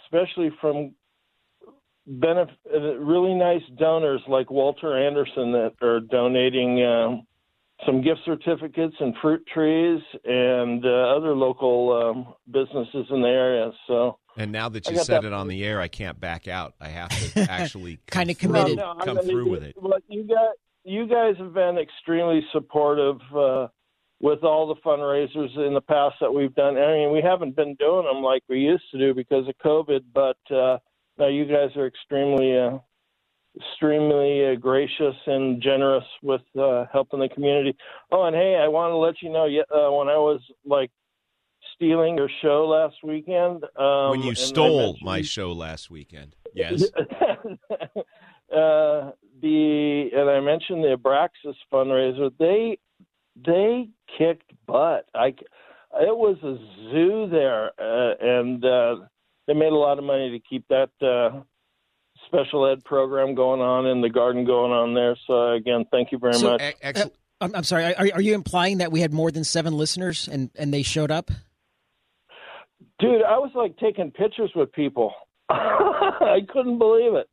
especially 0.04 0.52
from 0.60 0.94
benef- 2.10 2.50
uh, 2.74 2.98
really 2.98 3.34
nice 3.34 3.62
donors 3.78 4.22
like 4.28 4.52
Walter 4.52 4.98
Andersen 4.98 5.52
that 5.54 5.74
are 5.82 6.00
donating 6.00 6.84
um, 6.84 7.28
some 7.86 8.02
gift 8.02 8.22
certificates 8.26 8.96
and 9.00 9.14
fruit 9.22 9.46
trees 9.54 10.02
and 10.26 10.84
uh, 10.86 11.16
other 11.16 11.36
local 11.36 11.92
um, 11.94 12.34
businesses 12.52 13.06
in 13.12 13.22
the 13.22 13.28
area. 13.28 13.72
So. 13.88 14.18
And 14.36 14.52
now 14.52 14.70
that 14.70 14.88
you 14.90 14.98
said 14.98 15.24
that- 15.24 15.28
it 15.28 15.34
on 15.34 15.48
the 15.48 15.64
air, 15.64 15.80
I 15.80 15.88
can't 15.88 16.20
back 16.20 16.48
out. 16.48 16.74
I 16.82 16.90
have 16.90 17.10
to 17.10 17.40
actually 17.52 18.00
Kinda 18.12 18.34
committed. 18.36 18.68
through- 18.68 18.76
No, 18.78 18.94
no, 18.94 19.06
come 19.06 19.18
I- 19.20 19.22
through 19.22 19.50
with 19.50 19.64
it. 19.64 19.76
Well, 19.80 20.00
you 20.08 20.24
guys, 20.24 20.56
you 20.84 21.08
guys 21.08 21.36
have 21.38 21.54
been 21.54 21.78
extremely 21.78 22.42
supportive 22.52 23.18
uh, 23.36 23.68
with 24.20 24.44
all 24.44 24.68
the 24.68 24.82
fundraisers 24.82 25.56
in 25.58 25.74
the 25.74 25.82
past 25.82 26.16
that 26.22 26.34
we've 26.34 26.56
done. 26.56 26.78
I 26.78 26.94
mean, 26.94 27.14
we 27.14 27.22
haven't 27.22 27.56
been 27.56 27.76
doing 27.76 28.06
them 28.06 28.24
like 28.24 28.42
we 28.50 28.60
used 28.60 28.86
to 28.92 28.98
do 28.98 29.14
because 29.14 29.48
of 29.48 29.54
COVID, 29.64 30.02
but 30.14 30.38
uh, 30.50 30.78
no, 31.20 31.28
you 31.28 31.46
guys 31.46 31.76
are 31.76 31.86
extremely, 31.88 32.58
uh, 32.58 32.80
extremely 33.60 34.46
uh, 34.46 34.56
gracious 34.56 35.16
and 35.26 35.62
generous 35.62 36.04
with 36.24 36.42
uh, 36.60 36.86
helping 36.92 37.20
the 37.20 37.30
community. 37.30 37.76
Oh, 38.12 38.26
and 38.26 38.36
hey, 38.36 38.60
I 38.62 38.68
want 38.68 38.92
to 38.92 38.98
let 38.98 39.22
you 39.22 39.30
know, 39.30 39.46
uh, 39.46 39.92
when 39.92 40.08
I 40.08 40.18
was 40.18 40.42
like 40.66 40.92
stealing 41.76 42.18
your 42.18 42.30
show 42.42 42.68
last 42.68 42.96
weekend, 43.04 43.64
um, 43.78 44.12
when 44.12 44.22
you 44.22 44.36
stole 44.36 44.98
my 45.02 45.22
show 45.22 45.52
last 45.52 45.90
weekend. 45.90 46.36
Yes. 46.54 46.84
uh, 48.52 49.12
the 49.42 50.10
and 50.14 50.30
I 50.30 50.40
mentioned 50.40 50.84
the 50.84 50.98
Abraxas 50.98 51.56
fundraiser. 51.72 52.32
They 52.40 52.80
they 53.46 53.90
kicked 54.18 54.52
butt. 54.66 55.06
I 55.14 55.28
it 56.00 56.16
was 56.16 56.38
a 56.44 56.58
zoo 56.92 57.28
there, 57.30 57.72
uh, 57.80 58.16
and 58.20 58.64
uh, 58.66 58.96
they 59.48 59.54
made 59.54 59.72
a 59.72 59.76
lot 59.76 59.98
of 59.98 60.04
money 60.04 60.32
to 60.32 60.40
keep 60.40 60.68
that 60.70 60.90
uh, 61.02 61.42
special 62.28 62.68
ed 62.72 62.84
program 62.84 63.34
going 63.36 63.62
on 63.62 63.88
and 63.88 64.04
the 64.04 64.10
garden 64.10 64.46
going 64.46 64.72
on 64.72 64.94
there. 64.94 65.16
So 65.26 65.54
again, 65.54 65.86
thank 65.92 66.12
you 66.12 66.20
very 66.20 66.34
So, 66.34 66.52
much. 66.52 66.62
uh, 66.84 67.06
I'm, 67.42 67.56
I'm 67.56 67.64
sorry. 67.64 67.96
Are, 67.96 68.08
are 68.16 68.22
you 68.22 68.36
implying 68.36 68.78
that 68.80 68.92
we 68.92 69.02
had 69.02 69.14
more 69.14 69.32
than 69.32 69.44
seven 69.44 69.74
listeners 69.78 70.28
and, 70.28 70.50
and 70.56 70.74
they 70.74 70.84
showed 70.84 71.12
up? 71.12 71.32
Dude, 73.00 73.22
I 73.24 73.38
was 73.38 73.52
like 73.56 73.78
taking 73.78 74.12
pictures 74.12 74.52
with 74.56 74.72
people. 74.72 75.14
I 75.50 76.40
couldn't 76.52 76.78
believe 76.80 77.14
it. 77.14 77.28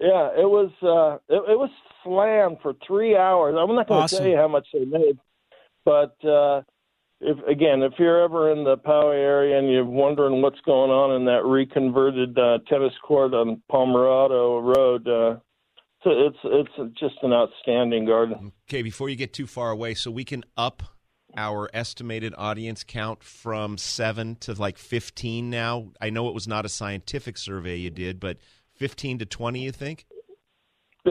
Yeah, 0.00 0.28
it 0.38 0.48
was 0.48 0.70
uh 0.82 1.16
it, 1.34 1.42
it 1.52 1.58
was 1.58 1.70
slammed 2.04 2.58
for 2.62 2.74
three 2.86 3.16
hours. 3.16 3.56
I'm 3.58 3.74
not 3.74 3.88
going 3.88 3.98
to 3.98 4.04
Awesome. 4.04 4.18
tell 4.18 4.28
you 4.28 4.36
how 4.36 4.46
much 4.48 4.68
they 4.72 4.84
made, 4.84 5.18
but 5.84 6.14
uh 6.24 6.62
if 7.20 7.38
again, 7.46 7.82
if 7.82 7.94
you're 7.98 8.22
ever 8.22 8.52
in 8.52 8.64
the 8.64 8.76
Poway 8.76 9.16
area 9.16 9.58
and 9.58 9.70
you're 9.70 9.84
wondering 9.84 10.40
what's 10.40 10.60
going 10.60 10.90
on 10.90 11.16
in 11.16 11.24
that 11.26 11.44
reconverted 11.44 12.38
uh, 12.38 12.58
tennis 12.68 12.92
court 13.02 13.34
on 13.34 13.60
Pomerado 13.68 14.60
Road, 14.60 15.08
uh, 15.08 15.36
so 16.04 16.10
it's 16.10 16.38
it's 16.44 16.98
just 16.98 17.16
an 17.22 17.32
outstanding 17.32 18.06
garden. 18.06 18.52
Okay, 18.68 18.82
before 18.82 19.08
you 19.08 19.16
get 19.16 19.32
too 19.32 19.46
far 19.46 19.70
away, 19.70 19.94
so 19.94 20.10
we 20.10 20.24
can 20.24 20.44
up 20.56 20.82
our 21.36 21.68
estimated 21.74 22.34
audience 22.38 22.84
count 22.84 23.22
from 23.22 23.76
seven 23.76 24.36
to 24.36 24.54
like 24.54 24.78
15 24.78 25.50
now. 25.50 25.92
I 26.00 26.10
know 26.10 26.28
it 26.28 26.34
was 26.34 26.48
not 26.48 26.64
a 26.64 26.68
scientific 26.68 27.36
survey 27.36 27.76
you 27.76 27.90
did, 27.90 28.18
but 28.18 28.38
15 28.76 29.18
to 29.18 29.26
20, 29.26 29.60
you 29.60 29.72
think? 29.72 30.06
Uh, 31.04 31.10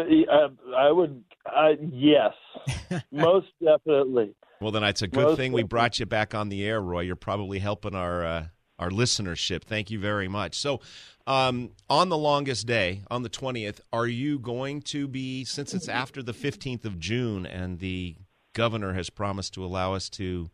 I 0.75 0.91
would, 0.91 1.23
uh, 1.45 1.73
yes, 1.79 2.33
most 3.11 3.47
definitely. 3.63 4.35
Well, 4.59 4.71
then 4.71 4.83
it's 4.83 5.01
a 5.01 5.07
good 5.07 5.23
Most 5.23 5.37
thing 5.37 5.51
we 5.51 5.63
brought 5.63 5.99
you 5.99 6.05
back 6.05 6.33
on 6.33 6.49
the 6.49 6.65
air, 6.65 6.81
Roy. 6.81 7.01
You're 7.01 7.15
probably 7.15 7.59
helping 7.59 7.95
our 7.95 8.25
uh, 8.25 8.45
our 8.79 8.89
listenership. 8.89 9.63
Thank 9.63 9.91
you 9.91 9.99
very 9.99 10.27
much. 10.27 10.57
So, 10.57 10.81
um, 11.25 11.71
on 11.89 12.09
the 12.09 12.17
longest 12.17 12.67
day, 12.67 13.01
on 13.09 13.23
the 13.23 13.29
20th, 13.29 13.79
are 13.91 14.07
you 14.07 14.39
going 14.39 14.81
to 14.83 15.07
be, 15.07 15.43
since 15.43 15.73
it's 15.73 15.89
after 15.89 16.21
the 16.23 16.33
15th 16.33 16.85
of 16.85 16.99
June 16.99 17.45
and 17.45 17.79
the 17.79 18.15
governor 18.53 18.93
has 18.93 19.09
promised 19.09 19.53
to 19.55 19.65
allow 19.65 19.93
us 19.93 20.09
to 20.09 20.49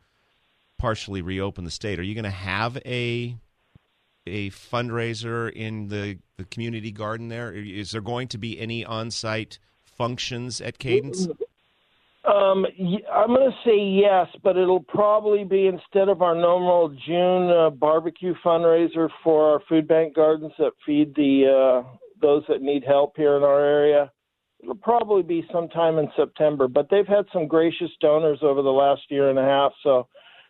partially 0.77 1.21
reopen 1.21 1.63
the 1.63 1.71
state, 1.71 1.99
are 1.99 2.03
you 2.03 2.15
going 2.15 2.23
to 2.23 2.29
have 2.29 2.77
a 2.85 3.37
a 4.25 4.49
fundraiser 4.51 5.51
in 5.51 5.89
the, 5.89 6.17
the 6.37 6.45
community 6.45 6.91
garden 6.91 7.27
there? 7.27 7.51
Is 7.51 7.91
there 7.91 8.01
going 8.01 8.29
to 8.29 8.37
be 8.37 8.57
any 8.57 8.85
on 8.85 9.11
site 9.11 9.59
functions 9.83 10.61
at 10.61 10.79
Cadence? 10.79 11.27
Um, 12.25 12.65
I'm 13.13 13.27
going 13.35 13.51
to 13.51 13.57
say 13.69 13.77
yes, 13.77 14.27
but 14.43 14.55
it'll 14.55 14.79
probably 14.83 15.43
be 15.43 15.67
instead 15.67 16.07
of 16.07 16.21
our 16.21 16.33
normal 16.35 16.89
June 17.05 17.49
uh, 17.51 17.69
barbecue 17.69 18.33
fundraiser 18.45 19.09
for 19.23 19.51
our 19.53 19.59
food 19.67 19.87
bank 19.89 20.15
gardens 20.15 20.53
that 20.57 20.71
feed 20.85 21.13
the 21.15 21.83
uh, 21.83 21.97
those 22.21 22.43
that 22.47 22.61
need 22.61 22.83
help 22.87 23.17
here 23.17 23.35
in 23.35 23.43
our 23.43 23.59
area. 23.59 24.09
it'll 24.61 24.75
probably 24.75 25.21
be 25.23 25.45
sometime 25.51 25.97
in 25.99 26.07
September. 26.15 26.69
But 26.69 26.87
they've 26.89 27.05
had 27.07 27.25
some 27.33 27.45
gracious 27.47 27.91
donors 27.99 28.39
over 28.41 28.61
the 28.61 28.69
last 28.71 29.01
year 29.09 29.29
and 29.29 29.37
a 29.37 29.43
half, 29.43 29.73
so 29.83 30.07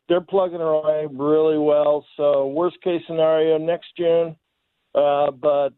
they're 0.08 0.22
plugging 0.22 0.62
away 0.62 1.08
really 1.12 1.58
well. 1.58 2.06
So 2.18 2.46
worst 2.48 2.80
case 2.84 3.02
scenario 3.08 3.58
next 3.58 3.88
June, 3.98 4.36
uh, 4.94 5.32
but 5.32 5.70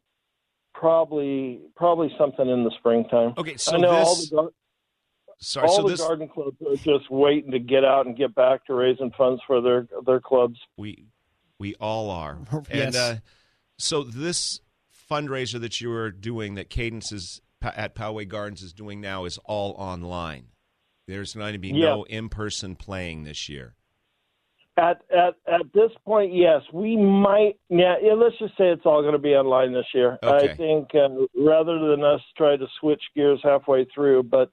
probably 0.73 1.61
probably 1.77 2.13
something 2.17 2.49
in 2.49 2.65
the 2.65 2.71
springtime. 2.79 3.33
Okay, 3.37 3.55
so 3.55 3.75
I 3.75 3.77
know 3.77 3.89
all 3.91 4.15
this- 4.15 4.29
the 4.29 4.35
gar- 4.35 4.49
Sorry, 5.38 5.67
all 5.67 5.75
so 5.75 5.83
the 5.83 5.89
this 5.89 6.01
garden 6.01 6.27
clubs 6.27 6.57
are 6.61 6.75
just 6.75 7.09
waiting 7.11 7.51
to 7.51 7.59
get 7.59 7.83
out 7.83 8.05
and 8.05 8.15
get 8.15 8.33
back 8.33 8.65
to 8.65 8.73
raising 8.73 9.11
funds 9.17 9.41
for 9.45 9.61
their 9.61 9.88
their 10.05 10.19
clubs. 10.19 10.59
we 10.77 11.07
we 11.59 11.75
all 11.75 12.09
are. 12.09 12.39
And 12.69 12.95
uh, 12.95 13.15
so 13.77 14.03
this 14.03 14.61
fundraiser 15.09 15.59
that 15.61 15.81
you 15.81 15.91
are 15.91 16.11
doing, 16.11 16.55
that 16.55 16.69
Cadence 16.69 17.11
is 17.11 17.41
at 17.61 17.95
Poway 17.95 18.27
Gardens 18.27 18.61
is 18.61 18.73
doing 18.73 19.01
now, 19.01 19.25
is 19.25 19.38
all 19.45 19.71
online. 19.73 20.47
There's 21.07 21.33
going 21.33 21.53
to 21.53 21.59
be 21.59 21.71
no 21.71 22.03
in 22.03 22.29
person 22.29 22.75
playing 22.75 23.23
this 23.23 23.47
year. 23.47 23.75
At 24.77 25.01
at 25.09 25.36
at 25.47 25.61
this 25.73 25.91
point, 26.03 26.33
yes, 26.33 26.61
we 26.73 26.97
might. 26.97 27.57
Yeah, 27.69 27.95
yeah 28.01 28.13
let's 28.13 28.38
just 28.39 28.57
say 28.57 28.65
it's 28.65 28.86
all 28.86 29.01
going 29.01 29.13
to 29.13 29.19
be 29.19 29.36
online 29.36 29.71
this 29.71 29.86
year. 29.93 30.17
Okay. 30.21 30.51
I 30.51 30.55
think 30.55 30.89
uh, 30.93 31.09
rather 31.39 31.79
than 31.91 32.03
us 32.03 32.19
try 32.36 32.57
to 32.57 32.67
switch 32.79 33.01
gears 33.15 33.39
halfway 33.43 33.86
through, 33.86 34.23
but 34.23 34.49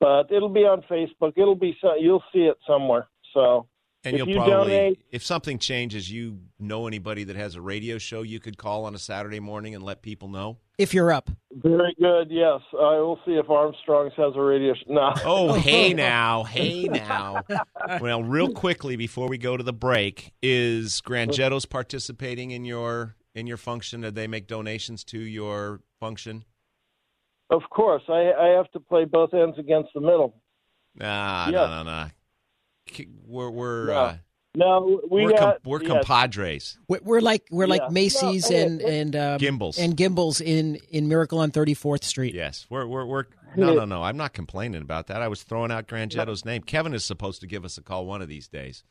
but 0.00 0.30
it'll 0.30 0.48
be 0.48 0.60
on 0.60 0.82
Facebook. 0.90 1.32
It'll 1.36 1.54
be 1.54 1.76
so, 1.80 1.94
you'll 1.98 2.22
see 2.32 2.40
it 2.40 2.56
somewhere. 2.66 3.08
So 3.34 3.66
And 4.04 4.14
if 4.14 4.20
you'll 4.20 4.28
you 4.28 4.36
probably, 4.36 4.72
donate, 4.72 5.00
if 5.10 5.24
something 5.24 5.58
changes, 5.58 6.10
you 6.10 6.38
know 6.58 6.86
anybody 6.86 7.24
that 7.24 7.36
has 7.36 7.54
a 7.54 7.60
radio 7.60 7.98
show 7.98 8.22
you 8.22 8.40
could 8.40 8.56
call 8.58 8.84
on 8.84 8.94
a 8.94 8.98
Saturday 8.98 9.40
morning 9.40 9.74
and 9.74 9.84
let 9.84 10.02
people 10.02 10.28
know. 10.28 10.58
If 10.78 10.92
you're 10.92 11.10
up. 11.10 11.30
very 11.52 11.94
good. 11.98 12.30
Yes, 12.30 12.60
I 12.74 12.98
will 12.98 13.18
see 13.24 13.32
if 13.32 13.48
Armstrong's 13.48 14.12
has 14.18 14.34
a 14.36 14.40
radio. 14.40 14.74
Sh- 14.74 14.84
no. 14.88 15.12
Oh, 15.24 15.54
hey 15.58 15.94
now, 15.94 16.44
hey 16.44 16.84
now. 16.84 17.42
well, 18.00 18.22
real 18.22 18.50
quickly 18.52 18.94
before 18.96 19.26
we 19.28 19.38
go 19.38 19.56
to 19.56 19.62
the 19.62 19.72
break, 19.72 20.32
is 20.42 21.00
Grangetto's 21.00 21.64
participating 21.64 22.50
in 22.50 22.66
your 22.66 23.16
in 23.34 23.46
your 23.46 23.56
function? 23.56 24.02
Did 24.02 24.14
they 24.14 24.26
make 24.26 24.46
donations 24.46 25.02
to 25.04 25.18
your 25.18 25.80
function? 25.98 26.44
Of 27.50 27.62
course, 27.70 28.02
I 28.08 28.32
I 28.32 28.46
have 28.56 28.70
to 28.72 28.80
play 28.80 29.04
both 29.04 29.32
ends 29.34 29.58
against 29.58 29.90
the 29.94 30.00
middle. 30.00 30.34
Nah, 30.94 31.46
Yes. 31.46 31.52
no, 31.54 31.66
no, 31.68 31.82
no. 31.84 32.06
We're 33.26 33.50
we're 33.50 33.86
No. 33.86 33.92
uh, 33.92 34.16
No, 34.54 35.00
we 35.10 35.24
we're, 35.26 35.32
com- 35.36 35.54
we're 35.64 35.82
yes. 35.82 35.90
compadres. 35.92 36.78
We're, 36.88 37.00
we're 37.02 37.20
like 37.20 37.46
we're 37.50 37.66
like 37.66 37.82
Yeah. 37.82 37.88
Macy's 37.90 38.50
No, 38.50 38.56
and 38.56 38.82
okay. 38.82 39.00
and 39.00 39.16
um, 39.16 39.38
Gimbels. 39.38 39.78
and 39.78 39.96
Gimbels 39.96 40.40
in 40.40 40.76
in 40.90 41.08
Miracle 41.08 41.38
on 41.38 41.50
34th 41.50 42.04
Street. 42.04 42.34
Yes, 42.34 42.66
we're 42.70 42.86
we're 42.86 43.04
we're 43.04 43.24
no, 43.56 43.72
no, 43.74 43.84
no. 43.86 44.02
I'm 44.02 44.16
not 44.16 44.32
complaining 44.34 44.82
about 44.82 45.06
that. 45.06 45.22
I 45.22 45.28
was 45.28 45.42
throwing 45.42 45.70
out 45.70 45.86
Grangetto's 45.88 46.44
name. 46.44 46.62
Kevin 46.62 46.92
is 46.94 47.04
supposed 47.04 47.40
to 47.40 47.46
give 47.46 47.64
us 47.64 47.78
a 47.78 47.82
call 47.82 48.04
one 48.06 48.20
of 48.20 48.28
these 48.28 48.48
days. 48.48 48.82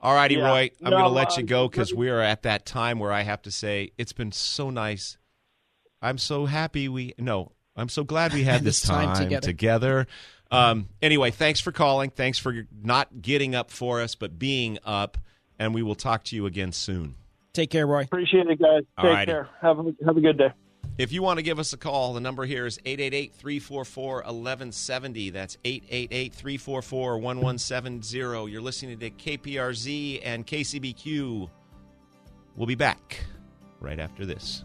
All 0.00 0.14
righty, 0.14 0.36
Yeah. 0.36 0.46
Roy. 0.48 0.70
I'm 0.82 0.90
No, 0.90 0.98
going 0.98 1.02
to 1.04 1.08
let 1.10 1.36
you 1.36 1.42
go 1.42 1.68
because 1.68 1.92
we 1.92 2.08
are 2.08 2.20
at 2.20 2.42
that 2.42 2.64
time 2.64 2.98
where 2.98 3.12
I 3.12 3.22
have 3.22 3.42
to 3.42 3.50
say 3.50 3.92
it's 3.98 4.12
been 4.14 4.32
so 4.32 4.70
nice. 4.70 5.18
I'm 6.00 6.16
so 6.18 6.46
happy 6.46 6.88
we 6.88 7.12
no. 7.18 7.52
I'm 7.76 7.88
so 7.88 8.04
glad 8.04 8.32
we 8.32 8.42
had 8.44 8.62
this 8.64 8.80
This 8.80 8.88
time 8.88 9.08
time, 9.14 9.24
together. 9.24 9.46
together. 9.46 10.06
Um, 10.50 10.88
anyway, 11.02 11.30
thanks 11.30 11.60
for 11.60 11.72
calling. 11.72 12.10
Thanks 12.10 12.38
for 12.38 12.66
not 12.82 13.20
getting 13.20 13.54
up 13.54 13.70
for 13.70 14.00
us, 14.00 14.14
but 14.14 14.38
being 14.38 14.78
up. 14.84 15.18
And 15.58 15.74
we 15.74 15.82
will 15.82 15.94
talk 15.94 16.24
to 16.24 16.36
you 16.36 16.46
again 16.46 16.72
soon. 16.72 17.14
Take 17.52 17.70
care, 17.70 17.86
Roy. 17.86 18.02
Appreciate 18.02 18.46
it, 18.46 18.60
guys. 18.60 18.82
All 18.98 19.04
Take 19.04 19.14
righty. 19.14 19.32
care. 19.32 19.48
Have 19.62 19.78
a 19.78 19.84
have 20.04 20.16
a 20.16 20.20
good 20.20 20.36
day. 20.38 20.50
If 20.98 21.12
you 21.12 21.22
want 21.22 21.38
to 21.38 21.42
give 21.42 21.58
us 21.58 21.72
a 21.72 21.76
call, 21.76 22.14
the 22.14 22.20
number 22.20 22.44
here 22.46 22.64
is 22.66 22.78
888 22.84 23.34
344 23.34 24.14
1170. 24.16 25.30
That's 25.30 25.58
888 25.64 26.34
344 26.34 27.18
1170. 27.18 28.50
You're 28.50 28.60
listening 28.62 28.98
to 28.98 29.10
KPRZ 29.10 30.20
and 30.24 30.46
KCBQ. 30.46 31.50
We'll 32.56 32.66
be 32.66 32.74
back 32.76 33.24
right 33.80 33.98
after 33.98 34.24
this. 34.24 34.64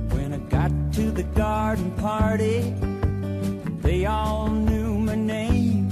When 1.01 1.09
I 1.09 1.13
got 1.13 1.17
to 1.17 1.23
the 1.23 1.35
garden 1.35 1.91
party, 1.93 2.61
they 3.81 4.05
all 4.05 4.49
knew 4.49 4.99
my 4.99 5.15
name. 5.15 5.89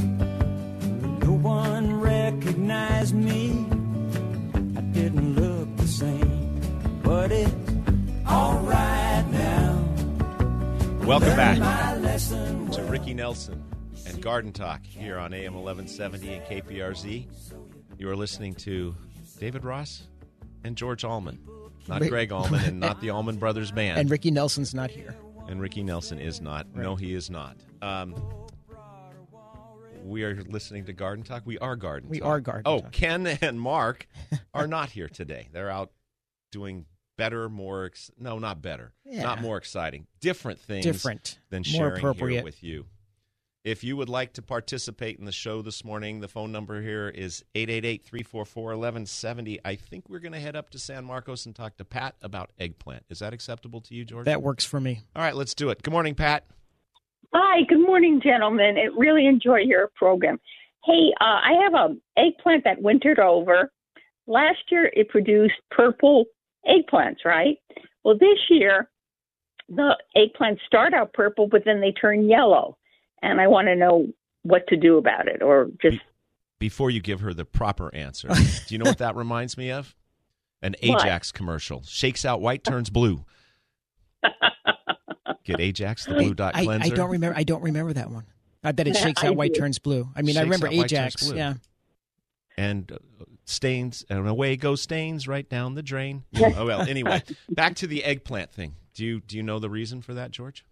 No 1.19 1.31
one 1.31 1.99
recognized 1.99 3.15
me. 3.15 3.65
I 4.77 4.81
didn't 4.81 5.35
look 5.35 5.75
the 5.77 5.87
same, 5.87 7.01
but 7.01 7.31
it's 7.31 7.51
alright 8.27 9.27
now. 9.31 9.83
Welcome 11.05 11.35
back 11.35 11.57
to 12.73 12.83
Ricky 12.87 13.15
Nelson 13.15 13.63
and 14.05 14.21
Garden 14.21 14.51
Talk 14.51 14.85
here 14.85 15.17
on 15.17 15.33
AM 15.33 15.55
1170 15.55 16.33
and 16.33 16.45
KPRZ. 16.45 17.27
You 17.97 18.09
are 18.09 18.15
listening 18.15 18.53
to 18.55 18.95
David 19.39 19.63
Ross 19.63 20.03
and 20.63 20.75
George 20.77 21.03
Allman. 21.03 21.39
Not 21.89 22.01
Rick- 22.01 22.09
Gregg 22.11 22.31
Allman 22.31 22.63
and 22.65 22.79
not 22.79 23.01
the 23.01 23.09
Allman 23.11 23.37
Brothers 23.37 23.71
Band. 23.71 23.97
And 23.99 24.09
Ricky 24.09 24.31
Nelson's 24.31 24.73
not 24.73 24.89
here. 24.91 25.15
And 25.47 25.59
Ricky 25.61 25.81
Nelson 25.83 26.19
is 26.19 26.39
not. 26.41 26.67
No, 26.75 26.95
he 26.95 27.13
is 27.13 27.29
not. 27.29 27.57
Um, 27.81 28.15
we 30.03 30.23
are 30.23 30.41
listening 30.43 30.85
to 30.85 30.93
Garden 30.93 31.23
Talk. 31.23 31.43
We 31.45 31.57
are 31.59 31.75
Garden 31.75 32.09
We 32.09 32.19
Talk. 32.19 32.27
are 32.27 32.39
Garden 32.39 32.63
Oh, 32.65 32.79
Talk. 32.81 32.91
Ken 32.91 33.27
and 33.27 33.59
Mark 33.59 34.07
are 34.53 34.67
not 34.67 34.89
here 34.91 35.09
today. 35.09 35.47
They're 35.51 35.69
out 35.69 35.91
doing 36.51 36.85
better, 37.17 37.49
more 37.49 37.85
ex- 37.85 38.11
no, 38.17 38.39
not 38.39 38.61
better, 38.61 38.93
Yeah. 39.05 39.23
not 39.23 39.41
more 39.41 39.57
exciting, 39.57 40.07
different 40.21 40.59
things, 40.59 40.85
Different. 40.85 41.37
than 41.49 41.59
More 41.59 41.63
sharing 41.63 41.99
here 42.01 42.09
appropriate. 42.11 42.43
with 42.43 42.63
you. 42.63 42.85
If 43.65 43.83
you 43.83 43.97
would 43.97 44.07
like 44.07 44.31
to 44.33 44.41
participate 44.41 45.19
in 45.19 45.25
the 45.25 45.33
show 45.33 45.61
this 45.61 45.83
morning, 45.83 46.21
the 46.21 46.29
phone 46.29 46.53
number 46.53 46.81
here 46.81 47.09
is 47.09 47.43
888-344-1170. 47.55 49.59
I 49.65 49.75
think 49.75 50.07
we're 50.07 50.19
going 50.19 50.31
to 50.31 50.39
head 50.39 50.55
up 50.55 50.69
to 50.69 50.79
San 50.79 51.03
Marcos 51.03 51.45
and 51.45 51.53
talk 51.53 51.75
to 51.75 51.83
Pat 51.83 52.15
about 52.21 52.51
eggplant. 52.57 53.03
Is 53.09 53.19
that 53.19 53.33
acceptable 53.33 53.81
to 53.81 53.93
you, 53.93 54.05
George? 54.05 54.27
That 54.27 54.41
works 54.41 54.63
for 54.63 54.79
me. 54.79 55.01
All 55.13 55.21
right, 55.21 55.35
let's 55.35 55.53
do 55.53 55.71
it. 55.71 55.83
Good 55.83 55.91
morning, 55.91 56.15
Pat. 56.15 56.45
Hi, 57.33 57.63
good 57.67 57.85
morning, 57.85 58.21
gentlemen. 58.23 58.77
I 58.77 58.85
really 58.97 59.25
enjoy 59.25 59.57
your 59.57 59.91
program. 59.93 60.39
Hey, 60.85 61.11
uh, 61.19 61.25
I 61.25 61.51
have 61.61 61.73
a 61.73 61.97
eggplant 62.17 62.63
that 62.63 62.81
wintered 62.81 63.19
over. 63.19 63.73
Last 64.25 64.71
year, 64.71 64.89
it 64.93 65.09
produced 65.09 65.55
purple 65.69 66.27
eggplants, 66.65 67.25
right? 67.25 67.57
Well, 68.05 68.17
this 68.17 68.39
year, 68.49 68.89
the 69.67 69.97
eggplants 70.15 70.61
start 70.65 70.93
out 70.93 71.11
purple, 71.11 71.47
but 71.47 71.65
then 71.65 71.81
they 71.81 71.91
turn 71.91 72.29
yellow, 72.29 72.77
and 73.21 73.39
I 73.41 73.47
want 73.47 73.67
to 73.67 73.75
know 73.75 74.07
what 74.43 74.67
to 74.67 74.77
do 74.77 74.97
about 74.97 75.27
it, 75.27 75.41
or 75.41 75.69
just 75.81 75.97
Before 76.59 76.89
you 76.89 77.01
give 77.01 77.21
her 77.21 77.33
the 77.33 77.45
proper 77.45 77.93
answer, 77.93 78.27
do 78.67 78.73
you 78.73 78.77
know 78.77 78.89
what 78.89 78.99
that 78.99 79.15
reminds 79.15 79.57
me 79.57 79.71
of? 79.71 79.95
An 80.61 80.75
What? 80.83 81.03
Ajax 81.03 81.31
commercial. 81.31 81.83
Shakes 81.83 82.25
out 82.25 82.41
white, 82.41 82.63
turns 82.63 82.89
blue. 82.89 83.25
Get 85.45 85.59
Ajax, 85.59 86.05
the 86.05 86.15
blue 86.15 86.33
dot 86.33 86.55
I, 86.55 86.63
cleanser. 86.65 86.93
I 86.93 86.95
don't 86.95 87.09
remember. 87.11 87.37
I 87.37 87.43
don't 87.43 87.63
remember 87.63 87.93
that 87.93 88.09
one. 88.11 88.25
I 88.63 88.71
bet 88.73 88.87
it 88.87 88.97
shakes 88.97 89.23
out 89.23 89.35
white, 89.35 89.55
turns 89.55 89.79
blue. 89.79 90.09
I 90.15 90.21
mean, 90.21 90.37
I 90.37 90.41
remember 90.41 90.67
out 90.67 90.73
white, 90.73 90.89
turns 90.89 90.91
Ajax. 90.91 91.27
blue. 91.27 91.37
Yeah. 91.37 91.53
and 92.57 92.91
uh, 92.91 92.97
stains 93.45 94.05
and 94.09 94.27
away 94.27 94.57
go 94.57 94.75
stains 94.75 95.27
right 95.27 95.49
down 95.49 95.75
the 95.75 95.81
drain. 95.81 96.25
Oh 96.39 96.65
well, 96.65 96.81
anyway, 96.81 97.23
back 97.49 97.75
to 97.75 97.87
the 97.87 98.03
eggplant 98.03 98.51
thing. 98.51 98.75
Do 98.93 99.05
you 99.05 99.21
do 99.21 99.37
you 99.37 99.43
know 99.43 99.59
the 99.59 99.69
reason 99.69 100.01
for 100.01 100.13
that, 100.13 100.31
George? 100.31 100.65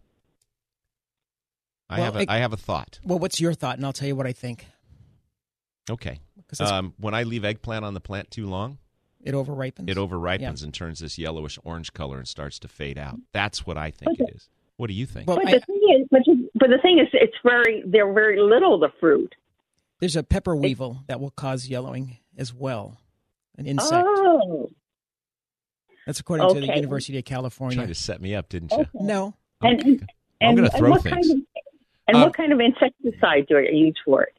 I 1.89 1.97
Well, 1.97 2.05
have 2.05 2.15
a, 2.15 2.19
egg- 2.19 2.29
I 2.29 2.37
have 2.39 2.53
a 2.53 2.57
thought. 2.57 2.99
Well, 3.03 3.19
what's 3.19 3.39
your 3.39 3.53
thought, 3.53 3.77
and 3.77 3.85
I'll 3.85 3.93
tell 3.93 4.07
you 4.07 4.15
what 4.15 4.27
I 4.27 4.33
think. 4.33 4.65
Okay. 5.89 6.19
'Cause 6.47 6.59
it's- 6.61 6.71
Um, 6.71 6.93
when 6.97 7.13
I 7.13 7.23
leave 7.23 7.45
eggplant 7.45 7.85
on 7.85 7.93
the 7.93 7.99
plant 8.01 8.29
too 8.31 8.45
long, 8.47 8.77
It 9.23 9.33
overripens. 9.33 9.89
it 9.89 9.97
overripens 9.97 10.63
and 10.63 10.73
turns 10.73 10.99
this 10.99 11.17
yellowish 11.17 11.57
orange 11.63 11.93
color 11.93 12.17
and 12.17 12.27
starts 12.27 12.59
to 12.59 12.67
fade 12.67 12.97
out. 12.97 13.19
That's 13.31 13.65
what 13.65 13.77
I 13.77 13.91
think 13.91 14.19
it 14.19 14.29
is. 14.35 14.49
What 14.75 14.87
do 14.87 14.93
you 14.93 15.05
think? 15.05 15.27
Well, 15.27 15.37
but 15.37 15.47
I- 15.47 15.51
the 15.53 15.59
thing 15.61 15.81
is, 15.99 16.07
but, 16.11 16.27
you- 16.27 16.49
but 16.55 16.69
the 16.69 16.77
thing 16.81 16.99
is, 16.99 17.07
it's 17.13 17.35
very 17.43 17.83
they're 17.85 18.11
very 18.13 18.39
little 18.39 18.77
the 18.79 18.89
fruit. 18.99 19.33
There's 19.99 20.15
a 20.15 20.23
pepper 20.23 20.55
weevil 20.55 21.03
that 21.07 21.19
will 21.19 21.31
cause 21.31 21.67
yellowing 21.67 22.17
as 22.37 22.53
well. 22.53 22.99
An 23.57 23.65
insect. 23.65 24.05
Oh, 24.07 24.69
That's 26.05 26.19
according 26.19 26.47
to 26.53 26.61
the 26.61 26.67
University 26.75 27.17
of 27.17 27.25
California. 27.25 27.75
Tried 27.77 27.87
to 27.87 27.95
set 27.95 28.21
me 28.21 28.35
up, 28.35 28.47
didn't 28.49 28.71
you? 28.71 28.85
No. 28.93 29.33
And, 29.61 30.07
I'm 30.39 30.55
gonna 30.55 30.69
throw 30.69 30.95
things. 30.97 31.27
Kind 31.27 31.41
of, 31.41 31.46
and 32.07 32.17
Um, 32.17 32.23
what 32.23 32.35
kind 32.37 32.51
of 32.53 32.59
insecticide 32.59 33.47
do 33.47 33.57
I 33.57 33.69
use 33.71 33.95
for 34.05 34.23
it? 34.23 34.33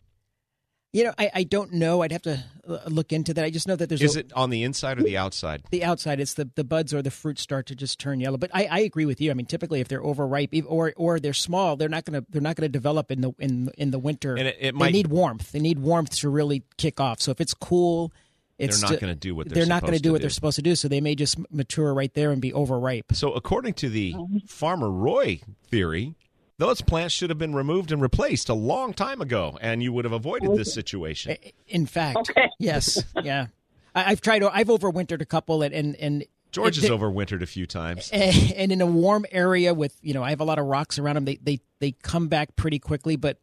You 0.95 1.05
know, 1.05 1.13
I, 1.19 1.31
I 1.35 1.43
don't 1.45 1.75
know. 1.75 2.01
I'd 2.03 2.13
have 2.13 2.23
to 2.23 2.43
uh, 2.67 2.79
look 2.87 3.13
into 3.13 3.35
that. 3.35 3.45
I 3.45 3.51
just 3.51 3.69
know 3.69 3.77
that 3.77 3.91
there's 3.91 4.01
Is 4.01 4.17
a, 4.17 4.21
it 4.21 4.33
on 4.35 4.49
the 4.49 4.63
inside 4.63 4.99
or 4.99 5.03
the 5.03 5.19
outside? 5.19 5.63
the 5.71 5.85
outside. 5.85 6.19
It's 6.19 6.33
the, 6.33 6.49
the 6.55 6.65
buds 6.65 6.95
or 6.95 7.03
the 7.03 7.11
fruit 7.11 7.39
start 7.39 7.67
to 7.67 7.75
just 7.75 8.01
turn 8.01 8.21
yellow. 8.21 8.39
But 8.39 8.51
I, 8.55 8.65
I 8.71 8.79
agree 8.81 9.05
with 9.05 9.21
you. 9.21 9.31
I 9.31 9.35
mean, 9.35 9.45
typically 9.45 9.81
if 9.81 9.89
they're 9.89 10.03
overripe 10.03 10.55
or 10.67 10.95
or 10.97 11.21
they're 11.21 11.35
small, 11.35 11.77
they're 11.77 11.91
not 11.91 12.07
gonna 12.07 12.25
they're 12.31 12.41
not 12.41 12.57
gonna 12.57 12.71
develop 12.71 13.11
in 13.11 13.21
the 13.21 13.33
in 13.39 13.69
in 13.77 13.91
the 13.91 13.99
winter. 13.99 14.35
And 14.35 14.49
it- 14.49 14.57
it 14.59 14.63
they 14.63 14.73
might- 14.73 14.93
need 14.95 15.09
warmth. 15.09 15.53
They 15.53 15.61
need 15.61 15.79
warmth 15.79 16.17
to 16.21 16.31
really 16.31 16.63
kick 16.79 17.01
off. 17.01 17.21
So 17.21 17.33
if 17.33 17.41
it's 17.43 17.53
cool, 17.53 18.11
it's 18.59 18.81
They're 18.81 18.91
not 18.91 18.99
gonna 19.01 19.15
do 19.15 19.35
what 19.35 19.51
they're 19.51 19.67
not 19.67 19.83
going 19.83 19.93
supposed 19.93 20.03
do 20.05 20.13
what 20.13 20.19
do. 20.19 20.23
they're 20.23 20.31
supposed 20.31 20.57
to 20.57 20.63
do. 20.63 20.75
So 20.75 20.89
they 20.89 21.03
may 21.03 21.15
just 21.15 21.37
mature 21.53 21.93
right 21.93 22.13
there 22.15 22.33
and 22.33 22.41
be 22.41 22.51
overripe. 22.55 23.13
So, 23.13 23.33
according 23.35 23.75
to 23.75 23.91
the 23.91 24.15
Farmer 24.47 24.91
Roy 24.91 25.41
theory, 25.67 26.15
those 26.59 26.81
plants 26.81 27.15
should 27.15 27.31
have 27.31 27.39
been 27.39 27.55
removed 27.55 27.93
and 27.93 28.03
replaced 28.03 28.49
a 28.49 28.55
long 28.55 28.93
time 28.93 29.21
ago, 29.21 29.57
and 29.61 29.83
you 29.83 29.93
would 29.93 30.05
have 30.05 30.13
avoided 30.13 30.57
this 30.57 30.75
situation. 30.75 31.37
In 31.69 31.87
fact, 31.87 32.33
yes, 32.59 33.03
yeah. 33.23 33.47
I, 33.95 34.11
I've 34.11 34.21
tried. 34.21 34.43
I've 34.43 34.67
overwintered 34.67 35.21
a 35.21 35.27
couple, 35.27 35.63
and 35.63 35.73
and, 35.73 35.97
and 35.97 36.25
George 36.51 36.79
it- 36.79 36.83
has 36.83 36.91
overwintered 36.91 37.43
a 37.43 37.47
few 37.47 37.67
times. 37.67 38.11
and 38.13 38.73
in 38.73 38.81
a 38.81 38.87
warm 38.87 39.25
area 39.31 39.73
with 39.73 39.97
you 40.03 40.15
know 40.15 40.23
I 40.23 40.31
have 40.31 40.41
a 40.41 40.45
lot 40.45 40.59
of 40.59 40.67
rocks 40.67 40.99
around 40.99 41.15
them. 41.15 41.25
They 41.25 41.37
they 41.37 41.61
they 41.79 41.93
come 42.03 42.29
back 42.29 42.57
pretty 42.57 42.81
quickly, 42.81 43.15
but 43.17 43.39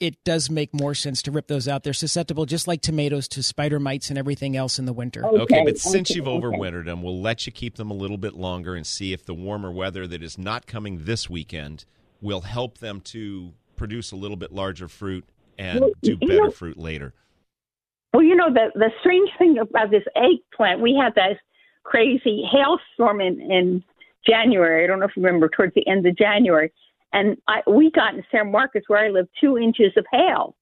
it 0.00 0.22
does 0.24 0.50
make 0.50 0.74
more 0.74 0.94
sense 0.94 1.22
to 1.22 1.30
rip 1.30 1.46
those 1.46 1.68
out. 1.68 1.84
They're 1.84 1.92
susceptible, 1.92 2.46
just 2.46 2.66
like 2.66 2.80
tomatoes, 2.80 3.28
to 3.28 3.42
spider 3.42 3.78
mites 3.78 4.08
and 4.08 4.18
everything 4.18 4.56
else 4.56 4.78
in 4.78 4.86
the 4.86 4.92
winter. 4.92 5.24
Okay, 5.24 5.62
but 5.64 5.78
since 5.78 6.10
you've 6.10 6.24
overwintered 6.24 6.86
them, 6.86 7.02
we'll 7.02 7.20
let 7.20 7.46
you 7.46 7.52
keep 7.52 7.76
them 7.76 7.90
a 7.90 7.94
little 7.94 8.16
bit 8.16 8.34
longer 8.34 8.74
and 8.74 8.86
see 8.86 9.12
if 9.12 9.24
the 9.24 9.34
warmer 9.34 9.70
weather 9.70 10.06
that 10.06 10.22
is 10.22 10.36
not 10.38 10.66
coming 10.66 11.04
this 11.04 11.28
weekend 11.30 11.84
will 12.24 12.40
help 12.40 12.78
them 12.78 13.00
to 13.02 13.52
produce 13.76 14.10
a 14.10 14.16
little 14.16 14.36
bit 14.36 14.50
larger 14.50 14.88
fruit 14.88 15.24
and 15.58 15.80
Well, 15.80 15.90
do 16.02 16.12
you 16.12 16.16
better 16.16 16.44
know- 16.44 16.50
fruit 16.50 16.78
later. 16.78 17.12
Well, 18.12 18.22
you 18.22 18.34
know 18.36 18.52
the 18.52 18.70
the 18.76 18.90
strange 19.00 19.28
thing 19.38 19.58
about 19.58 19.90
this 19.90 20.04
eggplant, 20.16 20.80
we 20.80 20.94
had 20.94 21.14
that 21.16 21.38
crazy 21.82 22.44
hailstorm 22.50 23.20
in 23.20 23.40
in 23.40 23.84
January. 24.26 24.84
I 24.84 24.86
don't 24.86 25.00
know 25.00 25.06
if 25.06 25.16
you 25.16 25.22
remember 25.24 25.48
towards 25.48 25.74
the 25.74 25.86
end 25.88 26.06
of 26.06 26.16
January, 26.16 26.72
and 27.12 27.36
I, 27.48 27.62
we 27.66 27.90
got 27.90 28.14
in 28.14 28.22
San 28.30 28.52
Marcos 28.52 28.82
where 28.86 29.04
I 29.04 29.08
live 29.08 29.26
two 29.40 29.58
inches 29.58 29.92
of 29.96 30.06
hail, 30.12 30.54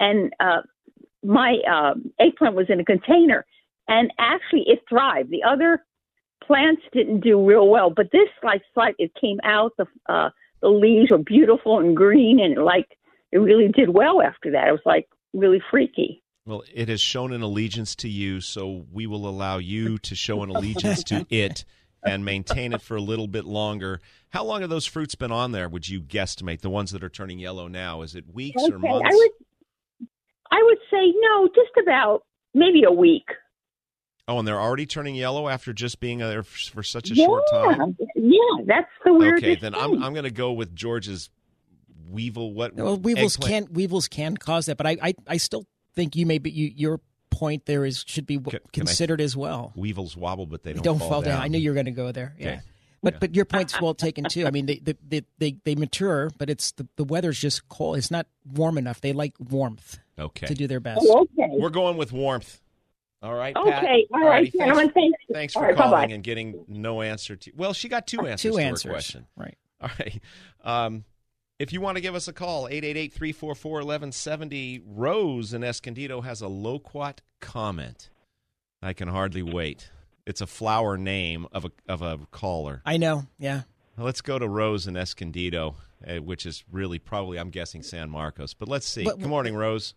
and 0.00 0.32
uh, 0.40 0.62
my 1.22 1.58
um, 1.72 2.12
eggplant 2.18 2.56
was 2.56 2.66
in 2.68 2.80
a 2.80 2.84
container, 2.84 3.46
and 3.86 4.12
actually 4.18 4.64
it 4.66 4.80
thrived. 4.88 5.30
The 5.30 5.44
other 5.44 5.84
plants 6.44 6.82
didn't 6.92 7.20
do 7.20 7.44
real 7.44 7.68
well, 7.68 7.90
but 7.90 8.10
this 8.10 8.28
like 8.42 8.62
like 8.74 8.96
it 8.98 9.12
came 9.20 9.38
out 9.44 9.72
the 9.78 9.86
uh, 10.08 10.30
the 10.60 10.68
leaves 10.68 11.10
were 11.10 11.18
beautiful 11.18 11.78
and 11.78 11.96
green, 11.96 12.40
and 12.40 12.62
like 12.64 12.96
it 13.32 13.38
really 13.38 13.68
did 13.68 13.90
well 13.90 14.20
after 14.22 14.50
that. 14.52 14.68
It 14.68 14.72
was 14.72 14.80
like 14.84 15.08
really 15.32 15.62
freaky. 15.70 16.22
Well, 16.46 16.62
it 16.72 16.88
has 16.88 17.00
shown 17.00 17.32
an 17.32 17.42
allegiance 17.42 17.94
to 17.96 18.08
you, 18.08 18.40
so 18.40 18.86
we 18.90 19.06
will 19.06 19.28
allow 19.28 19.58
you 19.58 19.98
to 20.02 20.14
show 20.14 20.42
an 20.42 20.50
allegiance 20.50 21.04
to 21.04 21.26
it 21.30 21.64
and 22.02 22.24
maintain 22.24 22.72
it 22.72 22.80
for 22.80 22.96
a 22.96 23.02
little 23.02 23.26
bit 23.26 23.44
longer. 23.44 24.00
How 24.30 24.44
long 24.44 24.60
have 24.60 24.70
those 24.70 24.86
fruits 24.86 25.14
been 25.14 25.32
on 25.32 25.52
there, 25.52 25.68
would 25.68 25.88
you 25.88 26.00
guesstimate? 26.00 26.60
The 26.60 26.70
ones 26.70 26.92
that 26.92 27.02
are 27.02 27.08
turning 27.08 27.38
yellow 27.38 27.68
now? 27.68 28.02
Is 28.02 28.14
it 28.14 28.32
weeks 28.32 28.62
or 28.70 28.78
months? 28.78 29.08
I 29.10 29.14
would, 29.14 30.08
I 30.50 30.62
would 30.62 30.78
say 30.90 31.12
no, 31.20 31.48
just 31.48 31.76
about 31.82 32.22
maybe 32.54 32.84
a 32.84 32.92
week. 32.92 33.26
Oh, 34.28 34.38
and 34.38 34.46
they're 34.46 34.60
already 34.60 34.84
turning 34.86 35.14
yellow 35.14 35.48
after 35.48 35.72
just 35.72 36.00
being 36.00 36.18
there 36.18 36.42
for 36.42 36.82
such 36.82 37.10
a 37.10 37.14
yeah, 37.14 37.24
short 37.24 37.44
time? 37.50 37.96
yeah, 38.14 38.38
that's 38.66 38.90
the 39.04 39.12
weirdest 39.14 39.42
Okay, 39.42 39.54
then 39.54 39.74
I'm. 39.74 40.02
I'm 40.02 40.12
going 40.12 40.24
to 40.24 40.30
go 40.30 40.52
with 40.52 40.74
George's 40.76 41.30
weevil. 42.10 42.52
What? 42.52 42.74
Well, 42.74 42.98
weevils 42.98 43.36
eggplant- 43.36 43.66
can 43.68 43.74
weevils 43.74 44.06
can 44.08 44.36
cause 44.36 44.66
that, 44.66 44.76
but 44.76 44.86
I 44.86 44.96
I, 45.02 45.14
I 45.26 45.36
still 45.38 45.64
think 45.94 46.14
you 46.14 46.26
may 46.26 46.38
be 46.38 46.50
you, 46.50 46.70
your 46.76 47.00
point 47.30 47.66
there 47.66 47.84
is 47.84 48.04
should 48.06 48.26
be 48.26 48.36
w- 48.36 48.50
Can- 48.58 48.68
can 48.72 48.82
I- 48.82 48.84
considered 48.86 49.20
as 49.20 49.36
well. 49.36 49.72
Weevils 49.74 50.16
wobble, 50.16 50.46
but 50.46 50.62
they 50.62 50.72
They 50.72 50.80
don't, 50.80 50.98
don't, 50.98 51.08
fall 51.08 51.22
down. 51.22 51.40
I 51.40 51.48
knew 51.48 51.58
you 51.58 51.70
were 51.70 51.74
going 51.74 51.86
to 51.86 51.90
go 51.92 52.12
there. 52.12 52.34
Yeah. 52.38 52.48
Okay. 52.48 52.60
But 53.02 53.20
but 53.20 53.34
your 53.34 53.44
point's 53.44 53.80
well 53.80 53.94
taken 53.94 54.24
too. 54.24 54.46
I 54.46 54.50
mean, 54.50 54.66
they 54.66 54.78
they, 54.78 54.94
they, 55.08 55.22
they, 55.38 55.56
they 55.64 55.74
mature, 55.76 56.30
but 56.36 56.50
it's 56.50 56.72
the, 56.72 56.86
the 56.96 57.04
weather's 57.04 57.38
just 57.38 57.68
cold. 57.68 57.96
It's 57.96 58.10
not 58.10 58.26
warm 58.52 58.76
enough. 58.76 59.00
They 59.00 59.12
like 59.12 59.34
warmth 59.38 59.98
Okay. 60.18 60.46
to 60.48 60.54
do 60.54 60.66
their 60.66 60.80
best. 60.80 61.00
Oh, 61.08 61.20
okay. 61.38 61.48
We're 61.52 61.70
going 61.70 61.96
with 61.96 62.12
warmth. 62.12 62.60
All 63.20 63.34
right, 63.34 63.52
Pat? 63.54 63.82
Okay, 63.82 64.06
all 64.14 64.24
right, 64.24 64.46
Alrighty, 64.46 64.52
gentlemen, 64.56 64.90
thanks. 64.92 65.18
Thanks 65.32 65.52
for 65.54 65.62
right, 65.62 65.76
calling 65.76 65.90
bye-bye. 66.02 66.14
and 66.14 66.22
getting 66.22 66.64
no 66.68 67.02
answer 67.02 67.34
to. 67.36 67.50
Well, 67.56 67.72
she 67.72 67.88
got 67.88 68.06
two 68.06 68.26
answers 68.26 68.52
Two 68.52 68.58
to 68.58 68.62
answers. 68.64 68.82
her 68.84 68.90
question. 68.90 69.26
Right. 69.36 69.56
All 69.80 69.90
right. 69.98 70.20
Um, 70.62 71.04
if 71.58 71.72
you 71.72 71.80
want 71.80 71.96
to 71.96 72.00
give 72.00 72.14
us 72.14 72.28
a 72.28 72.32
call, 72.32 72.68
888-344-1170. 72.68 74.82
Rose 74.86 75.52
in 75.52 75.64
Escondido 75.64 76.20
has 76.20 76.40
a 76.40 76.48
loquat 76.48 77.20
comment. 77.40 78.10
I 78.82 78.92
can 78.92 79.08
hardly 79.08 79.42
wait. 79.42 79.90
It's 80.26 80.40
a 80.40 80.46
flower 80.46 80.96
name 80.96 81.46
of 81.52 81.64
a 81.64 81.70
of 81.88 82.02
a 82.02 82.18
caller. 82.30 82.82
I 82.84 82.96
know. 82.98 83.24
Yeah. 83.38 83.62
Let's 83.96 84.20
go 84.20 84.38
to 84.38 84.46
Rose 84.48 84.86
in 84.86 84.96
Escondido, 84.96 85.74
uh, 86.06 86.16
which 86.16 86.46
is 86.46 86.62
really 86.70 86.98
probably 87.00 87.38
I'm 87.38 87.50
guessing 87.50 87.82
San 87.82 88.10
Marcos. 88.10 88.54
But 88.54 88.68
let's 88.68 88.86
see. 88.86 89.02
But- 89.04 89.18
Good 89.18 89.28
morning, 89.28 89.56
Rose. 89.56 89.94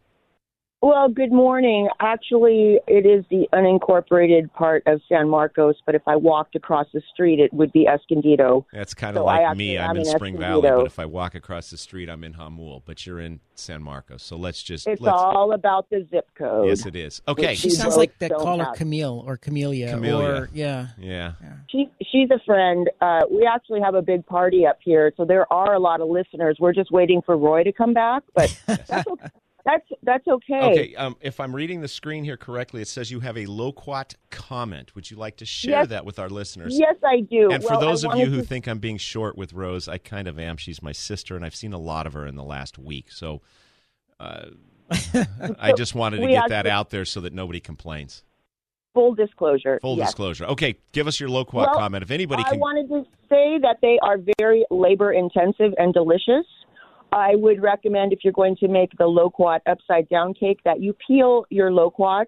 Well, 0.83 1.09
good 1.09 1.31
morning. 1.31 1.89
Actually, 1.99 2.79
it 2.87 3.05
is 3.05 3.23
the 3.29 3.47
unincorporated 3.53 4.51
part 4.53 4.81
of 4.87 4.99
San 5.07 5.29
Marcos, 5.29 5.75
but 5.85 5.93
if 5.93 6.01
I 6.07 6.15
walked 6.15 6.55
across 6.55 6.87
the 6.91 7.03
street, 7.13 7.39
it 7.39 7.53
would 7.53 7.71
be 7.71 7.85
Escondido. 7.85 8.65
That's 8.73 8.95
kind 8.95 9.15
of 9.15 9.21
So 9.21 9.27
I 9.27 9.49
like 9.49 9.57
me. 9.57 9.77
I'm 9.77 9.91
am 9.91 9.97
in 9.97 10.07
in 10.07 10.07
Spring 10.07 10.39
Valley, 10.39 10.67
but 10.67 10.87
if 10.87 10.97
I 10.97 11.05
walk 11.05 11.35
across 11.35 11.69
the 11.69 11.77
street, 11.77 12.09
I'm 12.09 12.23
in 12.23 12.33
Jamul. 12.33 12.81
But 12.83 13.05
you're 13.05 13.19
in 13.19 13.41
San 13.53 13.83
Marcos, 13.83 14.23
so 14.23 14.37
let's 14.37 14.63
just. 14.63 14.87
It's 14.87 14.99
let's, 14.99 15.15
all 15.15 15.53
about 15.53 15.87
the 15.91 16.07
zip 16.09 16.27
code. 16.33 16.69
Yes, 16.69 16.87
it 16.87 16.95
is. 16.95 17.21
Okay. 17.27 17.53
She 17.53 17.69
sounds 17.69 17.95
like 17.95 18.17
that 18.17 18.31
don't 18.31 18.41
caller 18.41 18.63
have- 18.63 18.73
Camille 18.73 19.23
or 19.23 19.37
Camellia, 19.37 19.91
Camellia. 19.91 20.41
or 20.41 20.49
yeah. 20.51 20.87
Yeah. 20.97 21.33
She, 21.69 21.91
she's 22.11 22.31
a 22.31 22.39
friend. 22.43 22.89
Uh, 23.01 23.21
we 23.29 23.45
actually 23.45 23.81
have 23.81 23.93
a 23.93 24.01
big 24.01 24.25
party 24.25 24.65
up 24.65 24.79
here, 24.83 25.13
so 25.15 25.25
there 25.25 25.51
are 25.53 25.75
a 25.75 25.79
lot 25.79 26.01
of 26.01 26.09
listeners. 26.09 26.57
We're 26.59 26.73
just 26.73 26.91
waiting 26.91 27.21
for 27.23 27.37
Roy 27.37 27.63
to 27.65 27.71
come 27.71 27.93
back, 27.93 28.23
but 28.33 28.59
that's 28.65 29.07
okay. 29.07 29.27
That's 29.65 29.85
that's 30.01 30.27
okay. 30.27 30.59
Okay. 30.71 30.95
Um, 30.95 31.15
if 31.21 31.39
I'm 31.39 31.55
reading 31.55 31.81
the 31.81 31.87
screen 31.87 32.23
here 32.23 32.37
correctly, 32.37 32.81
it 32.81 32.87
says 32.87 33.11
you 33.11 33.19
have 33.19 33.37
a 33.37 33.45
loquat 33.45 34.15
comment. 34.31 34.95
Would 34.95 35.11
you 35.11 35.17
like 35.17 35.37
to 35.37 35.45
share 35.45 35.81
Yes. 35.81 35.87
that 35.89 36.05
with 36.05 36.17
our 36.19 36.29
listeners? 36.29 36.77
Yes, 36.79 36.95
I 37.05 37.21
do. 37.21 37.51
And 37.51 37.63
for 37.63 37.71
Well, 37.71 37.79
I 37.79 37.85
those 37.85 38.03
of 38.03 38.15
you 38.15 38.25
who 38.25 38.37
to- 38.37 38.43
think 38.43 38.67
I'm 38.67 38.79
being 38.79 38.97
short 38.97 39.37
with 39.37 39.53
Rose, 39.53 39.87
I 39.87 39.97
kind 39.99 40.27
of 40.27 40.39
am. 40.39 40.57
She's 40.57 40.81
my 40.81 40.91
sister, 40.91 41.35
and 41.35 41.45
I've 41.45 41.55
seen 41.55 41.73
a 41.73 41.77
lot 41.77 42.07
of 42.07 42.13
her 42.13 42.25
in 42.25 42.35
the 42.35 42.43
last 42.43 42.79
week. 42.79 43.11
So 43.11 43.41
uh, 44.19 44.47
I 45.59 45.73
just 45.77 45.95
wanted 45.95 46.21
to 46.21 46.27
get 46.27 46.49
that 46.49 46.65
actually- 46.65 46.71
out 46.71 46.89
there 46.89 47.05
so 47.05 47.21
that 47.21 47.33
nobody 47.33 47.59
complains. 47.59 48.23
full 48.93 49.13
disclosure. 49.15 49.79
Full 49.81 49.97
yes. 49.97 50.07
disclosure. 50.09 50.45
Okay, 50.45 50.75
give 50.91 51.07
us 51.07 51.19
your 51.19 51.29
loquat 51.29 51.67
Well, 51.69 51.79
comment. 51.79 52.03
If 52.03 52.11
anybody 52.11 52.43
can... 52.43 52.55
I 52.55 52.57
wanted 52.57 52.89
to 52.89 53.03
say 53.29 53.57
that 53.61 53.77
they 53.81 53.97
are 54.01 54.17
very 54.39 54.65
labor 54.69 55.13
intensive 55.13 55.73
and 55.77 55.93
delicious. 55.93 56.45
I 57.11 57.35
would 57.35 57.61
recommend 57.61 58.13
if 58.13 58.19
you're 58.23 58.33
going 58.33 58.55
to 58.57 58.67
make 58.67 58.91
the 58.97 59.05
loquat 59.05 59.61
upside 59.67 60.07
down 60.09 60.33
cake 60.33 60.59
that 60.63 60.81
you 60.81 60.95
peel 61.05 61.45
your 61.49 61.71
loquat. 61.71 62.27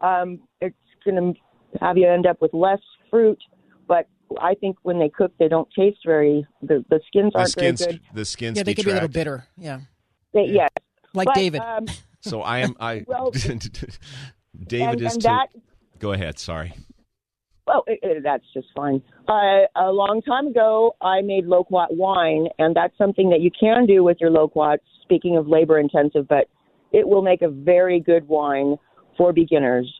Um, 0.00 0.40
it's 0.60 0.76
going 1.04 1.34
to 1.34 1.78
have 1.80 1.96
you 1.96 2.08
end 2.08 2.26
up 2.26 2.40
with 2.40 2.52
less 2.52 2.80
fruit, 3.10 3.38
but 3.88 4.06
I 4.40 4.54
think 4.54 4.76
when 4.82 4.98
they 4.98 5.08
cook, 5.08 5.32
they 5.38 5.48
don't 5.48 5.68
taste 5.76 6.00
very. 6.04 6.46
The 6.62 6.84
the 6.90 7.00
skins 7.06 7.32
aren't 7.34 7.50
skins, 7.50 7.80
very 7.80 7.92
good. 7.92 8.02
the 8.14 8.24
skins 8.24 8.56
Yeah, 8.56 8.64
they 8.64 8.74
could 8.74 8.84
be 8.84 8.90
a 8.90 8.94
little 8.94 9.08
bitter. 9.08 9.46
Yeah. 9.56 9.80
They, 10.32 10.46
yes, 10.50 10.70
Like 11.14 11.26
But, 11.26 11.34
David. 11.34 11.60
Um, 11.60 11.86
So 12.20 12.42
I 12.42 12.58
am. 12.58 12.76
I. 12.80 13.04
Well, 13.08 13.30
David 14.66 14.88
and, 14.88 15.02
is 15.02 15.14
and 15.14 15.22
too. 15.22 15.28
that 15.28 15.46
Go 15.98 16.12
ahead. 16.12 16.38
Sorry. 16.38 16.74
Well, 17.72 17.84
it, 17.86 18.00
it, 18.02 18.22
that's 18.22 18.44
just 18.52 18.68
fine. 18.76 19.02
Uh, 19.28 19.64
a 19.76 19.90
long 19.90 20.20
time 20.26 20.48
ago, 20.48 20.94
I 21.00 21.22
made 21.22 21.46
loquat 21.46 21.96
wine, 21.96 22.48
and 22.58 22.76
that's 22.76 22.96
something 22.98 23.30
that 23.30 23.40
you 23.40 23.50
can 23.58 23.86
do 23.86 24.04
with 24.04 24.18
your 24.20 24.30
loquats. 24.30 24.82
Speaking 25.02 25.36
of 25.36 25.48
labor 25.48 25.78
intensive, 25.78 26.28
but 26.28 26.48
it 26.92 27.06
will 27.06 27.22
make 27.22 27.42
a 27.42 27.48
very 27.48 28.00
good 28.00 28.28
wine 28.28 28.76
for 29.16 29.32
beginners. 29.32 29.90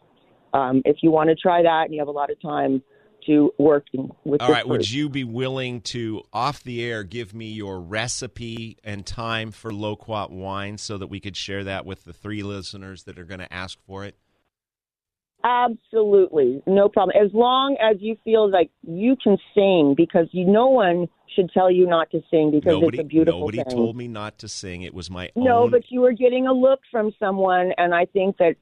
Um, 0.53 0.83
if 0.85 0.99
you 1.03 1.11
want 1.11 1.31
to 1.31 1.35
try 1.35 1.63
that 1.63 1.85
and 1.87 1.95
you 1.95 2.01
have 2.01 2.09
a 2.09 2.13
lot 2.13 2.31
of 2.31 2.41
time 2.41 2.83
to 3.27 3.53
work 3.59 3.87
with 4.25 4.43
All 4.43 4.51
right. 4.51 4.67
Would 4.67 4.91
you 4.91 5.09
be 5.09 5.25
willing 5.25 5.81
to, 5.83 6.23
off 6.33 6.63
the 6.63 6.85
air, 6.85 7.05
give 7.05 7.33
me 7.35 7.53
your 7.53 7.81
recipe 7.81 8.77
and 8.85 9.07
time 9.07 9.51
for 9.51 9.73
loquat 9.73 10.31
wine 10.31 10.77
so 10.77 10.99
that 10.99 11.07
we 11.07 11.21
could 11.21 11.37
share 11.37 11.65
that 11.65 11.87
with 11.87 12.05
the 12.05 12.13
three 12.13 12.43
listeners 12.43 13.05
that 13.05 13.19
are 13.19 13.25
going 13.25 13.41
to 13.41 13.53
ask 13.53 13.79
for 13.87 14.05
it? 14.05 14.17
Absolutely, 15.45 16.63
no 16.67 16.89
problem. 16.89 17.17
As 17.23 17.33
long 17.33 17.77
as 17.81 17.97
you 18.01 18.17
feel 18.25 18.51
like 18.51 18.71
you 18.83 19.17
can 19.23 19.37
sing, 19.55 19.95
because 19.97 20.29
you, 20.33 20.47
no 20.47 20.69
one 20.69 21.09
should 21.35 21.51
tell 21.53 21.71
you 21.71 21.87
not 21.87 22.11
to 22.11 22.21
sing 22.31 22.51
because 22.51 22.73
nobody, 22.81 22.99
it's 22.99 23.05
a 23.07 23.09
beautiful 23.09 23.41
nobody 23.41 23.59
thing. 23.59 23.71
told 23.77 23.97
me 23.97 24.07
not 24.09 24.39
to 24.39 24.49
sing. 24.49 24.83
It 24.83 24.93
was 24.95 25.11
my 25.11 25.31
No, 25.35 25.63
own. 25.65 25.71
but 25.71 25.83
you 25.91 26.01
were 26.01 26.13
getting 26.13 26.47
a 26.47 26.53
look 26.53 26.81
from 26.91 27.13
someone, 27.19 27.73
and 27.79 27.95
I 27.95 28.05
think 28.07 28.37
that 28.39 28.55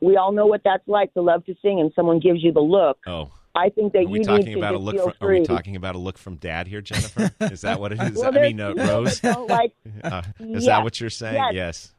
we 0.00 0.16
all 0.16 0.32
know 0.32 0.46
what 0.46 0.62
that's 0.64 0.86
like 0.86 1.12
to 1.14 1.20
love 1.22 1.44
to 1.46 1.54
sing, 1.62 1.80
and 1.80 1.92
someone 1.94 2.18
gives 2.20 2.42
you 2.42 2.52
the 2.52 2.60
look. 2.60 2.98
oh, 3.06 3.30
I 3.54 3.68
think 3.68 3.92
that 3.92 3.98
Are 3.98 4.02
you 4.02 4.08
we 4.08 4.18
need 4.20 4.24
talking 4.24 4.46
to 4.46 4.54
about 4.54 4.74
a 4.74 4.78
look? 4.78 4.96
From, 4.98 5.12
are 5.28 5.32
we 5.32 5.42
talking 5.44 5.76
about 5.76 5.94
a 5.94 5.98
look 5.98 6.16
from 6.16 6.36
Dad 6.36 6.66
here, 6.66 6.80
Jennifer? 6.80 7.30
Is 7.40 7.60
that 7.60 7.78
what 7.80 7.92
it 7.92 8.00
is? 8.02 8.16
Well, 8.16 8.36
I 8.36 8.40
mean, 8.40 8.58
uh, 8.60 8.72
Rose. 8.74 9.22
like- 9.22 9.74
Uh, 10.02 10.22
is 10.40 10.64
that 10.64 10.82
what 10.82 10.98
you're 11.00 11.10
saying? 11.10 11.34
yes. 11.52 11.54
Yes. 11.54 11.92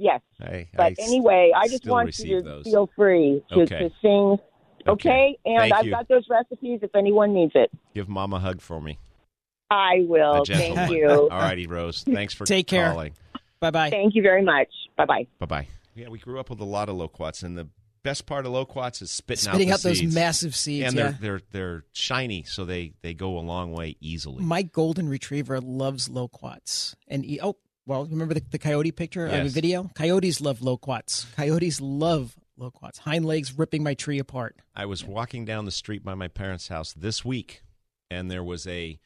Yes. 0.00 0.20
Hey, 0.40 0.68
But 0.76 0.82
I 0.82 0.90
s- 0.90 0.96
anyway, 1.00 1.50
I 1.56 1.66
just 1.68 1.84
want 1.86 2.16
you 2.20 2.36
to 2.38 2.42
those. 2.42 2.64
feel 2.64 2.88
free 2.94 3.42
to, 3.50 3.62
Okay. 3.62 3.78
to 3.80 3.90
sing. 4.00 4.36
Okay, 4.86 5.36
and 5.44 5.58
Thank 5.58 5.74
I've 5.74 5.84
you. 5.84 5.90
got 5.90 6.08
those 6.08 6.24
recipes 6.30 6.80
if 6.82 6.94
anyone 6.94 7.34
needs 7.34 7.52
it. 7.54 7.70
Give 7.94 8.08
Mom 8.08 8.32
a 8.32 8.38
hug 8.38 8.60
for 8.60 8.80
me. 8.80 8.98
I 9.70 10.04
will. 10.06 10.44
Thank 10.46 10.90
you. 10.90 11.08
All 11.30 11.38
righty, 11.38 11.66
Rose. 11.66 12.02
Thanks 12.04 12.32
for 12.32 12.46
Take 12.46 12.66
care. 12.68 12.90
calling. 12.92 13.12
Bye 13.60 13.70
bye. 13.70 13.90
Thank 13.90 14.14
you 14.14 14.22
very 14.22 14.42
much. 14.42 14.68
Bye 14.96 15.04
bye. 15.04 15.26
Bye 15.40 15.46
bye. 15.46 15.66
Yeah, 15.94 16.08
we 16.08 16.18
grew 16.18 16.38
up 16.40 16.48
with 16.48 16.60
a 16.60 16.64
lot 16.64 16.88
of 16.88 16.94
loquats, 16.96 17.42
and 17.42 17.58
the 17.58 17.68
best 18.04 18.24
part 18.24 18.46
of 18.46 18.52
loquats 18.52 19.02
is 19.02 19.10
spitting, 19.10 19.50
Spitting 19.50 19.70
out, 19.70 19.74
out 19.74 19.82
those 19.82 20.02
massive 20.02 20.54
seeds, 20.54 20.86
And 20.86 20.96
yeah. 20.96 21.02
they're 21.10 21.18
they're 21.20 21.40
they're 21.50 21.84
shiny, 21.92 22.44
so 22.44 22.64
they 22.64 22.92
they 23.02 23.12
go 23.14 23.36
a 23.36 23.40
long 23.40 23.72
way 23.72 23.96
easily. 24.00 24.42
My 24.44 24.62
golden 24.62 25.08
retriever 25.08 25.60
loves 25.60 26.08
loquats. 26.08 26.94
And 27.08 27.24
he, 27.24 27.40
oh, 27.40 27.56
well, 27.88 28.04
remember 28.06 28.34
the, 28.34 28.42
the 28.50 28.58
coyote 28.58 28.92
picture 28.92 29.24
of 29.26 29.32
the 29.32 29.38
Yes. 29.44 29.52
video? 29.52 29.90
Coyotes 29.94 30.40
love 30.40 30.60
loquats. 30.62 31.24
Coyotes 31.36 31.80
love 31.80 32.36
loquats. 32.56 32.98
Hind 32.98 33.24
legs 33.24 33.56
ripping 33.56 33.82
my 33.82 33.94
tree 33.94 34.18
apart. 34.18 34.56
I 34.76 34.86
was 34.86 35.02
walking 35.04 35.44
down 35.44 35.64
the 35.64 35.70
street 35.70 36.04
by 36.04 36.14
my 36.14 36.28
parents' 36.28 36.68
house 36.68 36.92
this 36.92 37.24
week, 37.24 37.62
and 38.10 38.30
there 38.30 38.44
was 38.44 38.66
a 38.66 39.00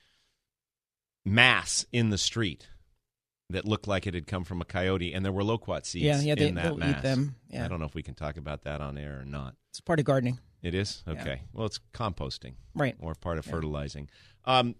mass 1.25 1.87
in 1.93 2.11
the 2.11 2.19
street 2.19 2.69
that 3.51 3.65
looked 3.65 3.87
like 3.87 4.07
it 4.07 4.15
had 4.15 4.27
come 4.27 4.45
from 4.45 4.61
a 4.61 4.65
coyote, 4.65 5.13
and 5.13 5.25
there 5.25 5.33
were 5.33 5.45
loquat 5.45 5.85
seeds 5.87 6.05
Yeah, 6.05 6.21
yeah, 6.21 6.35
they- 6.35 6.49
in 6.49 6.55
that 6.55 6.65
they'll 6.65 6.75
eat 6.75 6.79
mass. 6.79 7.03
them, 7.03 7.37
yeah. 7.49 7.65
I 7.65 7.69
don't 7.69 7.79
know 7.81 7.87
if 7.87 7.95
we 7.95 8.03
can 8.03 8.15
talk 8.15 8.37
about 8.37 8.63
that 8.63 8.81
on 8.81 8.97
air 8.97 9.21
or 9.21 9.25
not. 9.25 9.55
It's 9.71 9.81
part 9.81 9.99
of 9.99 10.05
gardening. 10.07 10.39
It 10.63 10.75
is 10.75 11.03
Yeah. 11.07 11.13
okay. 11.15 11.43
Well, 11.53 11.67
it's 11.67 11.79
composting, 11.93 12.55
Right. 12.75 12.97
or 12.99 13.15
part 13.15 13.39
of 13.39 13.47
Yeah. 13.47 13.53
fertilizing. 13.53 14.09
Um, 14.45 14.75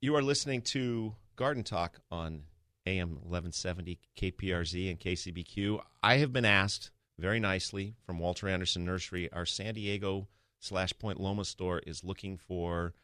you 0.00 0.16
are 0.16 0.22
listening 0.22 0.62
to 0.62 1.14
Garden 1.36 1.62
Talk 1.62 2.00
on 2.10 2.44
AM 2.86 3.18
eleven 3.24 3.52
seventy 3.52 3.98
KPRZ 4.16 4.90
and 4.90 5.00
KCBQ. 5.00 5.80
I 6.02 6.16
have 6.16 6.32
been 6.32 6.44
asked 6.44 6.90
very 7.18 7.40
nicely 7.40 7.94
from 8.04 8.18
Walter 8.18 8.48
Andersen 8.48 8.84
Nursery. 8.84 9.32
Our 9.32 9.46
San 9.46 9.74
Diego 9.74 10.28
slash 10.58 10.92
Point 10.98 11.20
Loma 11.20 11.44
store 11.44 11.80
is 11.86 12.04
looking 12.04 12.36
for 12.36 12.94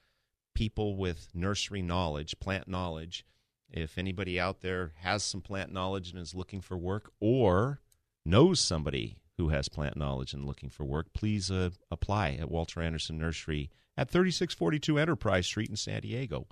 people 0.55 0.97
with 0.97 1.29
nursery 1.35 1.83
knowledge, 1.83 2.39
plant 2.41 2.69
knowledge. 2.69 3.25
If 3.71 3.99
anybody 3.99 4.41
out 4.41 4.61
there 4.61 4.93
has 4.97 5.23
some 5.23 5.41
plant 5.43 5.73
knowledge 5.73 6.11
and 6.11 6.19
is 6.19 6.35
looking 6.35 6.61
for 6.61 6.77
work, 6.77 7.13
or 7.21 7.81
knows 8.25 8.61
somebody 8.61 9.19
who 9.37 9.51
has 9.51 9.69
plant 9.69 9.97
knowledge 9.97 10.33
and 10.33 10.45
looking 10.45 10.69
for 10.71 10.85
work, 10.85 11.13
please 11.13 11.51
uh, 11.51 11.71
apply 11.91 12.37
at 12.41 12.51
Walter 12.51 12.83
Andersen 12.83 13.19
Nursery 13.19 13.71
at 13.97 14.11
3642 14.11 14.99
Enterprise 14.99 15.47
Street 15.47 15.71
in 15.71 15.77
San 15.77 16.01
Diego. 16.01 16.47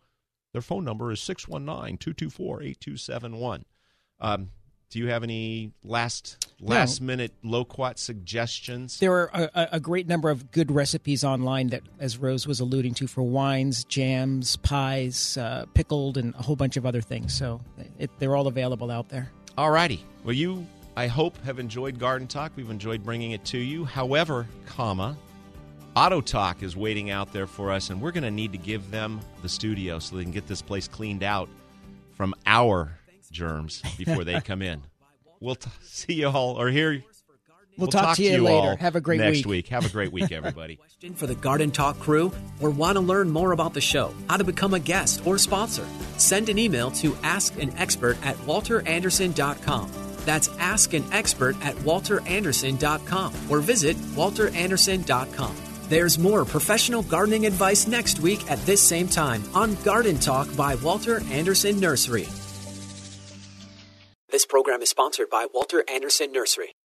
Their 0.53 0.63
phone 0.63 0.85
number 0.85 1.11
is 1.13 1.21
619 1.21 1.99
224 1.99 2.63
8271. 2.63 3.65
Um, 4.21 4.51
Do 4.91 4.99
you 4.99 5.09
have 5.09 5.23
any 5.23 5.73
last 5.85 6.47
last 6.61 7.01
minute 7.03 7.33
loquat 7.43 7.99
suggestions? 7.99 8.99
There 9.01 9.13
are 9.13 9.31
a, 9.35 9.51
a- 9.55 9.69
a 9.73 9.81
great 9.81 10.07
number 10.07 10.31
of 10.31 10.51
good 10.53 10.71
recipes 10.71 11.25
online 11.25 11.69
that, 11.69 11.83
as 11.99 12.17
Rose 12.17 12.47
was 12.47 12.61
alluding 12.61 12.95
to, 12.95 13.07
for 13.07 13.23
wines, 13.23 13.85
jams, 13.85 14.57
pies, 14.57 15.37
uh, 15.37 15.67
pickled, 15.75 16.17
and 16.17 16.35
a 16.37 16.43
whole 16.43 16.57
bunch 16.57 16.77
of 16.79 16.87
other 16.87 17.01
things. 17.03 17.37
So 17.37 17.61
it, 17.99 18.11
they're 18.19 18.35
all 18.37 18.47
available 18.47 18.91
out 18.91 19.09
there. 19.11 19.31
All 19.59 19.71
righty. 19.71 20.03
Well, 20.25 20.33
you, 20.35 20.67
I 20.97 21.09
hope, 21.09 21.37
have 21.45 21.59
enjoyed 21.59 21.99
Garden 21.99 22.27
Talk. 22.29 22.53
We've 22.57 22.71
enjoyed 22.71 23.05
bringing 23.05 23.33
it 23.33 23.45
to 23.47 23.59
you. 23.59 23.85
However, 23.85 24.47
comma, 24.67 25.17
Auto 25.97 26.21
Talk 26.21 26.63
is 26.63 26.77
waiting 26.77 27.11
out 27.11 27.33
there 27.33 27.47
for 27.47 27.73
us, 27.73 27.89
and 27.89 28.03
we're 28.03 28.13
going 28.13 28.23
to 28.25 28.31
need 28.31 28.53
to 28.53 28.59
give 28.59 28.91
them 28.91 29.19
the 29.41 29.49
studio 29.49 29.99
so 29.99 30.17
they 30.17 30.23
can 30.25 30.31
get 30.31 30.47
this 30.47 30.61
place 30.61 30.87
cleaned 30.87 31.23
out 31.23 31.49
from 32.13 32.35
our 32.45 32.99
germs 33.33 33.83
before 33.97 34.23
they 34.23 34.39
come 34.43 34.61
in. 34.61 34.83
We'll 35.41 35.55
t- 35.55 35.71
see 35.83 36.13
you 36.13 36.29
all, 36.29 36.61
or 36.61 36.69
hear. 36.69 37.03
We'll 37.79 37.89
talk 37.89 38.17
to 38.17 38.23
you 38.23 38.43
later. 38.43 38.57
all 38.71 38.77
Have 38.77 38.97
a 38.97 39.01
great 39.01 39.21
next 39.21 39.39
week. 39.39 39.47
week. 39.47 39.69
Have 39.69 39.87
a 39.87 39.89
great 39.89 40.13
week, 40.13 40.33
everybody. 40.33 40.77
Question 40.77 41.15
for 41.15 41.27
the 41.27 41.35
Garden 41.35 41.71
Talk 41.71 41.99
crew 41.99 42.31
or 42.61 42.69
want 42.71 42.97
to 42.97 43.01
learn 43.01 43.31
more 43.31 43.53
about 43.53 43.73
the 43.73 43.81
show, 43.81 44.15
how 44.29 44.37
to 44.37 44.45
become 44.45 44.75
a 44.75 44.81
guest 44.81 45.27
or 45.27 45.39
sponsor? 45.39 45.87
Send 46.19 46.51
an 46.51 46.59
email 46.59 46.91
to 46.93 47.13
askanexpert 47.13 48.17
at 48.25 48.37
walterandersen.com. 48.39 49.91
That's 50.27 50.49
askanexpert 50.49 51.63
at 51.65 51.75
walterandersen.com 51.77 53.33
or 53.51 53.61
visit 53.61 53.97
walterandersen.com. 53.97 55.57
There's 55.89 56.19
more 56.19 56.45
professional 56.45 57.03
gardening 57.03 57.47
advice 57.47 57.87
next 57.87 58.21
week 58.21 58.51
at 58.51 58.59
this 58.67 58.83
same 58.83 59.07
time 59.07 59.45
on 59.55 59.77
Garden 59.85 60.19
Talk 60.19 60.55
by 60.57 60.75
Walter 60.77 61.23
Andersen 61.31 61.79
Nursery. 61.79 62.27
This 64.31 64.45
program 64.45 64.83
is 64.83 64.91
sponsored 64.91 65.31
by 65.31 65.47
Walter 65.55 65.85
Andersen 65.89 66.33
Nursery. 66.33 66.76